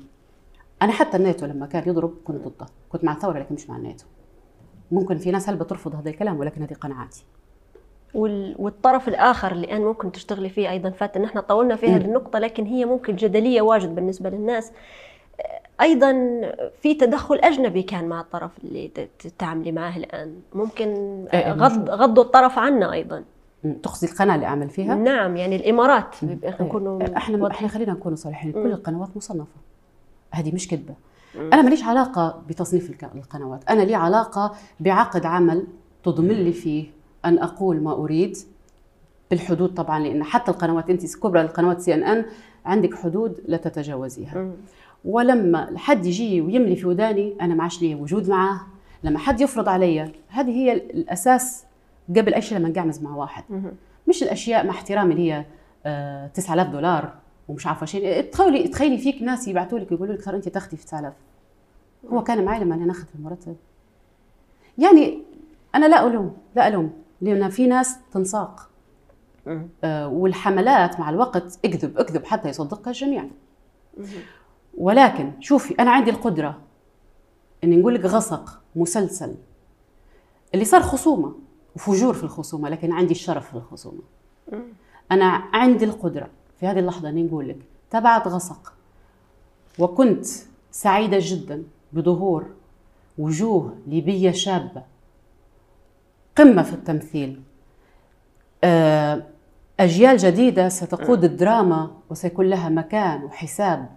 أنا 0.81 0.91
حتى 0.91 1.17
الناتو 1.17 1.45
لما 1.45 1.65
كان 1.65 1.89
يضرب 1.89 2.13
كنت 2.25 2.47
ضده. 2.47 2.65
كنت 2.89 3.03
مع 3.03 3.11
الثورة 3.11 3.39
لكن 3.39 3.55
مش 3.55 3.69
مع 3.69 3.77
الناتو. 3.77 4.05
ممكن 4.91 5.17
في 5.17 5.31
ناس 5.31 5.49
هل 5.49 5.55
بترفض 5.55 5.95
هذا 5.95 6.09
الكلام 6.09 6.39
ولكن 6.39 6.61
هذه 6.61 6.73
قناعاتي. 6.73 7.25
والطرف 8.13 9.07
الآخر 9.07 9.51
اللي 9.51 9.65
الان 9.65 9.81
ممكن 9.81 10.11
تشتغلي 10.11 10.49
فيه 10.49 10.69
أيضا. 10.69 10.89
فات 10.89 11.17
إن 11.17 11.23
إحنا 11.23 11.41
طولنا 11.41 11.75
في 11.75 11.87
هذه 11.87 12.05
النقطه 12.05 12.39
لكن 12.39 12.65
هي 12.65 12.85
ممكن 12.85 13.15
جدلية 13.15 13.61
واجد 13.61 13.95
بالنسبة 13.95 14.29
للناس. 14.29 14.71
أيضا 15.81 16.13
في 16.81 16.93
تدخل 16.93 17.35
أجنبي 17.35 17.83
كان 17.83 18.09
مع 18.09 18.21
الطرف 18.21 18.51
اللي 18.63 18.91
تتعاملي 19.19 19.71
معاه 19.71 19.97
الآن. 19.97 20.35
ممكن 20.53 20.87
إيه، 21.33 21.51
غض 21.51 21.89
غضوا 21.89 22.23
الطرف 22.23 22.59
عنا 22.59 22.93
أيضا. 22.93 23.23
تقصدي 23.83 24.11
القناة 24.11 24.35
اللي 24.35 24.45
أعمل 24.45 24.69
فيها؟ 24.69 24.95
نعم 24.95 25.37
يعني 25.37 25.55
الإمارات 25.55 26.15
إيه. 26.23 26.57
نكونوا 26.61 27.17
إحنا. 27.17 27.51
إحنا 27.51 27.67
خلينا 27.67 27.93
نكون 27.93 28.15
صريحين. 28.15 28.51
كل 28.51 28.71
القنوات 28.71 29.17
مصنفة. 29.17 29.55
هذه 30.31 30.55
مش 30.55 30.67
كذبة. 30.67 30.93
أنا 31.35 31.61
ماليش 31.61 31.83
علاقة 31.83 32.41
بتصنيف 32.49 33.03
القنوات. 33.15 33.69
أنا 33.69 33.81
لي 33.81 33.95
علاقة 33.95 34.55
بعقد 34.79 35.25
عمل 35.25 35.67
تضمن 36.03 36.35
لي 36.35 36.53
فيه 36.53 36.98
أن 37.25 37.39
أقول 37.39 37.81
ما 37.81 37.91
أريد 37.93 38.37
بالحدود 39.31 39.73
طبعا 39.73 39.99
لأن 39.99 40.23
حتى 40.23 40.51
القنوات 40.51 40.89
أنت 40.89 41.17
كبرى 41.17 41.41
القنوات 41.41 41.81
سي 41.81 41.93
إن 41.93 42.03
إن 42.03 42.25
عندك 42.65 42.95
حدود 42.95 43.41
لا 43.47 43.57
تتجاوزيها. 43.57 44.51
ولما 45.05 45.77
حد 45.77 46.05
يجي 46.05 46.41
ويملي 46.41 46.75
في 46.75 46.87
وداني 46.87 47.35
أنا 47.41 47.55
ما 47.55 47.63
عادش 47.63 47.81
لي 47.81 47.95
وجود 47.95 48.29
معاه. 48.29 48.59
لما 49.03 49.19
حد 49.19 49.41
يفرض 49.41 49.69
علي 49.69 50.11
هذه 50.27 50.49
هي 50.49 50.73
الأساس 50.73 51.63
قبل 52.09 52.33
أي 52.33 52.41
شيء 52.41 52.57
لما 52.57 52.69
نقعمز 52.69 53.01
مع 53.01 53.15
واحد. 53.15 53.43
مش 54.07 54.23
الأشياء 54.23 54.65
مع 54.65 54.71
احترامي 54.71 55.13
اللي 55.13 55.31
هي 55.31 55.45
آه 55.85 56.27
9000 56.27 56.67
دولار 56.67 57.13
ومش 57.47 57.67
عارفة 57.67 57.85
شيء. 57.85 58.21
تخيلي 58.21 58.67
تخيلي 58.67 58.97
فيك 58.97 59.21
ناس 59.21 59.47
يبعثوا 59.47 59.79
لك 59.79 59.91
يقولوا 59.91 60.15
لك 60.15 60.25
ترى 60.25 60.35
أنت 60.35 60.49
تاخذي 60.49 60.77
في 60.77 60.85
9000 60.85 61.13
هو 62.11 62.23
كان 62.23 62.45
معي 62.45 62.59
لما 62.59 62.75
أنا 62.75 62.85
ناخذ 62.85 63.05
المرتب. 63.15 63.55
يعني 64.77 65.19
أنا 65.75 65.85
لا 65.85 66.07
ألوم 66.07 66.33
لا 66.55 66.67
ألوم. 66.67 66.91
لأن 67.21 67.49
في 67.49 67.67
ناس 67.67 67.95
تنساق 68.11 68.69
مم. 69.45 69.67
آه 69.83 70.07
والحملات 70.07 70.99
مع 70.99 71.09
الوقت 71.09 71.59
اكذب 71.65 71.97
اكذب 71.97 72.25
حتى 72.25 72.49
يصدقها 72.49 72.91
الجميع. 72.91 73.25
ولكن 74.77 75.31
شوفي 75.39 75.75
أنا 75.79 75.91
عندي 75.91 76.11
القدرة 76.11 76.57
إني 77.63 77.75
نقول 77.75 77.95
لك 77.95 78.05
غسق 78.05 78.61
مسلسل 78.75 79.35
اللي 80.53 80.65
صار 80.65 80.81
خصومة 80.81 81.33
وفجور 81.75 82.13
في 82.13 82.23
الخصومة 82.23 82.69
لكن 82.69 82.91
عندي 82.91 83.11
الشرف 83.11 83.49
في 83.49 83.53
الخصومة. 83.55 84.01
أنا 85.11 85.25
عندي 85.53 85.85
القدرة 85.85 86.29
في 86.59 86.67
هذه 86.67 86.79
اللحظة 86.79 87.09
إني 87.09 87.23
نقول 87.23 87.49
لك 87.49 87.57
تبعت 87.89 88.27
غسق 88.27 88.73
وكنت 89.79 90.25
سعيدة 90.71 91.17
جدا 91.21 91.63
بظهور 91.93 92.45
وجوه 93.17 93.75
ليبية 93.87 94.31
شابة 94.31 94.83
قمة 96.39 96.61
في 96.63 96.73
التمثيل. 96.73 97.41
آه، 98.63 99.23
أجيال 99.79 100.17
جديدة 100.17 100.69
ستقود 100.69 101.23
الدراما 101.23 101.91
وسيكون 102.09 102.45
لها 102.45 102.69
مكان 102.69 103.23
وحساب. 103.23 103.89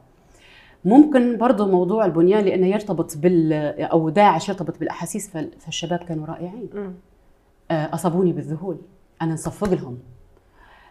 ممكن 0.84 1.38
برضو 1.38 1.66
موضوع 1.66 2.05
البنيان 2.05 2.45
لأنه 2.45 2.66
يرتبط 2.66 3.16
بال 3.16 3.53
أو 3.82 4.09
داعش 4.09 4.49
يرتبط 4.49 4.78
بالأحاسيس 4.78 5.30
فال- 5.30 5.51
فالشباب 5.61 5.99
كانوا 5.99 6.26
رائعين. 6.26 6.95
آه، 7.70 7.95
أصابوني 7.95 8.32
بالذهول. 8.32 8.76
أنا 9.22 9.32
نصفق 9.34 9.72
لهم. 9.74 9.99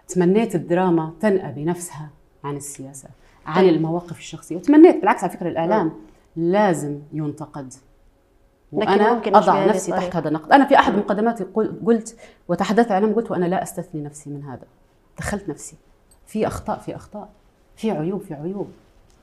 تمنيت 0.08 0.56
الدراما 0.56 1.14
تنأى 1.20 1.52
بنفسها 1.52 2.10
عن 2.44 2.56
السياسة 2.58 3.10
عن 3.46 3.56
طيب. 3.64 3.74
المواقف 3.74 4.20
الشخصية. 4.20 4.56
وتمنيت 4.56 5.00
بالعكس 5.00 5.24
على 5.24 5.34
فكرة 5.34 5.50
الإعلام 5.50 5.92
لازم 6.36 7.00
ينتقد. 7.14 7.74
وأنا 8.72 9.14
ممكن 9.14 9.32
بهذه 9.32 9.70
نفسي 9.70 9.92
الطريقة. 9.92 10.10
تحت 10.10 10.16
هذا 10.16 10.28
النقد. 10.28 10.52
أنا 10.52 10.66
في 10.66 10.76
أحد 10.76 10.96
مقدماتي 10.96 11.44
قل- 11.44 11.76
قلت 11.86 12.16
وتحدثت 12.48 12.92
عن 12.92 13.14
قلت 13.14 13.32
وأنا 13.32 13.46
لا 13.46 13.64
أستثني 13.64 14.02
نفسي 14.02 14.30
من 14.30 14.44
هذا. 14.44 14.64
دخلت 15.20 15.50
نفسي. 15.50 15.76
في 16.28 16.48
أخطاء 16.48 16.78
في 16.80 16.96
أخطاء. 16.96 17.30
في 17.76 17.92
عيوب 17.92 18.22
في 18.22 18.34
عيوب. 18.34 18.72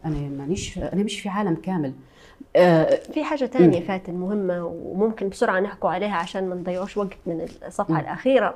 أنا 0.04 0.14
مانيش 0.14 0.78
أنا 0.78 1.02
مش 1.02 1.20
في 1.20 1.28
عالم 1.28 1.54
كامل. 1.54 1.92
آه، 2.56 3.00
في 3.12 3.24
حاجة 3.24 3.44
تانية 3.46 3.80
فاتن 3.86 4.14
مهمة 4.14 4.64
وممكن 4.64 5.28
بسرعة 5.28 5.60
نحكوا 5.60 5.90
عليها 5.90 6.16
عشان 6.16 6.48
ما 6.48 6.54
نضيعوش 6.54 6.96
وقت 6.96 7.16
من 7.26 7.46
الصفحة 7.66 7.94
مم. 7.94 8.00
الأخيرة. 8.00 8.54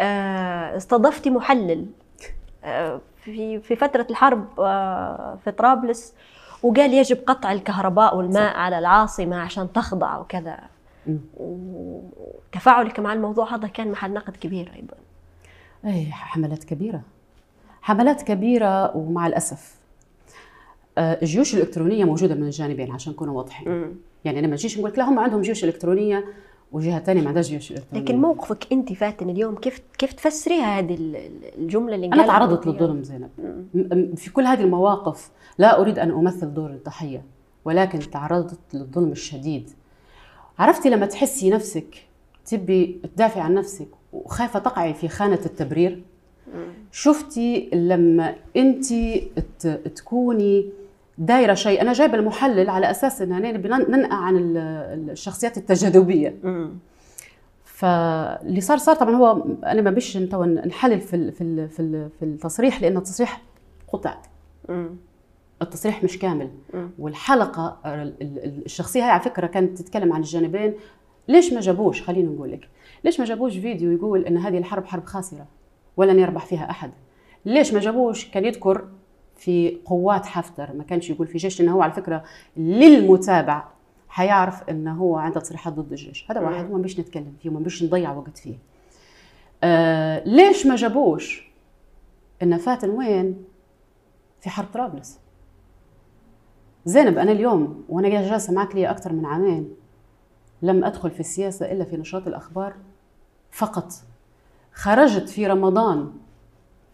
آه، 0.00 0.76
استضفتي 0.76 1.30
محلل. 1.30 1.86
آه، 2.64 3.00
في 3.24 3.60
في 3.60 3.76
فترة 3.76 4.06
الحرب 4.10 4.44
في 5.44 5.52
طرابلس. 5.58 6.14
وقال 6.62 6.94
يجب 6.94 7.18
قطع 7.26 7.52
الكهرباء 7.52 8.16
والماء 8.16 8.56
على 8.56 8.78
العاصمة 8.78 9.36
عشان 9.36 9.72
تخضع 9.72 10.18
وكذا. 10.18 10.58
وتفاعلك 11.36 13.00
مع 13.00 13.12
الموضوع 13.12 13.54
هذا 13.54 13.68
كان 13.68 13.90
محل 13.90 14.12
نقد 14.12 14.36
كبير 14.36 14.72
أيضا. 14.76 14.96
اي 15.84 16.12
حملات 16.12 16.64
كبيرة. 16.64 17.02
حملات 17.82 18.22
كبيرة 18.22 18.96
ومع 18.96 19.26
الأسف. 19.26 19.74
آه، 20.98 21.18
الجيوش 21.22 21.54
الإلكترونية 21.54 22.04
موجودة 22.04 22.34
من 22.34 22.42
الجانبين 22.42 22.90
عشان 22.90 23.12
نكون 23.12 23.28
واضحين. 23.28 23.96
يعني 24.24 24.38
أنا 24.38 24.46
ما 24.46 24.52
نجيش 24.52 24.78
نقول 24.78 24.90
لك 24.90 24.98
لا 24.98 25.08
هم 25.08 25.18
عندهم 25.18 25.40
جيوش 25.40 25.64
إلكترونية 25.64 26.24
وجهة 26.72 26.98
ثانية 27.00 27.20
ما 27.22 27.28
عندهاش 27.28 27.48
جيوش 27.48 27.72
لكن 27.92 28.20
موقفك 28.20 28.66
أنت 28.72 28.92
فاتن 28.92 29.30
اليوم 29.30 29.54
كيف 29.54 29.80
كيف 29.98 30.12
تفسريها 30.12 30.78
هذه 30.78 30.94
ال- 30.94 31.16
الجملة 31.58 31.94
اللي 31.94 32.08
قالها 32.08 32.26
تعرضت؟ 32.26 32.66
للظلم 32.66 33.02
زينب. 33.02 33.30
في 34.16 34.30
كل 34.32 34.42
هذه 34.46 34.60
المواقف 34.60 35.30
لا 35.58 35.80
أريد 35.80 35.98
أن 35.98 36.10
أمثل 36.10 36.54
دور 36.54 36.70
الضحية 36.70 37.22
ولكن 37.64 37.98
تعرضت 37.98 38.58
للظلم 38.74 39.12
الشديد. 39.12 39.70
عرفتي 40.58 40.90
لما 40.90 41.06
تحسي 41.06 41.50
نفسك 41.50 42.06
تبي 42.46 43.00
تدافعي 43.16 43.42
عن 43.42 43.54
نفسك 43.54 43.88
وخايفة 44.12 44.58
تقعي 44.58 44.94
في 44.94 45.08
خانة 45.08 45.40
التبرير. 45.46 46.02
شفتي 46.92 47.70
لما 47.72 48.34
انت 48.56 48.92
تكوني 49.96 50.70
دايرة 51.20 51.54
شيء. 51.54 51.80
أنا 51.82 51.92
جايبة 51.92 52.14
المحلل 52.14 52.70
على 52.70 52.90
أساس 52.90 53.22
إن 53.22 53.32
أنا 53.32 53.52
نبي 53.52 53.68
نن- 53.68 53.90
ننأى 53.90 54.08
عن 54.12 54.36
ال- 54.36 55.10
الشخصيات 55.10 55.56
التجاذبية. 55.58 56.34
فاللي 57.64 58.60
صار 58.60 58.78
صار 58.78 58.96
طبعا 58.96 59.14
هو 59.16 59.44
أنا 59.64 59.82
ما 59.82 59.90
بيش 59.90 60.16
نحلل 60.16 61.00
في 61.00 61.30
في 61.32 61.68
في 61.68 61.80
ال- 61.82 62.10
في 62.18 62.24
التصريح 62.24 62.82
لأن 62.82 62.96
التصريح 62.96 63.42
قطع. 63.88 64.14
التصريح 65.62 66.04
مش 66.04 66.18
كامل. 66.18 66.50
والحلقة 66.98 67.78
ال- 67.86 68.14
ال- 68.22 68.62
الشخصية 68.66 69.02
هاي 69.04 69.10
على 69.10 69.20
فكرة 69.22 69.46
كانت 69.46 69.78
تتكلم 69.78 70.12
عن 70.12 70.20
الجانبين. 70.20 70.74
ليش 71.28 71.52
ما 71.52 71.60
جابوش؟ 71.60 72.02
خلينا 72.02 72.30
نقول 72.32 72.52
لك. 72.52 72.68
ليش 73.04 73.20
ما 73.20 73.26
جابوش 73.26 73.52
فيديو 73.56 73.90
يقول 73.92 74.24
إن 74.24 74.36
هذه 74.36 74.58
الحرب 74.58 74.84
حرب 74.86 75.04
خاسرة 75.04 75.46
ولن 75.96 76.18
يربح 76.18 76.46
فيها 76.46 76.70
أحد؟ 76.70 76.90
ليش 77.44 77.72
ما 77.72 77.80
جابوش؟ 77.80 78.30
كان 78.30 78.44
يذكر 78.44 78.84
في 79.40 79.78
قوات 79.84 80.26
حفتر. 80.26 80.72
ما 80.72 80.84
كانش 80.84 81.10
يقول 81.10 81.26
في 81.26 81.38
جيش 81.38 81.60
إنه 81.60 81.72
هو 81.72 81.82
على 81.82 81.92
فكرة 81.92 82.24
للمتابع 82.56 83.64
حيعرف 84.08 84.70
إنه 84.70 84.94
هو 84.94 85.16
عنده 85.16 85.40
تصريحات 85.40 85.72
ضد 85.72 85.90
الجيش. 85.90 86.30
هذا 86.30 86.40
واحد. 86.40 86.70
وما 86.70 86.82
بيش 86.82 87.00
نتكلم 87.00 87.34
فيه 87.42 87.50
وما 87.50 87.60
بيش 87.60 87.82
نضيع 87.82 88.12
وقت 88.12 88.38
فيه. 88.38 88.54
آه 89.64 90.24
ليش 90.24 90.66
ما 90.66 90.76
جابوش؟ 90.76 91.50
ان 92.42 92.56
فاتن 92.56 92.90
وين؟ 92.90 93.44
في 94.40 94.50
حرب 94.50 94.66
طرابلس. 94.74 95.18
زينب 96.84 97.18
أنا 97.18 97.32
اليوم 97.32 97.84
وأنا 97.88 98.08
جالسة 98.08 98.52
معك 98.52 98.74
لي 98.74 98.90
أكثر 98.90 99.12
من 99.12 99.26
عامين 99.26 99.70
لم 100.62 100.84
أدخل 100.84 101.10
في 101.10 101.20
السياسة 101.20 101.72
إلا 101.72 101.84
في 101.84 101.96
نشاط 101.96 102.26
الأخبار 102.26 102.74
فقط. 103.50 103.92
خرجت 104.72 105.28
في 105.28 105.46
رمضان 105.46 106.12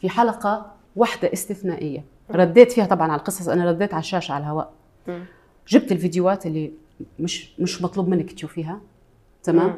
في 0.01 0.09
حلقة 0.09 0.73
واحدة 0.97 1.33
استثنائية. 1.33 2.16
رديت 2.31 2.73
فيها 2.73 2.87
طبعا 2.87 3.13
على 3.13 3.19
القصص 3.19 3.49
أنا 3.49 3.71
رديت 3.71 3.95
على 3.95 4.01
الشاشة 4.01 4.33
على 4.33 4.43
الهواء 4.45 4.73
مم. 5.09 5.25
جبت 5.69 5.93
الفيديوهات 5.93 6.47
اللي 6.47 6.73
مش 7.19 7.61
مش 7.61 7.83
مطلوب 7.83 8.09
منك 8.09 8.33
تشوفيها 8.33 8.81
تمام 9.43 9.67
مم. 9.67 9.75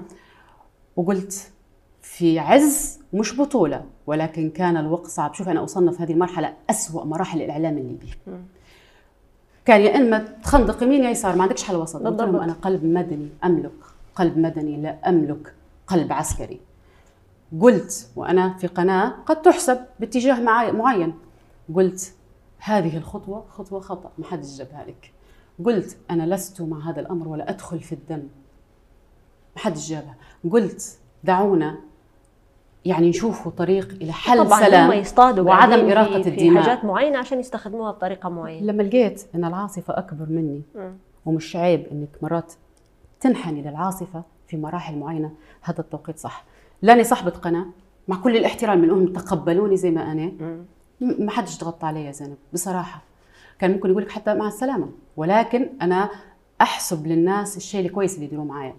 وقلت 0.97 1.51
في 2.03 2.39
عز 2.39 2.99
مش 3.13 3.41
بطولة 3.41 3.85
ولكن 4.07 4.51
كان 4.51 4.77
الوقت 4.77 5.07
صعب 5.07 5.35
شوف 5.35 5.49
أنا 5.49 5.65
أصنف 5.65 6.01
هذه 6.01 6.13
المرحلة 6.13 6.55
أسوأ 6.71 7.05
مراحل 7.05 7.43
الإعلام 7.43 7.79
الليبي 7.79 8.09
مم. 8.27 8.43
كان 9.65 9.81
يا 9.81 9.97
إما 9.97 10.19
تخندق 10.19 10.83
يمين 10.83 11.05
يا 11.05 11.11
يسار 11.11 11.37
ما 11.37 11.43
عندكش 11.43 11.63
حل 11.65 11.77
وسط 11.77 12.03
قلت 12.03 12.21
لهم. 12.21 12.37
أنا 12.37 12.53
قلب 12.53 12.85
مدني 12.85 13.29
أملك 13.45 13.73
قلب 14.15 14.39
مدني 14.39 14.77
لا 14.83 15.09
أملك 15.09 15.55
قلب 15.87 16.13
عسكري 16.13 16.61
قلت 17.61 18.09
وأنا 18.17 18.55
في 18.59 18.67
قناة 18.67 19.15
قد 19.27 19.43
تحسب 19.43 19.79
باتجاه 20.01 20.41
معي- 20.41 20.73
معين 20.73 21.15
قلت 21.75 22.13
هذه 22.59 22.97
الخطوة 22.97 23.45
خطوة 23.49 23.81
خطأ 23.81 24.11
ما 24.19 24.25
حدش 24.25 24.59
جابها 24.59 24.85
لك 24.89 25.13
قلت 25.65 25.97
أنا 26.11 26.35
لست 26.35 26.63
مع 26.63 26.91
هذا 26.91 27.01
الأمر 27.01 27.29
ولا 27.29 27.51
أدخل 27.51 27.81
في 27.81 27.93
الدم 27.95 28.17
ما 29.57 29.63
حدش 29.63 29.89
جابها 29.91 30.15
قلت 30.51 30.99
دعونا 31.25 31.79
يعني 32.85 33.09
نشوفوا 33.09 33.53
طريق 33.53 33.89
إلى 33.93 34.13
حل 34.13 34.45
طبعا 34.47 34.61
سلام 34.61 34.91
هم 34.91 34.99
يصطادوا 34.99 35.45
وعدم 35.45 35.91
إراقة 35.91 36.23
في- 36.23 36.29
الدماء. 36.29 36.63
في 36.63 36.69
حاجات 36.71 36.85
معينة 36.85 37.19
عشان 37.19 37.41
يستخدموها 37.41 37.91
بطريقة 37.91 38.29
معينة 38.29 38.67
لما 38.73 38.83
لقيت 38.83 39.27
إن 39.35 39.45
العاصفة 39.45 39.99
أكبر 39.99 40.27
مني. 40.29 40.63
ومش 41.27 41.57
عيب 41.57 41.87
إنك 41.93 42.09
مرات 42.23 42.53
تنحني 43.21 43.63
للعاصفة 43.63 44.23
في 44.47 44.57
مراحل 44.57 44.99
معينة 44.99 45.33
هذا 45.63 45.81
التوقيت 45.81 46.19
صح 46.19 46.45
لأني 46.83 47.05
صاحبة 47.05 47.31
قناة 47.31 47.67
مع 48.09 48.17
كل 48.17 48.37
الاحترام 48.37 48.79
منهم 48.81 49.13
تقبلوني 49.13 49.77
زي 49.77 49.91
ما 49.91 50.13
أنا. 50.13 50.25
م- 50.27 50.65
ما 51.01 51.31
حدش 51.31 51.59
ضغط 51.59 51.85
علي 51.85 52.05
يا 52.05 52.13
زينب 52.13 52.37
بصراحة. 52.53 53.03
كان 53.59 53.73
ممكن 53.73 53.91
يقول 53.91 54.03
لك 54.03 54.11
حتى 54.11 54.35
مع 54.35 54.49
السلامة. 54.49 54.89
ولكن 55.17 55.69
أنا 55.83 56.11
أحسب 56.61 57.07
للناس 57.07 57.57
الشيء 57.57 57.87
الكويس 57.87 58.15
اللي 58.15 58.27
يديروه 58.27 58.45
معايا. 58.45 58.75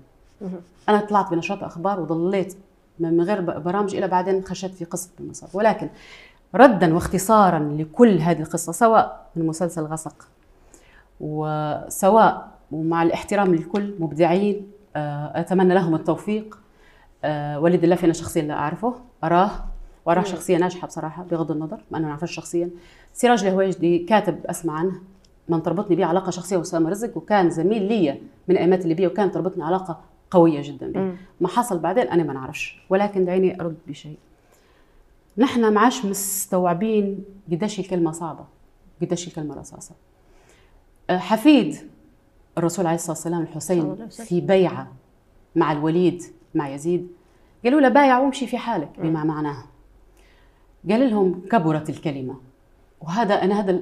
أنا 0.89 0.99
طلعت 0.99 1.32
بنشاط 1.32 1.63
أخبار 1.63 1.99
وضليت 1.99 2.57
من 2.99 3.22
غير 3.22 3.41
برامج 3.41 3.95
إلى 3.95 4.07
بعدين 4.07 4.43
خشيت 4.43 4.74
في 4.74 4.86
قصة 4.86 5.09
المصاب 5.20 5.49
ولكن 5.53 5.89
ردا 6.55 6.93
واختصارا 6.93 7.59
لكل 7.59 8.17
هذه 8.17 8.41
القصة 8.41 8.72
سواء 8.72 9.30
من 9.36 9.47
مسلسل 9.47 9.82
غسق 9.82 10.28
وسواء 11.20 12.47
ومع 12.72 13.03
الاحترام 13.03 13.55
للكل 13.55 13.93
مبدعين 13.99 14.72
آه، 14.95 15.39
أتمنى 15.39 15.74
لهم 15.74 15.95
التوفيق. 15.95 16.57
آه، 17.24 17.59
وليد 17.59 17.84
الله 17.84 17.97
أنا 18.03 18.13
شخصيا 18.13 18.41
لا 18.41 18.53
أعرفه 18.53 18.95
أراه. 19.24 19.51
واراه 20.10 20.22
مم. 20.22 20.28
شخصية 20.28 20.57
ناجحة 20.57 20.88
بصراحة 20.88 21.24
بغض 21.24 21.51
النظر 21.51 21.82
ما 21.91 21.97
أنا 21.97 22.05
ما 22.05 22.12
أعرفش 22.12 22.32
شخصيا 22.36 22.70
سراج 23.14 23.45
الهويجدي 23.45 23.97
كاتب 23.99 24.45
أسمع 24.45 24.74
عنه 24.74 25.01
من 25.49 25.64
تربطني 25.64 25.95
به 25.95 26.05
علاقة 26.05 26.30
شخصية 26.30 26.57
وسام 26.57 26.88
رزق 26.88 27.18
وكان 27.18 27.49
زميل 27.49 27.84
لي 27.84 28.22
من 28.47 28.57
ايامات 28.57 28.82
الليبيه 28.84 29.07
وكانت 29.07 29.34
تربطني 29.34 29.64
علاقة 29.64 29.99
قوية 30.32 30.62
جدا 30.62 30.88
مم. 30.99 31.16
ما 31.41 31.47
حصل 31.47 31.80
بعدين 31.80 32.07
أنا 32.07 32.24
ما 32.24 32.34
نعرفش 32.34 32.82
ولكن 32.89 33.26
دعيني 33.26 33.62
أرد 33.62 33.78
بشيء 33.88 34.18
نحن 35.38 35.74
ما 35.74 35.82
عادش 35.82 36.05
مستوعبين 36.05 37.24
قديش 37.51 37.80
الكلمة 37.80 38.12
صعبة 38.12 38.45
قديش 39.01 39.28
الكلمة 39.28 39.55
رصاصة 39.55 39.95
أه، 41.10 41.18
حفيد 41.18 41.76
الرسول 42.57 42.86
عليه 42.86 42.95
الصلاة 42.95 43.12
والسلام 43.12 43.41
الحسين. 43.41 44.07
في 44.10 44.41
بيعة 44.41 44.88
مع 45.55 45.72
الوليد 45.72 46.24
مع 46.55 46.70
يزيد 46.70 47.07
قالوا 47.64 47.82
له 47.82 47.89
بايع 47.89 48.20
وامشي 48.20 48.47
في 48.47 48.57
حالك 48.57 48.89
بما 48.97 49.24
معناه 49.24 49.64
قال 50.90 51.10
لهم 51.10 51.42
كبرت 51.52 51.90
الكلمة 51.90 52.36
وهذا 53.02 53.34
أنا 53.34 53.60
هذا 53.60 53.82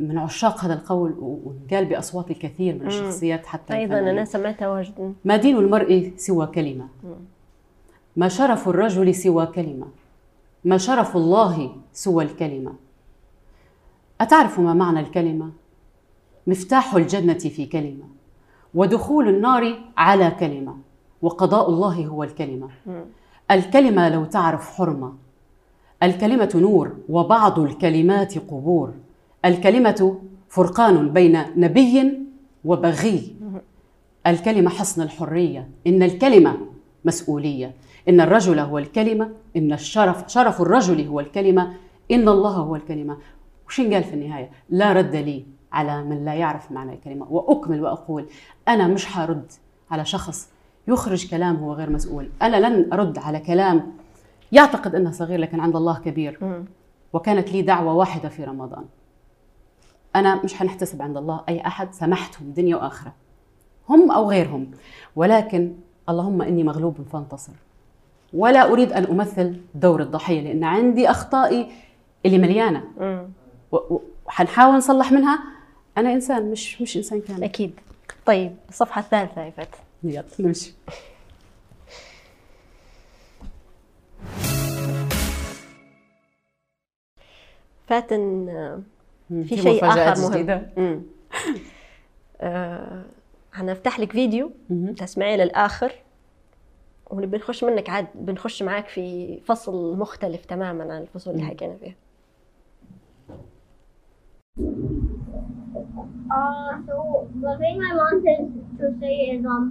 من 0.00 0.18
عشاق 0.18 0.64
هذا 0.64 0.74
القول 0.74 1.12
وقال 1.18 1.84
بأصوات 1.84 2.30
الكثير 2.30 2.74
من. 2.74 2.86
الشخصيات 2.86 3.46
حتى 3.46 3.74
أيضا 3.74 3.84
الفنانين. 3.84 4.08
أنا 4.08 4.24
سمعتها 4.24 4.68
واجد 4.68 5.14
ما 5.24 5.36
دين 5.36 5.56
المرء 5.56 6.12
سوى 6.16 6.46
كلمة. 6.46 6.86
ما 8.16 8.28
شرف 8.28 8.68
الرجل 8.68 9.14
سوى 9.14 9.46
كلمة 9.46 9.86
ما 10.64 10.78
شرف 10.78 11.16
الله 11.16 11.76
سوى 11.92 12.24
الكلمة 12.24 12.72
أتعرف 14.20 14.60
ما 14.60 14.74
معنى 14.74 15.00
الكلمة؟ 15.00 15.50
مفتاح 16.46 16.94
الجنة 16.94 17.38
في 17.38 17.66
كلمة 17.66 18.04
ودخول 18.74 19.28
النار 19.28 19.78
على 19.96 20.30
كلمة 20.30 20.76
وقضاء 21.22 21.68
الله 21.70 22.06
هو 22.06 22.24
الكلمة. 22.24 22.68
الكلمة 23.50 24.08
لو 24.08 24.24
تعرف 24.24 24.70
حرمة 24.70 25.12
الكلمة 26.04 26.50
نور 26.54 26.92
وبعض 27.08 27.58
الكلمات 27.58 28.38
قبور. 28.38 28.94
الكلمة 29.44 30.18
فرقان 30.48 31.12
بين 31.12 31.38
نبي 31.56 32.18
وبغي. 32.64 33.36
الكلمة 34.26 34.70
حصن 34.70 35.02
الحرية. 35.02 35.68
إن 35.86 36.02
الكلمة 36.02 36.56
مسؤولية. 37.04 37.74
إن 38.08 38.20
الرجل 38.20 38.58
هو 38.58 38.78
الكلمة. 38.78 39.30
إن 39.56 39.72
الشرف 39.72 40.24
شرف 40.26 40.60
الرجل 40.60 41.06
هو 41.06 41.20
الكلمة. 41.20 41.72
إن 42.10 42.28
الله 42.28 42.50
هو 42.50 42.76
الكلمة. 42.76 43.16
وشين 43.68 43.94
قال 43.94 44.04
في 44.04 44.14
النهاية؟ 44.14 44.50
لا 44.70 44.92
رد 44.92 45.16
لي 45.16 45.44
على 45.72 46.04
من 46.04 46.24
لا 46.24 46.34
يعرف 46.34 46.72
معنى 46.72 46.92
الكلمة. 46.92 47.32
وأكمل 47.32 47.82
وأقول 47.82 48.26
أنا 48.68 48.86
مش 48.86 49.06
حرد 49.06 49.52
على 49.90 50.04
شخص 50.04 50.48
يخرج 50.88 51.30
كلام 51.30 51.56
هو 51.56 51.72
غير 51.72 51.90
مسؤول. 51.90 52.28
أنا 52.42 52.56
لن 52.56 52.92
أرد 52.92 53.18
على 53.18 53.40
كلام 53.40 53.92
يعتقد 54.54 54.94
أنه 54.94 55.10
صغير 55.10 55.40
لكن 55.40 55.60
عند 55.60 55.76
الله 55.76 55.98
كبير. 55.98 56.38
وكانت 57.12 57.52
لي 57.52 57.62
دعوة 57.62 57.94
واحدة 57.94 58.28
في 58.28 58.44
رمضان. 58.44 58.84
أنا 60.16 60.42
مش 60.44 60.54
حنحتسب 60.54 61.02
عند 61.02 61.16
الله 61.16 61.40
أي 61.48 61.66
أحد 61.66 61.94
سمحتهم 61.94 62.50
دنيا 62.50 62.76
وآخرة. 62.76 63.12
هم 63.88 64.10
أو 64.10 64.30
غيرهم. 64.30 64.70
ولكن 65.16 65.72
اللهم 66.08 66.42
إني 66.42 66.64
مغلوب 66.64 66.96
فانتصر. 67.12 67.52
ولا 68.32 68.72
أريد 68.72 68.92
أن 68.92 69.04
أمثل 69.04 69.60
دور 69.74 70.02
الضحية 70.02 70.40
لأن 70.40 70.64
عندي 70.64 71.10
أخطائي 71.10 71.68
اللي 72.26 72.38
و- 73.72 74.00
وحنحاول 74.26 74.76
نصلح 74.76 75.12
منها. 75.12 75.38
أنا 75.98 76.12
إنسان 76.12 76.50
مش 76.50 76.82
مش 76.82 76.96
إنسان 76.96 77.20
كامل. 77.20 77.44
أكيد. 77.44 77.80
طيب 78.26 78.56
الصفحة 78.68 79.00
الثالثة 79.00 79.42
يا 79.42 79.50
فات 79.50 79.68
يلا 80.02 80.24
نمشي. 80.40 80.74
فاتن 87.86 88.48
آه، 88.48 88.80
في 89.42 89.56
شيء 89.56 89.84
آخر 89.84 90.22
مهم 90.22 90.32
جديدة. 90.32 90.70
آه، 92.40 93.02
هنفتح 93.54 94.00
لك 94.00 94.12
فيديو. 94.12 94.50
تسمعيه 94.96 95.36
للآخر 95.36 95.92
ونبي 97.10 97.36
نخش 97.36 97.64
منك 97.64 97.90
عاد 97.90 98.06
بنخش 98.14 98.62
معاك 98.62 98.88
في 98.88 99.38
فصل 99.44 99.98
مختلف 99.98 100.44
تماما 100.44 100.94
عن 100.94 101.02
الفصول 101.02 101.34
اللي 101.34 101.46
حكينا 101.46 101.76
فيها 101.76 101.94
Uh, 106.40 106.72
so 106.88 106.96
the 107.44 107.52
thing 107.60 107.76
I 107.90 107.92
wanted 108.02 108.42
to 108.80 108.86
say 109.00 109.14
is, 109.34 109.42
um, 109.54 109.64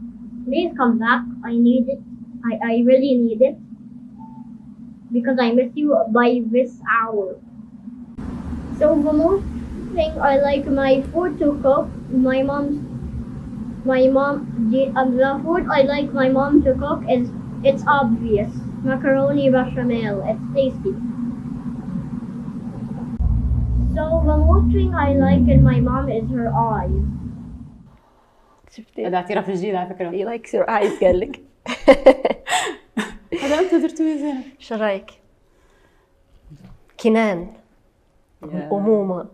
please 0.45 0.71
come 0.79 0.95
back. 1.05 1.23
I 1.51 1.53
need 1.67 1.85
it. 1.95 2.01
I, 2.49 2.53
I 2.71 2.73
really 2.89 3.13
need 3.25 3.41
it 3.49 3.57
because 5.12 5.38
I 5.40 5.52
miss 5.52 5.70
you 5.74 5.96
by 6.10 6.42
this 6.46 6.78
hour. 6.90 7.36
So 8.78 8.94
the 8.94 9.12
most 9.12 9.44
thing 9.94 10.20
I 10.20 10.38
like 10.38 10.66
my 10.66 11.02
food 11.12 11.38
to 11.40 11.58
cook, 11.62 11.88
my 12.10 12.42
mom's, 12.42 12.78
my 13.84 14.06
mom, 14.08 14.70
the, 14.70 14.86
um, 14.98 15.16
the 15.16 15.40
food 15.44 15.66
I 15.70 15.82
like 15.82 16.12
my 16.12 16.28
mom 16.28 16.62
to 16.64 16.74
cook 16.74 17.02
is 17.08 17.30
it's 17.64 17.82
obvious 17.86 18.50
macaroni 18.82 19.50
bechamel. 19.50 20.22
It's 20.26 20.44
tasty. 20.54 20.94
So 23.94 24.22
the 24.24 24.36
most 24.36 24.72
thing 24.72 24.94
I 24.94 25.12
like 25.14 25.48
in 25.48 25.62
my 25.64 25.80
mom 25.80 26.08
is 26.08 26.30
her 26.30 26.52
eyes. 26.54 27.04
شفتي 28.70 29.06
هذا 29.06 29.16
اعتراف 29.16 29.50
جديد 29.50 29.74
على 29.74 29.88
فكره 29.88 30.10
he 30.10 30.24
likes 30.24 30.52
your 30.54 30.70
eyes 30.70 31.00
قال 31.04 31.20
لك 31.20 31.40
هذا 33.53 33.59
أنت 33.59 33.75
درتوه 33.75 34.07
يا 34.07 34.17
زينب 34.17 34.43
شو 34.59 34.75
رأيك؟ 34.75 35.11
كنان. 37.03 37.47
الأمومة 38.43 39.25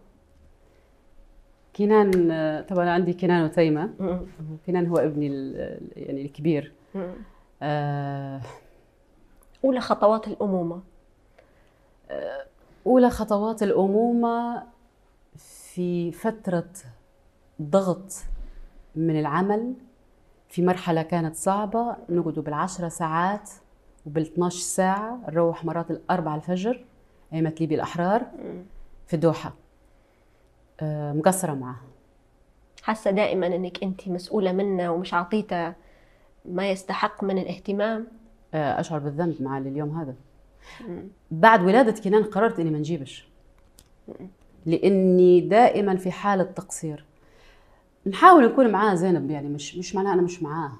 كنان 1.75 2.31
آه، 2.31 2.61
طبعا 2.61 2.89
عندي 2.89 3.13
كنان 3.13 3.43
وتيمة. 3.43 3.89
كنان 4.67 4.87
هو 4.87 4.97
ابني 4.97 5.27
ال- 5.27 5.79
يعني 5.95 6.21
الكبير. 6.21 6.73
آه، 7.61 8.41
أولى 9.65 9.79
خطوات 9.81 10.27
الأمومة. 10.27 10.81
أولى 12.87 13.09
خطوات 13.09 13.63
الأمومة 13.63 14.63
في 15.37 16.11
فترة 16.11 16.69
ضغط 17.61 18.13
من 18.95 19.19
العمل 19.19 19.73
في 20.49 20.61
مرحلة 20.61 21.01
كانت 21.01 21.35
صعبة 21.35 21.95
نقعدوا 22.09 22.43
بالعشرة 22.43 22.87
ساعات. 22.89 23.49
وبال12 24.07 24.49
ساعة 24.49 25.19
نروح 25.27 25.65
مرات 25.65 25.91
الأربعة 25.91 26.35
الفجر 26.35 26.85
أيام 27.33 27.53
ليبيا 27.59 27.75
الأحرار 27.75 28.25
في 29.07 29.13
الدوحة 29.13 29.53
آه، 30.81 31.13
مقصرة 31.13 31.53
معاه 31.53 31.75
حاسة 32.83 33.11
دائما 33.11 33.47
أنك 33.47 33.83
أنت 33.83 34.07
مسؤولة 34.07 34.51
منه 34.51 34.91
ومش 34.91 35.13
عطيته 35.13 35.73
ما 36.45 36.71
يستحق 36.71 37.23
من 37.23 37.37
الاهتمام. 37.37 38.07
آه، 38.53 38.79
أشعر 38.79 38.99
بالذنب 38.99 39.35
مع 39.41 39.57
اليوم 39.57 39.97
هذا. 39.97 40.15
بعد 41.31 41.63
ولادة 41.63 42.01
كنان 42.01 42.23
قررت 42.23 42.59
إني 42.59 42.69
ما 42.69 42.77
نجيبش. 42.77 43.27
لأني 44.65 45.41
دائما 45.41 45.95
في 45.95 46.11
حالة 46.11 46.43
تقصير. 46.43 47.05
نحاول 48.07 48.45
نكون 48.45 48.71
معاه 48.71 48.95
زينب 48.95 49.31
يعني 49.31 49.49
مش 49.49 49.75
مش 49.75 49.95
معناه 49.95 50.13
أنا 50.13 50.21
مش 50.21 50.43
معاه 50.43 50.71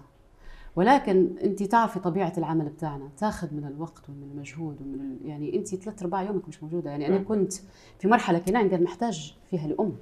ولكن 0.80 1.30
انت 1.44 1.64
تعرفي 1.64 2.00
طبيعة 2.00 2.34
العمل 2.38 2.70
بتاعنا 2.70 3.10
تاخذ 3.18 3.54
من 3.54 3.68
الوقت 3.68 4.10
ومن 4.10 4.24
المجهود 4.24 4.82
ومن 4.82 5.02
ال... 5.02 5.30
يعني 5.30 5.56
انت 5.56 5.76
ثلاث 5.76 6.02
أرباع 6.02 6.24
يومك 6.24 6.48
مش 6.48 6.64
موجودة. 6.64 6.90
يعني 6.90 7.08
أنا 7.08 7.18
كنت 7.18 7.54
في 8.00 8.08
مرحلة 8.08 8.40
كنان 8.40 8.70
كان 8.70 8.84
محتاج 8.84 9.36
فيها 9.50 9.68
لام 9.68 9.96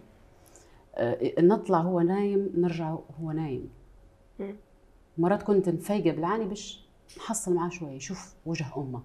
آه، 0.95 1.33
نطلع 1.39 1.77
هو 1.77 2.01
نايم 2.01 2.51
نرجع 2.55 2.95
هو 3.21 3.31
نايم. 3.31 3.69
مرات 5.17 5.43
كنت 5.43 5.69
نفيقة 5.69 6.11
بالعاني 6.15 6.45
باش 6.45 6.87
نحصل 7.17 7.53
معاه 7.53 7.69
شوي 7.69 7.91
يشوف 7.91 8.33
وجه 8.45 8.65
أمه. 8.77 9.01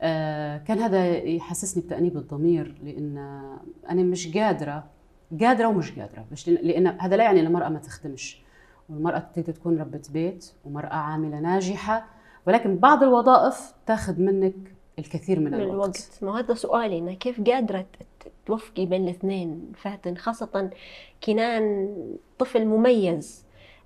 آه، 0.00 0.58
كان 0.58 0.78
هذا 0.78 1.16
يحسسني 1.16 1.82
بتأنيب 1.82 2.16
الضمير 2.16 2.78
لأن 2.82 3.18
أنا 3.90 4.02
مش 4.02 4.36
قادرة 4.36 4.84
قادرة 5.40 5.66
ومش 5.68 5.98
قادرة. 5.98 6.26
باش 6.30 6.48
لأن 6.48 6.86
هذا 6.86 7.16
لا 7.16 7.24
يعني 7.24 7.40
أن 7.40 7.46
المرأة 7.46 7.68
ما 7.68 7.78
تخدمش. 7.78 8.43
والمرأة 8.88 9.18
تقدر 9.34 9.52
تكون 9.52 9.78
ربة 9.80 10.02
بيت 10.12 10.52
ومرأة 10.64 10.94
عاملة 10.94 11.40
ناجحة. 11.40 12.06
ولكن 12.46 12.76
بعض 12.76 13.02
الوظائف 13.02 13.72
تاخذ 13.86 14.20
منك 14.20 14.54
الكثير 14.98 15.40
من, 15.40 15.44
من 15.50 15.54
الوقت, 15.54 15.72
الوقت. 15.74 16.18
ما 16.22 16.38
هذا 16.40 16.54
سؤالي 16.54 16.98
إنه 16.98 17.14
كيف 17.14 17.40
قادرة 17.40 17.86
توفقي 18.46 18.86
بين 18.86 19.04
الاثنين؟ 19.04 19.72
فاتن 19.76 20.16
خاصة 20.16 20.70
كنان 21.26 21.96
طفل 22.38 22.66
مميز. 22.66 23.44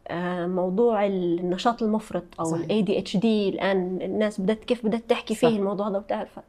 آه، 0.09 0.47
موضوع 0.47 1.07
النشاط 1.07 1.83
المفرط 1.83 2.25
أو. 2.41 2.55
ال 2.57 2.83
ADHD 2.83 3.49
الآن 3.49 3.99
الناس 4.03 4.41
بدات 4.41 4.65
كيف 4.65 4.87
بدأت 4.87 5.03
تحكي 5.11 5.35
صح. 5.35 5.41
فيه 5.41 5.57
الموضوع 5.57 5.89
ده 5.89 5.99
وتعرفه؟ 5.99 6.43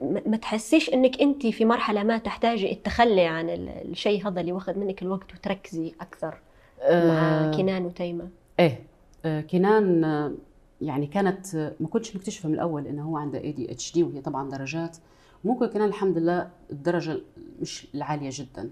ما 0.00 0.36
تحسيش 0.36 0.90
إنك 0.94 1.20
أنت 1.22 1.46
في 1.46 1.64
مرحلة 1.64 2.02
ما 2.02 2.18
تحتاجي 2.18 2.72
التخلي 2.72 3.26
عن 3.26 3.50
ال- 3.50 3.68
الشيء 3.90 4.28
هذا 4.28 4.40
اللي 4.40 4.52
واخذ 4.52 4.78
منك 4.78 5.02
الوقت 5.02 5.34
وتركزي 5.34 5.92
أكثر؟ 6.00 6.38
مع 6.84 7.44
آه، 7.44 7.50
كنان 7.56 7.84
وتيمة. 7.84 8.28
إيه 8.60 8.80
آه، 9.24 9.40
كنان 9.40 10.04
آه، 10.04 10.32
يعني 10.80 11.06
كانت 11.06 11.56
ما 11.80 11.88
كنتش 11.88 12.16
مكتشفة 12.16 12.48
من 12.48 12.54
الأول 12.54 12.86
إنه 12.86 13.02
هو 13.02 13.16
عنده 13.16 13.38
اي 13.40 13.52
دي 13.52 13.72
اتش 13.72 13.92
دي 13.94 14.02
وهي 14.02 14.20
طبعا 14.20 14.50
درجات. 14.50 14.96
ممكن 15.44 15.66
كنان 15.66 15.88
الحمد 15.88 16.18
لله 16.18 16.48
الدرجة 16.72 17.16
مش 17.60 17.86
العالية 17.94 18.30
جدا. 18.32 18.70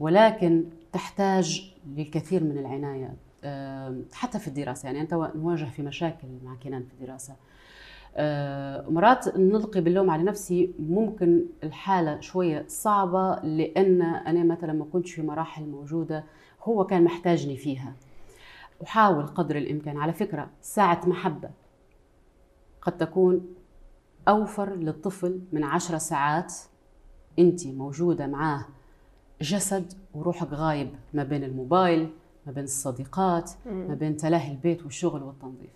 ولكن 0.00 0.64
تحتاج 0.92 1.72
للكثير 1.96 2.44
من 2.44 2.58
العناية 2.58 3.14
آه، 3.44 3.96
حتى 4.12 4.38
في 4.38 4.48
الدراسة. 4.48 4.86
يعني 4.86 5.00
أنت 5.00 5.14
نواجه 5.14 5.64
في 5.64 5.82
مشاكل 5.82 6.28
مع 6.44 6.54
كنان 6.62 6.82
في 6.82 6.92
الدراسة. 7.00 7.34
آه، 8.16 8.84
مرات 8.90 9.38
نلقي 9.38 9.80
باللوم 9.80 10.10
على 10.10 10.22
نفسي 10.22 10.70
ممكن 10.78 11.44
الحالة 11.64 12.20
شوية 12.20 12.64
صعبة 12.68 13.34
لأن 13.34 14.02
أنا 14.02 14.44
مثلا 14.44 14.72
ما 14.72 14.84
كنتش 14.84 15.12
في 15.12 15.22
مراحل 15.22 15.62
موجودة. 15.64 16.24
هو 16.62 16.84
كان 16.86 17.04
محتاجني 17.04 17.56
فيها. 17.56 17.92
أحاول 18.82 19.26
قدر 19.26 19.56
الإمكان. 19.56 19.96
على 19.96 20.12
فكرة 20.12 20.50
ساعة 20.62 21.00
محبة 21.06 21.50
قد 22.82 22.96
تكون 22.98 23.46
أوفر 24.28 24.74
للطفل 24.74 25.40
من 25.52 25.64
عشر 25.64 25.98
ساعات 25.98 26.54
أنت 27.38 27.66
موجودة 27.66 28.26
معاه. 28.26 28.64
جسد 29.40 29.92
وروحك 30.14 30.48
غايب 30.52 30.90
ما 31.14 31.24
بين 31.24 31.44
الموبايل 31.44 32.08
ما 32.46 32.52
بين 32.52 32.64
الصديقات 32.64 33.50
ما 33.66 33.94
بين 33.94 34.16
تلاهي 34.16 34.52
البيت 34.52 34.82
والشغل 34.82 35.22
والتنظيف. 35.22 35.70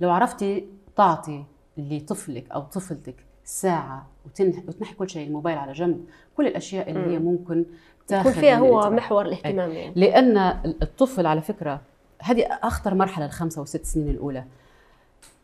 لو 0.00 0.10
عرفتي 0.10 0.68
تعطي 0.96 1.44
لطفلك 1.76 2.50
أو 2.50 2.60
طفلتك 2.60 3.24
ساعة 3.44 4.06
وتنح- 4.26 4.68
وتنحي 4.68 4.94
كل 4.94 5.10
شيء 5.10 5.26
الموبايل 5.26 5.58
على 5.58 5.72
جنب 5.72 6.04
كل 6.36 6.46
الأشياء 6.46 6.90
اللي 6.90 7.14
هي 7.14 7.18
ممكن 7.18 7.64
يكون 8.10 8.32
فيها 8.32 8.58
هو. 8.58 8.90
محور 8.90 9.26
الاهتمام 9.26 9.70
يعني 9.70 9.92
لأن 9.96 10.36
الطفل 10.82 11.26
على 11.26 11.40
فكرة 11.40 11.80
هذه 12.22 12.46
أخطر 12.62 12.94
مرحلة 12.94 13.26
الخمسة 13.26 13.60
والست 13.60 13.84
سنين 13.84 14.08
الأولى 14.08 14.44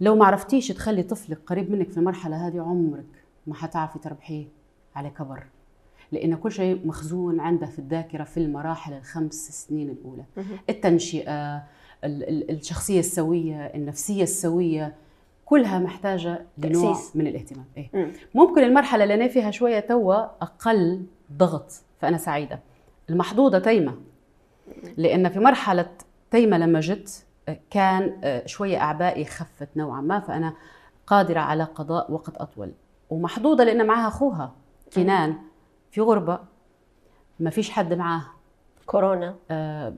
لو 0.01 0.17
ما 0.17 0.25
عرفتيش 0.27 0.69
تخلي 0.69 1.03
طفلك 1.03 1.39
قريب 1.47 1.71
منك 1.71 1.91
في 1.91 1.97
المرحلة 1.99 2.47
هذه 2.49 2.61
عمرك 2.61 3.05
ما 3.47 3.55
حتعرفي 3.55 3.99
تربحيه 3.99 4.45
على 4.97 5.11
كبر 5.11 5.43
لأن 6.13 6.35
كل 6.37 6.53
شيء 6.53 6.87
مخزون 6.87 7.41
عنده 7.41 7.67
في 7.67 7.79
الذاكرة 7.79 8.25
في 8.25 8.37
المراحل 8.37 8.93
الخمس 8.93 9.67
سنين 9.69 9.91
الأولى 9.91 10.25
التنشئة 10.71 11.57
ال- 11.57 12.29
ال- 12.29 12.51
الشخصية 12.51 13.01
السوية 13.01 13.67
النفسية 13.67 14.23
السوية 14.23 14.95
كلها 15.45 15.79
محتاجة 15.79 16.47
لنوع. 16.59 16.99
من 17.15 17.27
الاهتمام 17.27 17.65
إيه؟ 17.77 17.89
مم. 17.95 18.13
ممكن 18.35 18.63
المرحلة 18.65 19.03
اللي 19.03 19.15
أنا 19.15 19.29
فيها 19.29 19.51
شوية 19.51 19.81
توا 19.81 20.17
أقل 20.43 21.03
ضغط 21.33 21.73
فأنا 22.01 22.19
سعيدة. 22.19 22.61
المحظوظة 23.11 23.59
تيمة. 23.59 23.95
لأن 24.97 25.29
في 25.29 25.39
مرحلة 25.41 25.91
تيمة 26.31 26.59
لما 26.59 26.81
جت 26.81 27.25
آه، 27.49 27.59
كان 27.71 28.21
آه، 28.25 28.47
شوية 28.47 28.79
أعبائي 28.79 29.25
خفت 29.25 29.69
نوعا 29.77 30.01
ما 30.01 30.21
فأنا 30.21 30.55
قادرة 31.07 31.41
على 31.41 31.65
قضاء 31.65 32.13
وقت 32.13 32.37
أطول. 32.37 32.73
ومحظوظة 33.11 33.65
لأن 33.65 33.87
معها 33.87 34.09
أخوها 34.09 34.53
كنان 34.95 35.35
في 35.91 36.01
غربة 36.01 36.39
ما 37.41 37.51
فيش 37.51 37.71
حد 37.71 37.95
معاه 37.95 38.23
كورونا. 38.87 39.35
آه، 39.51 39.95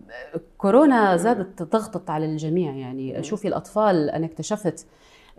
كورونا 0.58 1.16
زادت 1.16 1.62
ضغطت 1.62 2.10
على 2.10 2.26
الجميع 2.26 2.72
يعني. 2.72 3.22
شوفي 3.22 3.48
الأطفال 3.48 4.10
أنا 4.10 4.26
اكتشفت 4.26 4.86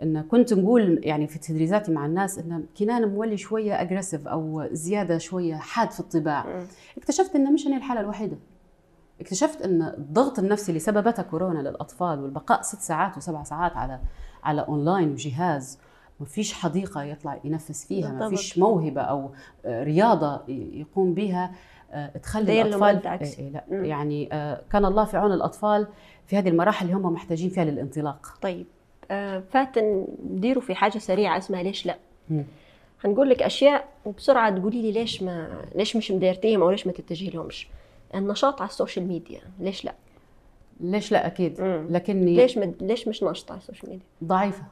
إن 0.02 0.22
كنت 0.22 0.52
نقول 0.54 1.00
يعني 1.02 1.26
في 1.26 1.38
تدريساتي 1.38 1.92
مع 1.92 2.06
الناس 2.06 2.38
إن 2.38 2.64
كنان 2.78 3.08
مولي 3.08 3.36
شوية 3.36 3.80
اجريسيف 3.80 4.28
أو 4.28 4.68
زيادة 4.72 5.18
شوية 5.18 5.54
حاد 5.54 5.90
في 5.90 6.00
الطباع. 6.00 6.46
اكتشفت 6.98 7.36
إن 7.36 7.52
مش 7.52 7.66
أنا 7.66 7.76
الحالة 7.76 8.00
الوحيدة 8.00 8.36
اكتشفت 9.20 9.62
إن 9.62 9.82
الضغط 9.82 10.38
النفسي 10.38 10.68
اللي 10.68 10.80
سببته 10.80 11.22
كورونا 11.22 11.58
للأطفال 11.68 12.20
والبقاء 12.20 12.62
ست 12.62 12.80
ساعات 12.80 13.16
وسبع 13.16 13.42
ساعات 13.42 13.76
على 13.76 14.00
على 14.44 14.60
اونلاين 14.60 15.10
وجهاز 15.10 15.78
ما 16.20 16.26
فيش 16.26 16.52
حديقة 16.52 17.02
يطلع 17.02 17.40
ينفس 17.44 17.86
فيها 17.86 18.12
ما. 18.12 18.28
فيش 18.28 18.58
موهبة 18.58 19.00
أو 19.00 19.30
رياضة 19.66 20.42
يقوم 20.48 21.14
بها 21.14 21.52
آه، 21.92 22.06
تخلي 22.18 22.62
الأطفال. 22.62 23.06
إيه 23.06 23.38
إيه 23.38 23.50
لا. 23.50 23.64
يعني 23.86 24.28
آه، 24.32 24.62
كان 24.70 24.84
الله 24.84 25.04
في 25.04 25.16
عون 25.16 25.32
الأطفال 25.32 25.86
في 26.26 26.38
هذه 26.38 26.48
المراحل 26.48 26.86
اللي 26.86 26.96
هم 26.96 27.12
محتاجين 27.12 27.50
فيها 27.50 27.64
للانطلاق 27.64 28.38
طيب 28.42 28.66
فاتن 29.52 30.06
ديروا 30.22 30.62
في 30.62 30.74
حاجة 30.74 30.98
سريعة 30.98 31.38
اسمها 31.38 31.62
ليش 31.62 31.86
لا. 31.86 31.96
هنقول 33.04 33.30
لك 33.30 33.42
أشياء 33.42 33.84
وبسرعه 34.04 34.58
تقولي 34.58 34.82
لي 34.82 34.92
ليش 34.92 35.22
ما 35.22 35.48
ليش 35.74 35.96
مش 35.96 36.10
مديرتيهم 36.10 36.62
أو 36.62 36.70
ليش 36.70 36.86
ما 36.86 36.92
تتجهي 36.92 37.30
لهمش 37.30 37.68
النشاط 38.14 38.60
على 38.60 38.68
ال 38.70 38.75
social 38.75 39.06
media 39.08 39.40
ليش 39.60 39.84
لا؟ 39.84 39.94
ليش 40.80 41.12
لا 41.12 41.26
أكيد. 41.26 41.60
مم. 41.60 41.86
لكني 41.90 42.36
ليش 42.36 42.58
مد... 42.58 42.74
ليش 42.80 43.08
مش 43.08 43.22
ناشطه 43.22 43.52
على 43.52 43.60
ال 43.60 43.64
social 43.64 43.90
media؟ 43.90 44.04
ضعيفة. 44.24 44.62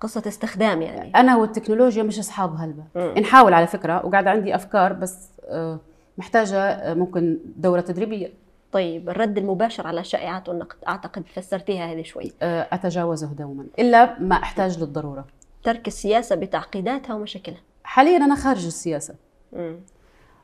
قصة 0.00 0.22
استخدام 0.26 0.82
يعني. 0.82 1.12
أنا 1.16 1.36
والتكنولوجيا 1.36 2.02
مش 2.02 2.18
أصحاب 2.18 2.54
هلبة. 2.56 3.20
نحاول 3.20 3.54
على 3.54 3.66
فكرة 3.66 4.06
وقاعدة 4.06 4.30
عندي 4.30 4.54
أفكار 4.54 4.92
بس 4.92 5.28
آه، 5.48 5.78
محتاجة 6.18 6.56
آه، 6.58 6.94
ممكن 6.94 7.38
دورة 7.56 7.80
تدريبية. 7.80 8.32
طيب 8.72 9.08
الرد 9.10 9.38
المباشر 9.38 9.86
على 9.86 10.00
الشائعات 10.00 10.48
والنقد 10.48 10.76
أعتقد 10.88 11.24
فسرتيها 11.26 11.92
هذه 11.92 12.02
شوي. 12.02 12.32
آه، 12.42 12.68
أتجاوزه 12.72 13.26
دوما 13.26 13.66
إلا 13.78 14.20
ما 14.20 14.36
أحتاج 14.36 14.78
للضرورة. 14.78 15.24
ترك 15.62 15.86
السياسة 15.86 16.36
بتعقيداتها 16.36 17.14
ومشاكلها. 17.14 17.60
حاليا 17.84 18.16
أنا 18.16 18.34
خارج 18.34 18.66
السياسة. 18.66 19.14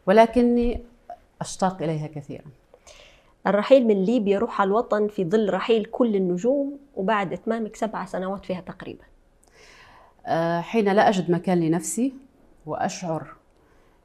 ولكني 0.06 0.80
أشتاق 1.40 1.82
إليها 1.82 2.06
كثيرا. 2.06 2.44
الرحيل 3.46 3.86
من 3.86 4.04
ليبيا 4.04 4.38
روح 4.38 4.60
الوطن 4.60 5.08
في 5.08 5.24
ظل 5.24 5.52
رحيل 5.54 5.84
كل 5.84 6.16
النجوم 6.16 6.78
وبعد 6.96 7.32
إتمامك 7.32 7.76
سبع 7.76 8.04
سنوات 8.04 8.44
فيها 8.44 8.60
تقريبا. 8.60 9.04
آه، 10.26 10.60
حين 10.60 10.88
لا 10.88 11.08
أجد 11.08 11.30
مكان 11.30 11.60
لنفسي 11.60 12.14
وأشعر 12.66 13.26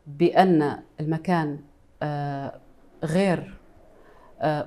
بأن 0.07 0.79
المكان 0.99 1.59
آه، 2.03 2.59
غير 3.03 3.53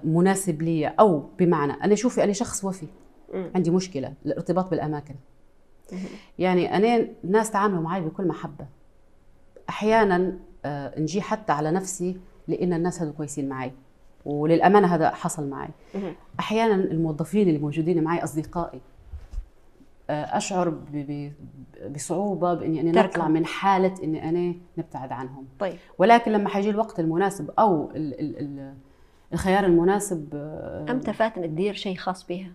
مناسب 0.04 0.62
لي 0.62 0.86
أو 0.86 1.24
بمعنى 1.38 1.72
أنا 1.72 1.94
شوفي 1.94 2.24
أنا 2.24 2.32
شخص 2.32 2.64
وفي. 2.64 2.86
عندي 3.54 3.70
مشكلة 3.70 4.12
الارتباط 4.26 4.70
بالأماكن. 4.70 5.14
يعني 6.38 6.76
أنا 6.76 7.08
الناس 7.24 7.50
تعاملوا 7.50 7.82
معي 7.82 8.00
بكل 8.00 8.26
محبة. 8.28 8.66
أحيانا 9.68 10.38
آه، 10.64 11.00
نجي 11.00 11.20
حتى 11.22 11.52
على 11.52 11.70
نفسي 11.70 12.16
لأن 12.48 12.72
الناس 12.72 13.02
هذول 13.02 13.14
كويسين 13.14 13.48
معي 13.48 13.72
وللأمانة 14.24 14.94
هذا 14.94 15.10
حصل 15.10 15.48
معي. 15.48 15.68
أحيانا 16.40 16.74
الموظفين 16.74 17.48
اللي 17.48 17.58
موجودين 17.58 18.04
معي 18.04 18.24
أصدقائي 18.24 18.80
آه، 20.10 20.36
أشعر 20.36 20.74
بصعوبة 21.94 22.54
بإني 22.54 22.80
أنا. 22.80 23.02
نطلع 23.02 23.28
من 23.28 23.46
حالة 23.46 23.94
إني 24.04 24.28
أنا 24.28 24.54
نبتعد 24.78 25.12
عنهم. 25.12 25.46
طيب. 25.58 25.76
ولكن 25.98 26.32
لما 26.32 26.48
حيجي 26.48 26.70
الوقت 26.70 27.00
المناسب 27.00 27.50
أو 27.58 27.90
ال 27.90 28.20
ال 28.20 28.38
ال 28.38 28.74
الخيار 29.32 29.64
المناسب 29.64 30.28
آه، 30.34 30.86
أمتى 30.90 31.12
فاتن 31.12 31.42
تدير 31.42 31.74
شيء 31.74 31.96
خاص 31.96 32.26
بها؟ 32.26 32.52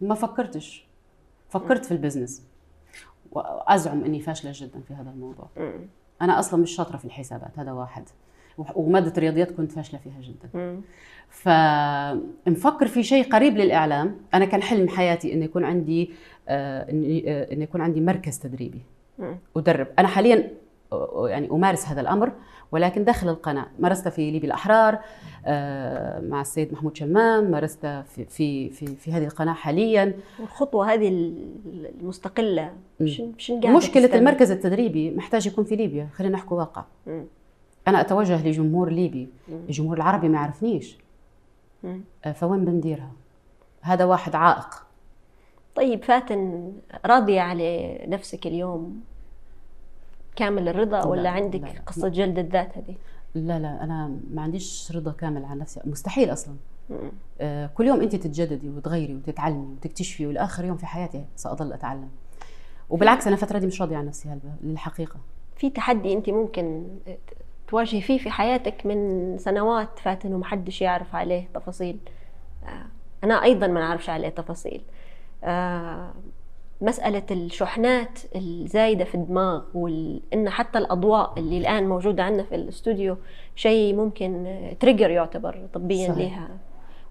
ما 0.00 0.14
فكرتش. 0.14 0.86
فكرت 1.48 1.84
في 1.84 1.92
البزنس. 1.92 2.42
وأزعم 3.32 4.04
إني 4.04 4.20
فاشلة 4.20 4.52
جدا 4.54 4.80
في 4.88 4.94
هذا 4.94 5.10
الموضوع. 5.10 5.48
أنا 6.22 6.38
أصلا 6.38 6.62
مش 6.62 6.70
شاطرة 6.70 6.96
في 6.96 7.04
الحسابات 7.04 7.58
هذا 7.58 7.72
واحد. 7.72 8.04
ومادة 8.74 9.12
الرياضيات 9.16 9.50
كنت 9.50 9.72
فاشلة 9.72 10.00
فيها 10.00 10.20
جدا. 10.20 10.80
فمفكر 11.28 12.86
في 12.86 13.02
شيء 13.02 13.32
قريب 13.32 13.56
للإعلام. 13.56 14.16
أنا 14.34 14.44
كان 14.44 14.62
حلم 14.62 14.88
حياتي 14.88 15.32
انه 15.32 15.44
يكون 15.44 15.64
عندي 15.64 16.10
آه، 16.48 16.90
اني 16.90 17.24
آه، 17.32 17.52
انه 17.52 17.62
يكون 17.62 17.80
عندي 17.80 18.00
مركز 18.00 18.38
تدريبي. 18.38 18.82
أدرب. 19.56 19.86
أنا 19.98 20.08
حاليا 20.08 20.50
يعني 21.26 21.50
أمارس 21.50 21.86
هذا 21.86 22.00
الأمر. 22.00 22.32
ولكن 22.72 23.04
داخل 23.04 23.28
القناة. 23.28 23.66
مارست 23.78 24.08
في 24.08 24.30
ليبي 24.30 24.46
الأحرار 24.46 24.98
آه، 25.46 26.20
مع 26.20 26.40
السيد 26.40 26.72
محمود 26.72 26.96
شمام 26.96 27.50
مارست 27.50 27.86
في 27.86 28.24
في 28.24 28.70
في, 28.70 28.86
في 28.86 29.12
هذه 29.12 29.24
القناة 29.24 29.52
حاليا. 29.52 30.14
والخطوة 30.40 30.92
هذه 30.92 31.08
ال- 31.08 31.90
المستقلة. 32.00 32.72
شن 33.04 33.60
قاعدة 33.60 33.76
مشكلة 33.76 34.02
تستنى؟ 34.06 34.18
المركز 34.18 34.50
التدريبي 34.50 35.10
محتاج 35.10 35.46
يكون 35.46 35.64
في 35.64 35.76
ليبيا. 35.76 36.08
خلينا 36.14 36.34
نحكي 36.34 36.54
واقع. 36.54 36.84
مم. 37.06 37.24
أنا 37.88 38.00
أتوجه 38.00 38.48
لجمهور 38.48 38.90
ليبي. 38.90 39.28
مم. 39.48 39.60
الجمهور 39.68 39.96
العربي 39.96 40.28
ما 40.28 40.34
يعرفنيش. 40.38 40.98
آه، 42.24 42.32
فوين 42.32 42.64
بنديرها؟ 42.64 43.10
هذا 43.80 44.04
واحد 44.04 44.34
عائق. 44.34 44.86
طيب 45.74 46.04
فاتن 46.04 46.72
راضية 47.06 47.40
على 47.40 47.98
نفسك 48.08 48.46
اليوم؟ 48.46 49.00
كامل 50.36 50.68
الرضا 50.68 50.98
لا، 51.00 51.06
ولا 51.06 51.20
لا، 51.22 51.30
عندك 51.30 51.60
لا. 51.60 51.80
قصة 51.86 52.08
جلد 52.08 52.38
الذات 52.38 52.78
هذه؟ 52.78 52.94
لا 53.34 53.58
لا 53.58 53.84
أنا 53.84 54.16
ما 54.30 54.42
عنديش 54.42 54.92
رضا 54.96 55.12
كامل 55.12 55.44
عن 55.44 55.58
نفسي 55.58 55.80
مستحيل 55.84 56.32
أصلا. 56.32 56.54
آه، 57.40 57.66
كل 57.66 57.86
يوم 57.86 58.00
أنت 58.00 58.16
تتجددي 58.16 58.68
وتغيري 58.70 59.14
وتتعلمي 59.14 59.66
وتكتشفي 59.76 60.26
والآخر 60.26 60.64
يوم 60.64 60.76
في 60.76 60.86
حياتي 60.86 61.24
سأظل 61.36 61.72
أتعلم 61.72 62.08
وبالعكس 62.90 63.26
أنا 63.26 63.36
الفترة 63.36 63.58
دي 63.58 63.66
مش 63.66 63.80
راضية 63.82 63.96
عن 63.96 64.06
نفسي 64.06 64.38
للحقيقة 64.62 65.16
في 65.56 65.70
تحدي 65.70 66.12
أنت 66.12 66.30
ممكن 66.30 66.84
تواجهي 67.68 68.00
فيه 68.00 68.18
في 68.18 68.30
حياتك 68.30 68.86
من 68.86 69.36
سنوات 69.38 69.98
فاتن 69.98 70.34
ومحدش 70.34 70.82
يعرف 70.82 71.14
عليه 71.14 71.48
تفاصيل 71.54 71.98
آه، 72.64 72.86
أنا 73.24 73.42
أيضا 73.42 73.66
ما 73.66 73.80
نعرفش 73.80 74.10
عليه 74.10 74.28
تفاصيل 74.28 74.82
آه، 75.44 76.12
مسألة 76.82 77.22
الشحنات 77.30 78.18
الزايدة 78.36 79.04
في 79.04 79.14
الدماغ 79.14 79.62
وإن 79.74 80.50
حتى 80.50 80.78
الأضواء 80.78 81.38
اللي 81.38 81.58
الآن 81.58 81.88
موجودة 81.88 82.22
عندنا 82.22 82.42
في 82.42 82.54
الاستوديو 82.54 83.16
شيء 83.56 83.94
ممكن 83.96 84.56
تريجر 84.80 85.10
يعتبر 85.10 85.68
طبيا 85.74 86.08
صحيح. 86.12 86.38
لها 86.38 86.48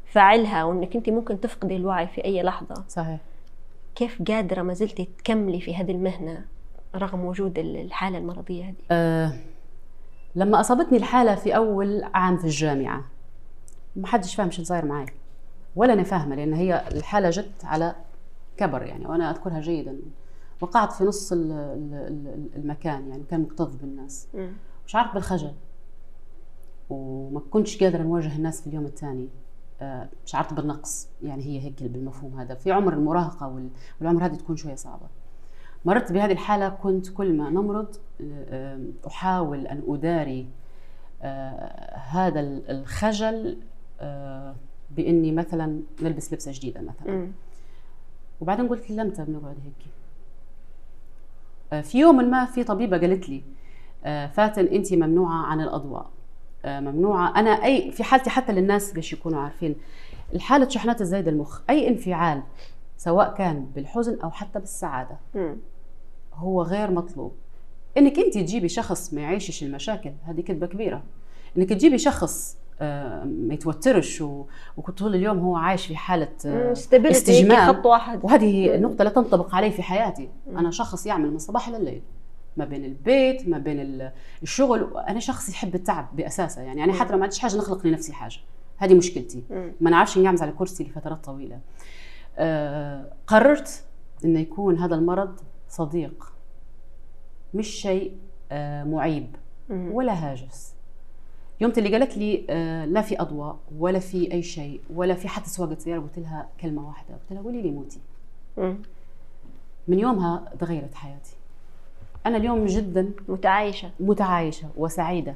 فعلها 0.05 0.63
وإنك 0.63 0.95
أنت 0.95 1.09
ممكن 1.09 1.39
تفقدي 1.39 1.75
الوعي 1.75 2.07
في 2.07 2.25
أي 2.25 2.43
لحظة. 2.43 2.83
صحيح. 2.87 3.19
كيف 3.95 4.21
قادرة 4.21 4.61
ما 4.61 4.73
زلتي 4.73 5.09
تكملي 5.17 5.61
في 5.61 5.75
هذه 5.75 5.91
المهنة 5.91 6.45
رغم 6.95 7.25
وجود 7.25 7.59
الحالة 7.59 8.17
المرضية 8.17 8.63
هذه؟ 8.63 8.75
أه 8.91 9.33
لما 10.35 10.59
أصابتني 10.59 10.97
الحالة 10.97 11.35
في 11.35 11.55
أول 11.55 12.03
عام 12.13 12.37
في 12.37 12.45
الجامعة 12.45 13.03
ما 13.95 14.07
حدش 14.07 14.35
فاهم 14.35 14.51
شو 14.51 14.63
صاير 14.63 14.85
معي. 14.85 15.05
ولا 15.75 15.93
أنا 15.93 16.03
فاهمة 16.03 16.35
لأن 16.35 16.53
هي 16.53 16.83
الحالة 16.91 17.29
جت 17.29 17.65
على 17.65 17.95
كبر 18.57 18.83
يعني 18.83 19.05
وأنا 19.05 19.31
أذكرها 19.31 19.59
جيدا. 19.61 19.97
وقعت 20.61 20.91
في 20.93 21.03
نص 21.03 21.31
ال- 21.31 21.51
ال- 21.51 21.93
ال- 21.93 22.49
المكان 22.55 23.07
يعني 23.09 23.23
كان 23.23 23.41
مكتظ 23.41 23.75
بالناس. 23.75 24.27
مم. 24.33 24.51
شعرت 24.85 25.13
بالخجل. 25.13 25.51
وما 26.89 27.39
كنتش 27.51 27.83
قادرة 27.83 28.03
نواجه 28.03 28.35
الناس 28.35 28.61
في 28.61 28.67
اليوم 28.67 28.85
الثاني. 28.85 29.27
آه، 29.81 30.09
شعرت 30.25 30.53
بالنقص. 30.53 31.07
يعني 31.23 31.43
هي 31.43 31.59
هيك 31.61 31.83
بالمفهوم 31.83 32.39
هذا. 32.39 32.53
في 32.55 32.71
عمر 32.71 32.93
المراهقة 32.93 33.47
وال- 33.47 33.69
والعمر 33.99 34.25
هذه 34.25 34.35
تكون 34.35 34.55
شوية 34.55 34.75
صعبة. 34.75 35.07
مررت 35.85 36.11
بهذه 36.11 36.31
الحالة 36.31 36.69
كنت 36.69 37.09
كل 37.09 37.37
ما 37.37 37.49
نمرض 37.49 37.95
آه، 38.21 38.79
أحاول 39.07 39.67
أن 39.67 39.83
أداري 39.87 40.47
آه، 41.21 41.95
هذا 41.97 42.39
ال- 42.39 42.69
الخجل 42.71 43.57
بإني 44.97 45.31
مثلا 45.31 45.79
نلبس 46.01 46.33
لبسة 46.33 46.51
جديدة 46.51 46.81
مثلا. 46.81 47.13
وبعدين 48.41 48.67
قلت 48.67 48.91
لمتى 48.91 49.23
بنقعد 49.23 49.55
هيك. 49.63 49.91
آه، 51.73 51.81
في 51.81 51.99
يوم 51.99 52.15
ما 52.15 52.45
في 52.45 52.63
طبيبة 52.63 52.97
قالت 52.97 53.29
لي 53.29 53.41
آه، 54.05 54.27
فاتن 54.27 54.65
أنت 54.65 54.93
ممنوعة 54.93 55.45
عن 55.45 55.61
الأضواء. 55.61 56.09
آه، 56.65 56.79
ممنوعة. 56.79 57.39
أنا 57.39 57.49
أي 57.49 57.91
في 57.91 58.03
حالتي 58.03 58.29
حتى 58.29 58.51
للناس 58.51 58.93
باش 58.93 59.13
يكونوا 59.13 59.41
عارفين. 59.41 59.75
الحالة 60.33 60.69
شحنات 60.69 61.01
الزايده 61.01 61.31
المخ 61.31 61.61
أي 61.69 61.87
انفعال 61.87 62.43
سواء 62.97 63.33
كان 63.33 63.65
بالحزن 63.75 64.19
أو 64.19 64.31
حتى 64.31 64.59
بالسعادة. 64.59 65.19
هو 66.33 66.61
غير 66.61 66.91
مطلوب. 66.91 67.31
إنك 67.97 68.19
أنت 68.19 68.33
تجيبي 68.33 68.69
شخص 68.69 69.13
ما 69.13 69.21
يعيشش 69.21 69.63
المشاكل 69.63 70.11
هذه 70.23 70.41
كذبة 70.41 70.67
كبيرة. 70.67 71.03
إنك 71.57 71.69
تجيبي 71.69 71.97
شخص 71.97 72.57
ما 73.25 73.53
يتوترش 73.53 74.21
وكنت 74.77 74.97
طول 74.99 75.15
اليوم 75.15 75.39
هو 75.39 75.55
عايش 75.55 75.85
في 75.85 75.95
حالة 75.95 76.27
آه، 76.45 76.71
استجمام. 77.11 77.73
خط 77.73 77.85
واحد. 77.85 78.19
وهذه 78.23 78.75
النقطة 78.75 79.03
لا 79.03 79.09
تنطبق 79.09 79.55
علي 79.55 79.71
في 79.71 79.81
حياتي، 79.83 80.29
أنا 80.47 80.71
شخص 80.71 81.05
يعمل 81.05 81.29
من 81.29 81.35
الصباح 81.35 81.67
إلى 81.67 81.77
الليل 81.77 82.01
ما 82.57 82.65
بين 82.65 82.85
البيت 82.85 83.47
ما 83.47 83.57
بين 83.57 83.79
ال- 83.79 84.11
الشغل. 84.43 84.97
أنا 85.07 85.19
شخص 85.19 85.49
يحب 85.49 85.75
التعب 85.75 86.15
بأساسه 86.15 86.61
يعني 86.61 86.83
أنا 86.83 86.93
حتى 86.93 87.11
لو 87.11 87.17
ما 87.17 87.23
عنديش 87.23 87.39
حاجة 87.39 87.57
نخلق 87.57 87.87
لنفسي 87.87 88.13
حاجة. 88.13 88.37
هذه 88.77 88.93
مشكلتي. 88.93 89.43
ما 89.81 89.89
نعرفش 89.89 90.17
نقعمز 90.17 90.41
على 90.41 90.51
كرسي 90.51 90.83
لفترات 90.83 91.25
طويلة. 91.25 91.59
آه 92.37 93.13
قررت 93.27 93.83
إنه 94.25 94.39
يكون 94.39 94.77
هذا 94.77 94.95
المرض 94.95 95.39
صديق. 95.69 96.33
مش 97.53 97.67
شيء 97.67 98.15
آه 98.51 98.83
معيب. 98.83 99.35
ولا 99.69 100.13
هاجس. 100.13 100.73
يوم 101.61 101.73
اللي 101.77 101.97
قالت 101.97 102.17
لي 102.17 102.45
آه 102.49 102.85
لا 102.85 103.01
في 103.01 103.21
أضواء 103.21 103.57
ولا 103.79 103.99
في 103.99 104.31
أي 104.31 104.43
شيء 104.43 104.81
ولا 104.93 105.13
في 105.13 105.27
حتى 105.27 105.49
سواقة 105.49 105.75
سياره 105.79 105.99
قلت 105.99 106.19
لها 106.19 106.47
كلمة 106.61 106.87
واحدة. 106.87 107.13
قلت 107.13 107.31
لها 107.31 107.41
قولي 107.41 107.61
لي 107.61 107.71
موتي. 107.71 107.99
من 109.87 109.99
يومها 109.99 110.43
تغيرت 110.59 110.95
حياتي. 110.95 111.35
أنا 112.25 112.37
اليوم 112.37 112.65
جدا 112.65 113.11
متعايشة. 113.27 113.89
متعايشة 113.99 114.67
وسعيدة. 114.77 115.35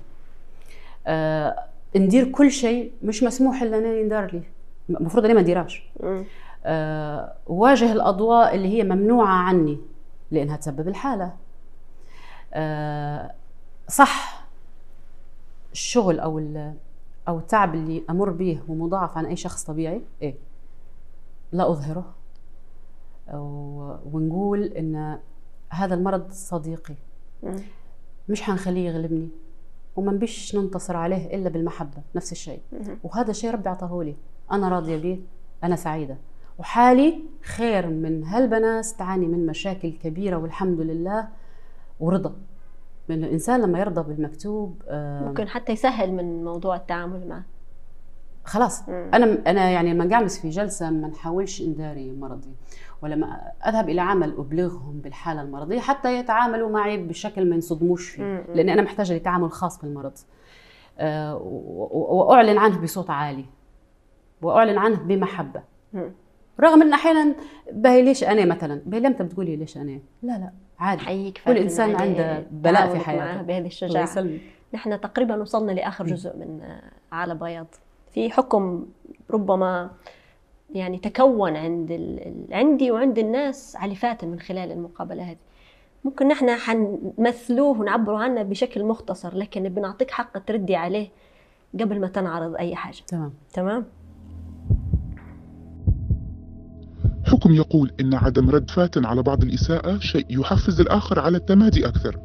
آه 1.07 1.65
ندير 1.95 2.31
كل 2.31 2.51
شيء 2.51 2.91
مش 3.03 3.23
مسموح 3.23 3.61
إلا 3.61 3.77
أنني 3.77 4.03
ندار 4.03 4.33
لي. 4.33 4.41
المفروض 4.89 5.25
اني 5.25 5.33
ما 5.33 5.41
نديرهاش. 5.41 5.83
آه، 6.65 7.33
واجه 7.47 7.91
الأضواء 7.91 8.55
اللي 8.55 8.67
هي 8.67 8.83
ممنوعة 8.83 9.33
عني 9.33 9.77
لأنها 10.31 10.57
تسبب 10.57 10.87
الحالة. 10.87 11.33
آه، 12.53 13.31
صح 13.87 14.34
الشغل 15.79 16.19
أو 16.19 16.39
ال- 16.39 16.73
أو 17.27 17.37
التعب 17.37 17.75
اللي 17.75 18.03
أمر 18.09 18.29
به 18.29 18.59
ومضاعف 18.67 19.17
عن 19.17 19.25
أي 19.25 19.35
شخص 19.35 19.63
طبيعي 19.63 20.01
إيه؟ 20.21 20.35
لا 21.51 21.69
أظهره. 21.71 22.13
و- 23.33 23.95
ونقول 24.13 24.63
إن 24.63 25.19
هذا 25.69 25.95
المرض 25.95 26.31
صديقي. 26.31 26.95
مش 28.29 28.41
حنخليه 28.41 28.89
يغلبني. 28.89 29.29
وما 29.95 30.11
نبيش 30.11 30.55
ننتصر 30.55 30.97
عليه 30.97 31.35
إلا 31.35 31.49
بالمحبة 31.49 31.97
نفس 32.15 32.31
الشيء. 32.31 32.61
وهذا 33.03 33.33
شيء 33.33 33.51
ربي 33.51 33.69
عطاهولي 33.69 34.15
أنا 34.51 34.69
راضية 34.69 34.97
بيه 34.97 35.19
أنا 35.63 35.75
سعيدة. 35.75 36.17
وحالي 36.59 37.23
خير 37.43 37.87
من 37.89 38.23
هالبنات 38.23 38.85
تعاني 38.85 39.25
من 39.27 39.45
مشاكل 39.45 39.91
كبيرة 39.91 40.37
والحمد 40.37 40.79
لله 40.79 41.27
ورضا. 41.99 42.35
من 43.09 43.23
الإنسان 43.23 43.61
لما 43.61 43.79
يرضى 43.79 44.13
بالمكتوب 44.13 44.81
آه، 44.87 45.23
ممكن 45.23 45.47
حتى 45.47 45.71
يسهل 45.71 46.11
من 46.13 46.43
موضوع 46.43 46.75
التعامل 46.75 47.27
معه 47.27 47.43
خلاص 48.43 48.89
مم. 48.89 49.09
أنا 49.13 49.37
أنا 49.47 49.69
يعني 49.71 49.93
لما 49.93 50.05
نجلس 50.05 50.39
في 50.39 50.49
جلسة 50.49 50.89
ما 50.89 51.07
نحاولش 51.07 51.61
نداري 51.61 52.11
مرضي 52.11 52.55
ولما 53.01 53.51
أذهب 53.67 53.89
إلى 53.89 54.01
عمل 54.01 54.35
أبلغهم 54.37 54.99
بالحالة 54.99 55.41
المرضية 55.41 55.79
حتى 55.79 56.17
يتعاملوا 56.19 56.69
معي 56.69 56.97
بشكل 56.97 57.49
ما 57.49 57.55
ينصدموش 57.55 58.09
فيه 58.09 58.23
مم. 58.23 58.43
لأن 58.53 58.69
أنا 58.69 58.81
محتاجة 58.81 59.13
لتعامل 59.13 59.51
خاص 59.51 59.81
بالمرض 59.81 60.13
و- 61.01 62.17
وأعلن 62.17 62.57
عنه 62.57 62.81
بصوت 62.81 63.09
عالي 63.09 63.45
وأعلن 64.41 64.77
عنه 64.77 64.95
بمحبة 64.95 65.61
مم. 65.93 66.11
رغم 66.59 66.81
إن 66.81 66.93
أحيانا 66.93 67.35
باهي 67.71 68.01
ليش 68.01 68.23
أنا 68.23 68.45
مثلا؟ 68.45 68.81
باهي 68.85 69.01
لم 69.01 69.13
تقولي 69.13 69.55
ليش 69.55 69.77
أنا؟ 69.77 69.99
لا 70.23 70.31
لا. 70.31 70.51
عادي. 70.79 71.01
حييك 71.01 71.41
كل 71.45 71.57
على 71.79 71.95
عنده 71.95 72.47
بلاء 72.51 72.89
في 72.89 72.99
حياته. 72.99 73.41
بهذه 73.41 73.67
يسلمك. 73.67 74.41
نحن 74.73 75.01
تقريبا 75.01 75.35
وصلنا 75.35 75.71
لآخر 75.71 76.05
جزء 76.05 76.37
من 76.37 76.61
على 77.11 77.35
بياض. 77.35 77.67
في 78.11 78.31
حكم 78.31 78.85
ربما 79.31 79.91
يعني 80.73 80.97
تكون 80.97 81.55
عند 81.55 81.91
ال... 81.91 82.45
عندي 82.51 82.91
وعند 82.91 83.19
الناس 83.19 83.75
على 83.75 83.95
فاتن 83.95 84.27
من 84.27 84.39
خلال 84.39 84.71
المقابلة 84.71 85.23
هذه. 85.23 85.37
ممكن 86.03 86.27
نحن 86.27 86.49
حنمثلوه 86.49 87.79
ونعبروا 87.79 88.19
عنه 88.19 88.43
بشكل 88.43 88.83
مختصر 88.83 89.35
لكن 89.35 89.69
بنعطيك 89.69 90.11
حق 90.11 90.37
تردي 90.37 90.75
عليه 90.75 91.07
قبل 91.79 91.99
ما 91.99 92.07
تنعرض 92.07 92.55
أي 92.55 92.75
حاجة. 92.75 93.01
تمام. 93.07 93.33
تمام؟ 93.53 93.85
حكم 97.25 97.53
يقول 97.55 97.91
إن 97.99 98.13
عدم 98.13 98.49
رد 98.49 98.69
فاتن 98.71 99.05
على 99.05 99.23
بعض 99.23 99.43
الإساءة 99.43 99.99
شيء 99.99 100.25
يحفز 100.29 100.81
الآخر 100.81 101.19
على 101.19 101.37
التمادي 101.37 101.87
أكثر. 101.87 102.19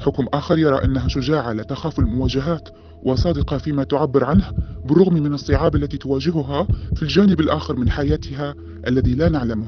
حكم 0.00 0.26
آخر 0.34 0.58
يرى 0.58 0.84
أنها 0.84 1.08
شجاعة 1.08 1.52
لا 1.52 1.62
تخاف 1.62 1.98
المواجهات 1.98 2.68
وصادقة 3.02 3.58
فيما 3.58 3.84
تعبر 3.84 4.24
عنه 4.24 4.52
بالرغم 4.84 5.14
من 5.14 5.34
الصعاب 5.34 5.76
التي 5.76 5.98
تواجهها 5.98 6.66
في 6.96 7.02
الجانب 7.02 7.40
الآخر 7.40 7.76
من 7.76 7.90
حياتها 7.90 8.54
الذي 8.86 9.14
لا 9.14 9.28
نعلمه. 9.28 9.66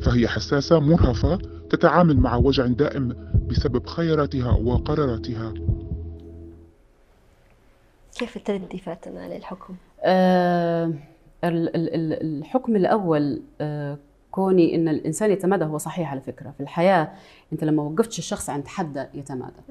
فهي 0.00 0.28
حساسة 0.28 0.80
مرهفة 0.80 1.38
تتعامل 1.70 2.16
مع 2.16 2.36
وجع 2.36 2.66
دائم 2.66 3.16
بسبب 3.50 3.86
خياراتها 3.86 4.50
وقراراتها. 4.52 5.54
كيف 8.18 8.38
تردي 8.44 8.78
فاتن 8.78 9.16
على 9.16 9.36
الحكم؟ 9.36 9.74
ال- 10.04 10.10
ال- 10.10 10.94
ال- 10.94 11.09
الحكم 11.44 12.76
الأول 12.76 13.42
آه، 13.60 13.98
كوني 14.30 14.74
إن 14.74 14.88
الإنسان 14.88 15.30
يتمادى 15.30 15.64
هو 15.64 15.78
صحيح 15.78 16.10
على 16.10 16.20
فكرة. 16.20 16.50
في 16.50 16.62
الحياة 16.62 17.12
أنت 17.52 17.64
لما 17.64 17.82
وقفتش 17.82 18.18
الشخص 18.18 18.50
عند 18.50 18.66
حد 18.68 19.08
يتمادى. 19.14 19.62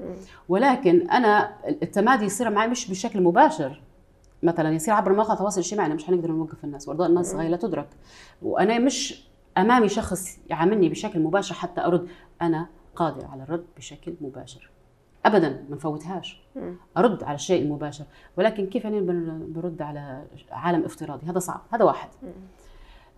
ولكن 0.48 1.10
أنا 1.10 1.52
التمادي 1.82 2.24
يصير 2.24 2.50
معي 2.50 2.68
مش 2.68 2.90
بشكل 2.90 3.20
مباشر. 3.22 3.82
مثلا 4.42 4.70
يصير 4.70 4.94
عبر 4.94 5.12
مواقع 5.12 5.32
التواصل 5.32 5.60
الاجتماعي 5.60 5.88
مش 5.88 6.04
حنقدر 6.04 6.32
نوقف 6.32 6.64
الناس 6.64 6.88
وأرضاء 6.88 7.08
الناس 7.08 7.34
غاية 7.34 7.48
لا 7.48 7.56
تدرك. 7.56 7.88
وأنا 8.42 8.78
مش 8.78 9.24
أمامي 9.58 9.88
شخص 9.88 10.38
يعاملني 10.50 10.88
بشكل 10.88 11.20
مباشر 11.20 11.54
حتى 11.54 11.80
أرد. 11.80 12.08
أنا 12.42 12.66
قادر 12.96 13.26
على 13.26 13.42
الرد 13.42 13.64
بشكل 13.76 14.14
مباشر. 14.20 14.70
ابدا 15.26 15.48
ما 15.68 15.76
نفوتهاش. 15.76 16.40
أرد 16.96 17.24
على 17.24 17.34
الشيء 17.34 17.62
المباشر. 17.62 18.04
ولكن 18.36 18.66
كيف 18.66 18.86
أنا 18.86 19.00
بن- 19.00 19.52
برد 19.52 19.82
على 19.82 20.24
عالم 20.50 20.84
افتراضي؟ 20.84 21.26
هذا 21.26 21.38
صعب. 21.38 21.60
هذا 21.72 21.84
واحد. 21.84 22.08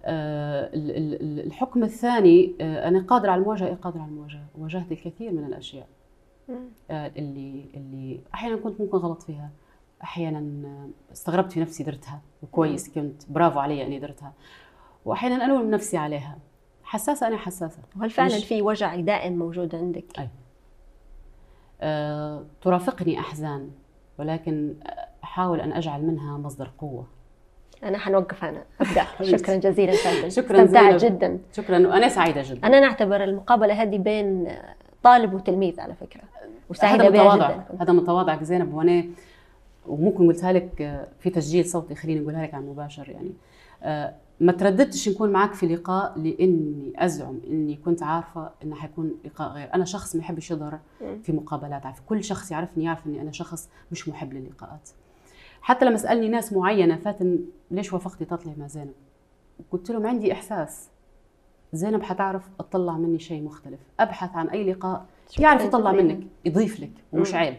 آه 0.05 0.70
ال- 0.74 0.90
ال- 0.90 1.22
ال- 1.22 1.46
الحكم 1.46 1.82
الثاني 1.82 2.55
آه 2.61 2.88
أنا 2.88 3.00
قادر 3.03 3.30
على 3.30 3.40
المواجهة؟ 3.40 3.66
إيه 3.66 3.74
قادر 3.74 4.00
على 4.00 4.09
المواجهة. 4.11 4.44
واجهت 4.59 4.92
الكثير 4.92 5.32
من 5.32 5.44
الأشياء. 5.44 5.86
آه 6.90 7.12
اللي 7.16 7.64
اللي 7.74 8.20
أحيانا 8.34 8.57
كنت 8.57 8.80
ممكن 8.80 8.98
غلط 8.98 9.22
فيها. 9.22 9.50
أحيانا 10.03 10.38
آه، 10.68 10.88
استغربت 11.12 11.53
في 11.53 11.61
نفسي 11.61 11.84
درتها. 11.84 12.20
وكويس 12.42 12.94
كنت 12.94 13.22
برافو 13.30 13.59
علي 13.59 13.86
إني 13.86 13.98
درتها. 13.98 14.32
واحيانا 15.05 15.44
ألوم 15.44 15.70
نفسي 15.70 15.96
عليها. 15.96 16.38
حساسة 16.84 17.26
أنا 17.28 17.36
حساسة. 17.36 17.78
وهل 17.96 18.11
فعلا 18.11 18.28
في 18.40 18.62
وجع 18.62 18.96
دائم 18.96 19.38
موجود 19.38 19.74
عندك؟ 19.74 20.05
أي. 20.18 20.28
آه، 21.83 22.45
ترافقني 22.62 23.18
أحزان 23.20 23.70
ولكن 24.18 24.74
أحاول 25.24 25.61
أن 25.61 25.72
أجعل 25.72 26.03
منها 26.03 26.39
مصدر 26.39 26.70
قوة. 26.78 27.07
أنا 27.85 27.99
حنوقف 27.99 28.45
أنا 28.45 28.62
أبدأ. 28.80 29.03
حبيبتي. 29.18 29.39
شكرا 29.39 29.57
جزيلا 29.57 29.93
شكراً 30.28 30.64
استمتعت. 30.64 31.05
جدا. 31.05 31.39
شكرا. 31.53 31.78
وأنا 31.78 32.09
سعيدة 32.09 32.43
جدا. 32.43 32.66
أنا 32.66 32.80
نعتبر 32.80 33.24
المقابلة 33.24 33.83
هذه 33.83 33.99
بين 33.99 34.49
طالب 35.03 35.35
وتلميذ 35.35 35.80
على 35.80 35.95
فكرة. 35.95 36.22
وسعيدة 36.70 37.05
هذا 37.05 37.11
بها 37.11 37.37
جدا. 37.37 37.64
هذا 37.80 37.93
متواضع 37.93 38.43
زينب. 38.43 38.74
وأنا 38.74 39.05
وممكن 39.87 40.26
قلتها 40.26 40.53
لك 40.53 41.01
في 41.20 41.30
تسجيل 41.30 41.64
صوتي 41.64 41.95
خليني 41.95 42.20
أقولها 42.20 42.43
لك 42.43 42.55
عن 42.55 42.62
مباشر 42.66 43.09
يعني. 43.09 43.33
آه، 43.83 44.14
ما 44.43 44.53
ترددتش 44.53 45.09
نكون 45.09 45.30
معك 45.32 45.55
في 45.55 45.66
لقاء 45.66 46.18
لإني 46.18 46.93
أزعم 46.97 47.40
إني 47.47 47.76
كنت 47.76 48.03
عارفة 48.03 48.51
إنه 48.62 48.74
حيكون 48.76 49.14
لقاء 49.24 49.53
غير 49.53 49.74
أنا 49.74 49.84
شخص 49.84 50.16
ما 50.16 50.22
يحبش 50.22 50.51
يظهر. 50.51 50.78
في 51.22 51.32
مقابلات 51.32 51.86
عارف 51.86 52.01
كل 52.01 52.24
شخص 52.24 52.51
يعرفني 52.51 52.84
يعرف 52.84 53.07
إني 53.07 53.20
أنا 53.20 53.32
شخص 53.32 53.68
مش 53.93 54.09
محب 54.09 54.32
للقاءات 54.32 54.90
حتى 55.61 55.84
لما 55.84 55.97
سألني 55.97 56.28
ناس 56.28 56.53
معينة 56.53 56.97
فاتن 56.97 57.38
ليش 57.70 57.93
وافقتي 57.93 58.24
تطلعي 58.24 58.55
مع 58.59 58.66
زينب 58.66 58.93
قلت 59.70 59.90
لهم 59.90 60.07
عندي 60.07 60.32
إحساس 60.32 60.88
زينب 61.72 62.03
حتعرف 62.03 62.49
تطلع 62.59 62.93
مني 62.99 63.18
شيء 63.18 63.43
مختلف 63.43 63.80
أبحث 64.01 64.36
عن 64.36 64.49
أي 64.49 64.72
لقاء 64.72 65.07
يعرف 65.38 65.64
يطلع. 65.64 65.93
منك 65.93 66.26
يضيف 66.45 66.80
لك 66.80 66.93
ومش. 67.12 67.34
عيب. 67.34 67.57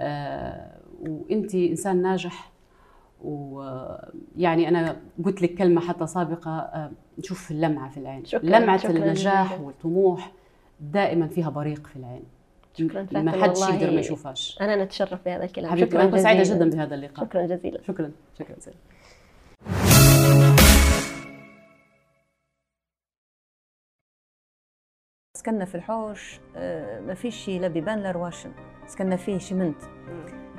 آه 0.00 0.78
وانت 1.08 1.54
إنسان 1.54 2.02
ناجح 2.02 2.52
ويعني 3.26 4.68
أنا 4.68 4.96
قلت 5.24 5.42
لك 5.42 5.54
كلمة 5.54 5.80
حتى 5.80 6.06
سابقة 6.06 6.50
آه 6.58 6.90
نشوف 7.18 7.50
اللمعة 7.50 7.90
في 7.90 7.96
العين. 7.96 8.24
شكراً- 8.24 8.44
لمعه 8.44 8.76
شكراً 8.76 8.90
النجاح 8.90 9.46
جزيلاً. 9.52 9.66
والطموح 9.66 10.32
دائما 10.80 11.26
فيها 11.28 11.50
بريق 11.50 11.86
في 11.86 11.96
العين. 11.96 12.22
شكراً 12.78 13.06
ما 13.22 13.42
حدش 13.42 13.60
يقدر 13.60 13.90
ما 13.90 14.00
يشوفهاش. 14.00 14.58
أنا 14.60 14.84
نتشرف 14.84 15.24
بهذا 15.24 15.44
الكلام. 15.44 15.70
حبيبتي 15.70 15.90
شكرا 15.90 16.02
أنا 16.08 16.16
سعيدة 16.18 16.42
جزيلا. 16.42 16.64
جدا 16.66 16.76
بهذا 16.76 16.94
اللقاء. 16.94 17.26
شكرا 17.26 17.46
جزيلا. 17.46 17.82
شكرا 17.82 18.10
شكرا 18.38 18.56
زين 18.60 18.74
سكننا 25.36 25.64
في 25.64 25.74
الحوش 25.74 26.40
آه، 26.56 27.00
ما 27.00 27.14
فيش 27.14 27.36
شي 27.36 27.58
لا 27.58 27.68
بيبان 27.68 27.98
لا 28.02 28.10
رواشن 28.10 28.52
سكننا 28.86 29.16
فيه 29.16 29.38
شمنت 29.38 29.82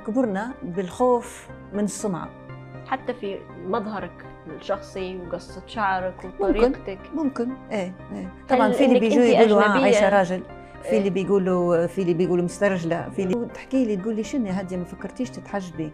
كبرنا 0.06 0.54
بالخوف 0.62 1.48
من 1.72 1.84
السمعة. 1.84 2.47
حتى 2.88 3.14
في 3.14 3.38
مظهرك 3.66 4.24
الشخصي 4.46 5.18
وقصة 5.18 5.62
شعرك 5.66 6.14
وطريقتك. 6.40 6.98
ممكن. 7.14 7.50
إيه 7.70 7.92
إيه. 8.12 8.32
طبعا 8.48 8.66
هل 8.66 8.72
في 8.74 8.84
اللي 8.84 9.00
بيجوا 9.00 9.22
يقولوا 9.24 9.62
آه؟ 9.62 9.82
عايشة 9.82 10.08
راجل. 10.08 10.42
في 10.82 10.88
إيه. 10.88 10.98
اللي 10.98 11.10
بيقولوا 11.10 11.86
في 11.86 12.02
اللي 12.02 12.14
بيقولوا 12.14 12.44
مسترجلة. 12.44 13.08
في 13.10 13.22
اللي 13.22 13.46
تحكي 13.54 13.84
لي 13.84 13.96
تقول 13.96 14.16
لي 14.16 14.24
شنو 14.24 14.50
هادية 14.50 14.76
ما 14.76 14.84
فكرتيش 14.84 15.30
تتحجبي. 15.30 15.92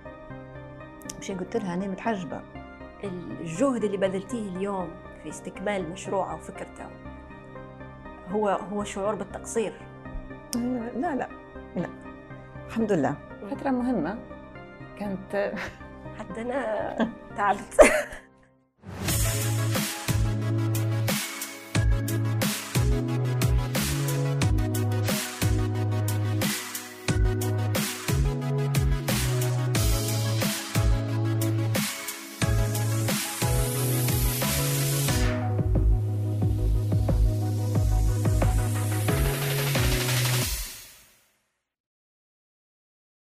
مش 1.20 1.30
قلت 1.30 1.56
لها 1.56 1.74
أنا 1.74 1.86
متحجبة. 1.86 2.40
الجهد 3.04 3.84
اللي 3.84 3.96
بذلتيه 3.96 4.48
اليوم 4.48 4.88
في 5.22 5.28
استكمال 5.28 5.90
مشروع 5.90 6.32
أو 6.32 6.38
فكرته 6.38 6.84
هو 8.30 8.48
هو 8.48 8.84
شعور 8.84 9.14
بالتقصير؟ 9.14 9.72
لا 10.96 11.14
لا 11.14 11.28
لا. 11.76 11.88
الحمد 12.66 12.92
لله. 12.92 13.14
فترة 13.50 13.70
مهمة. 13.70 14.18
كانت 14.98 15.52
حتى 16.18 16.40
أنا 16.40 16.96
تعبت. 17.36 17.80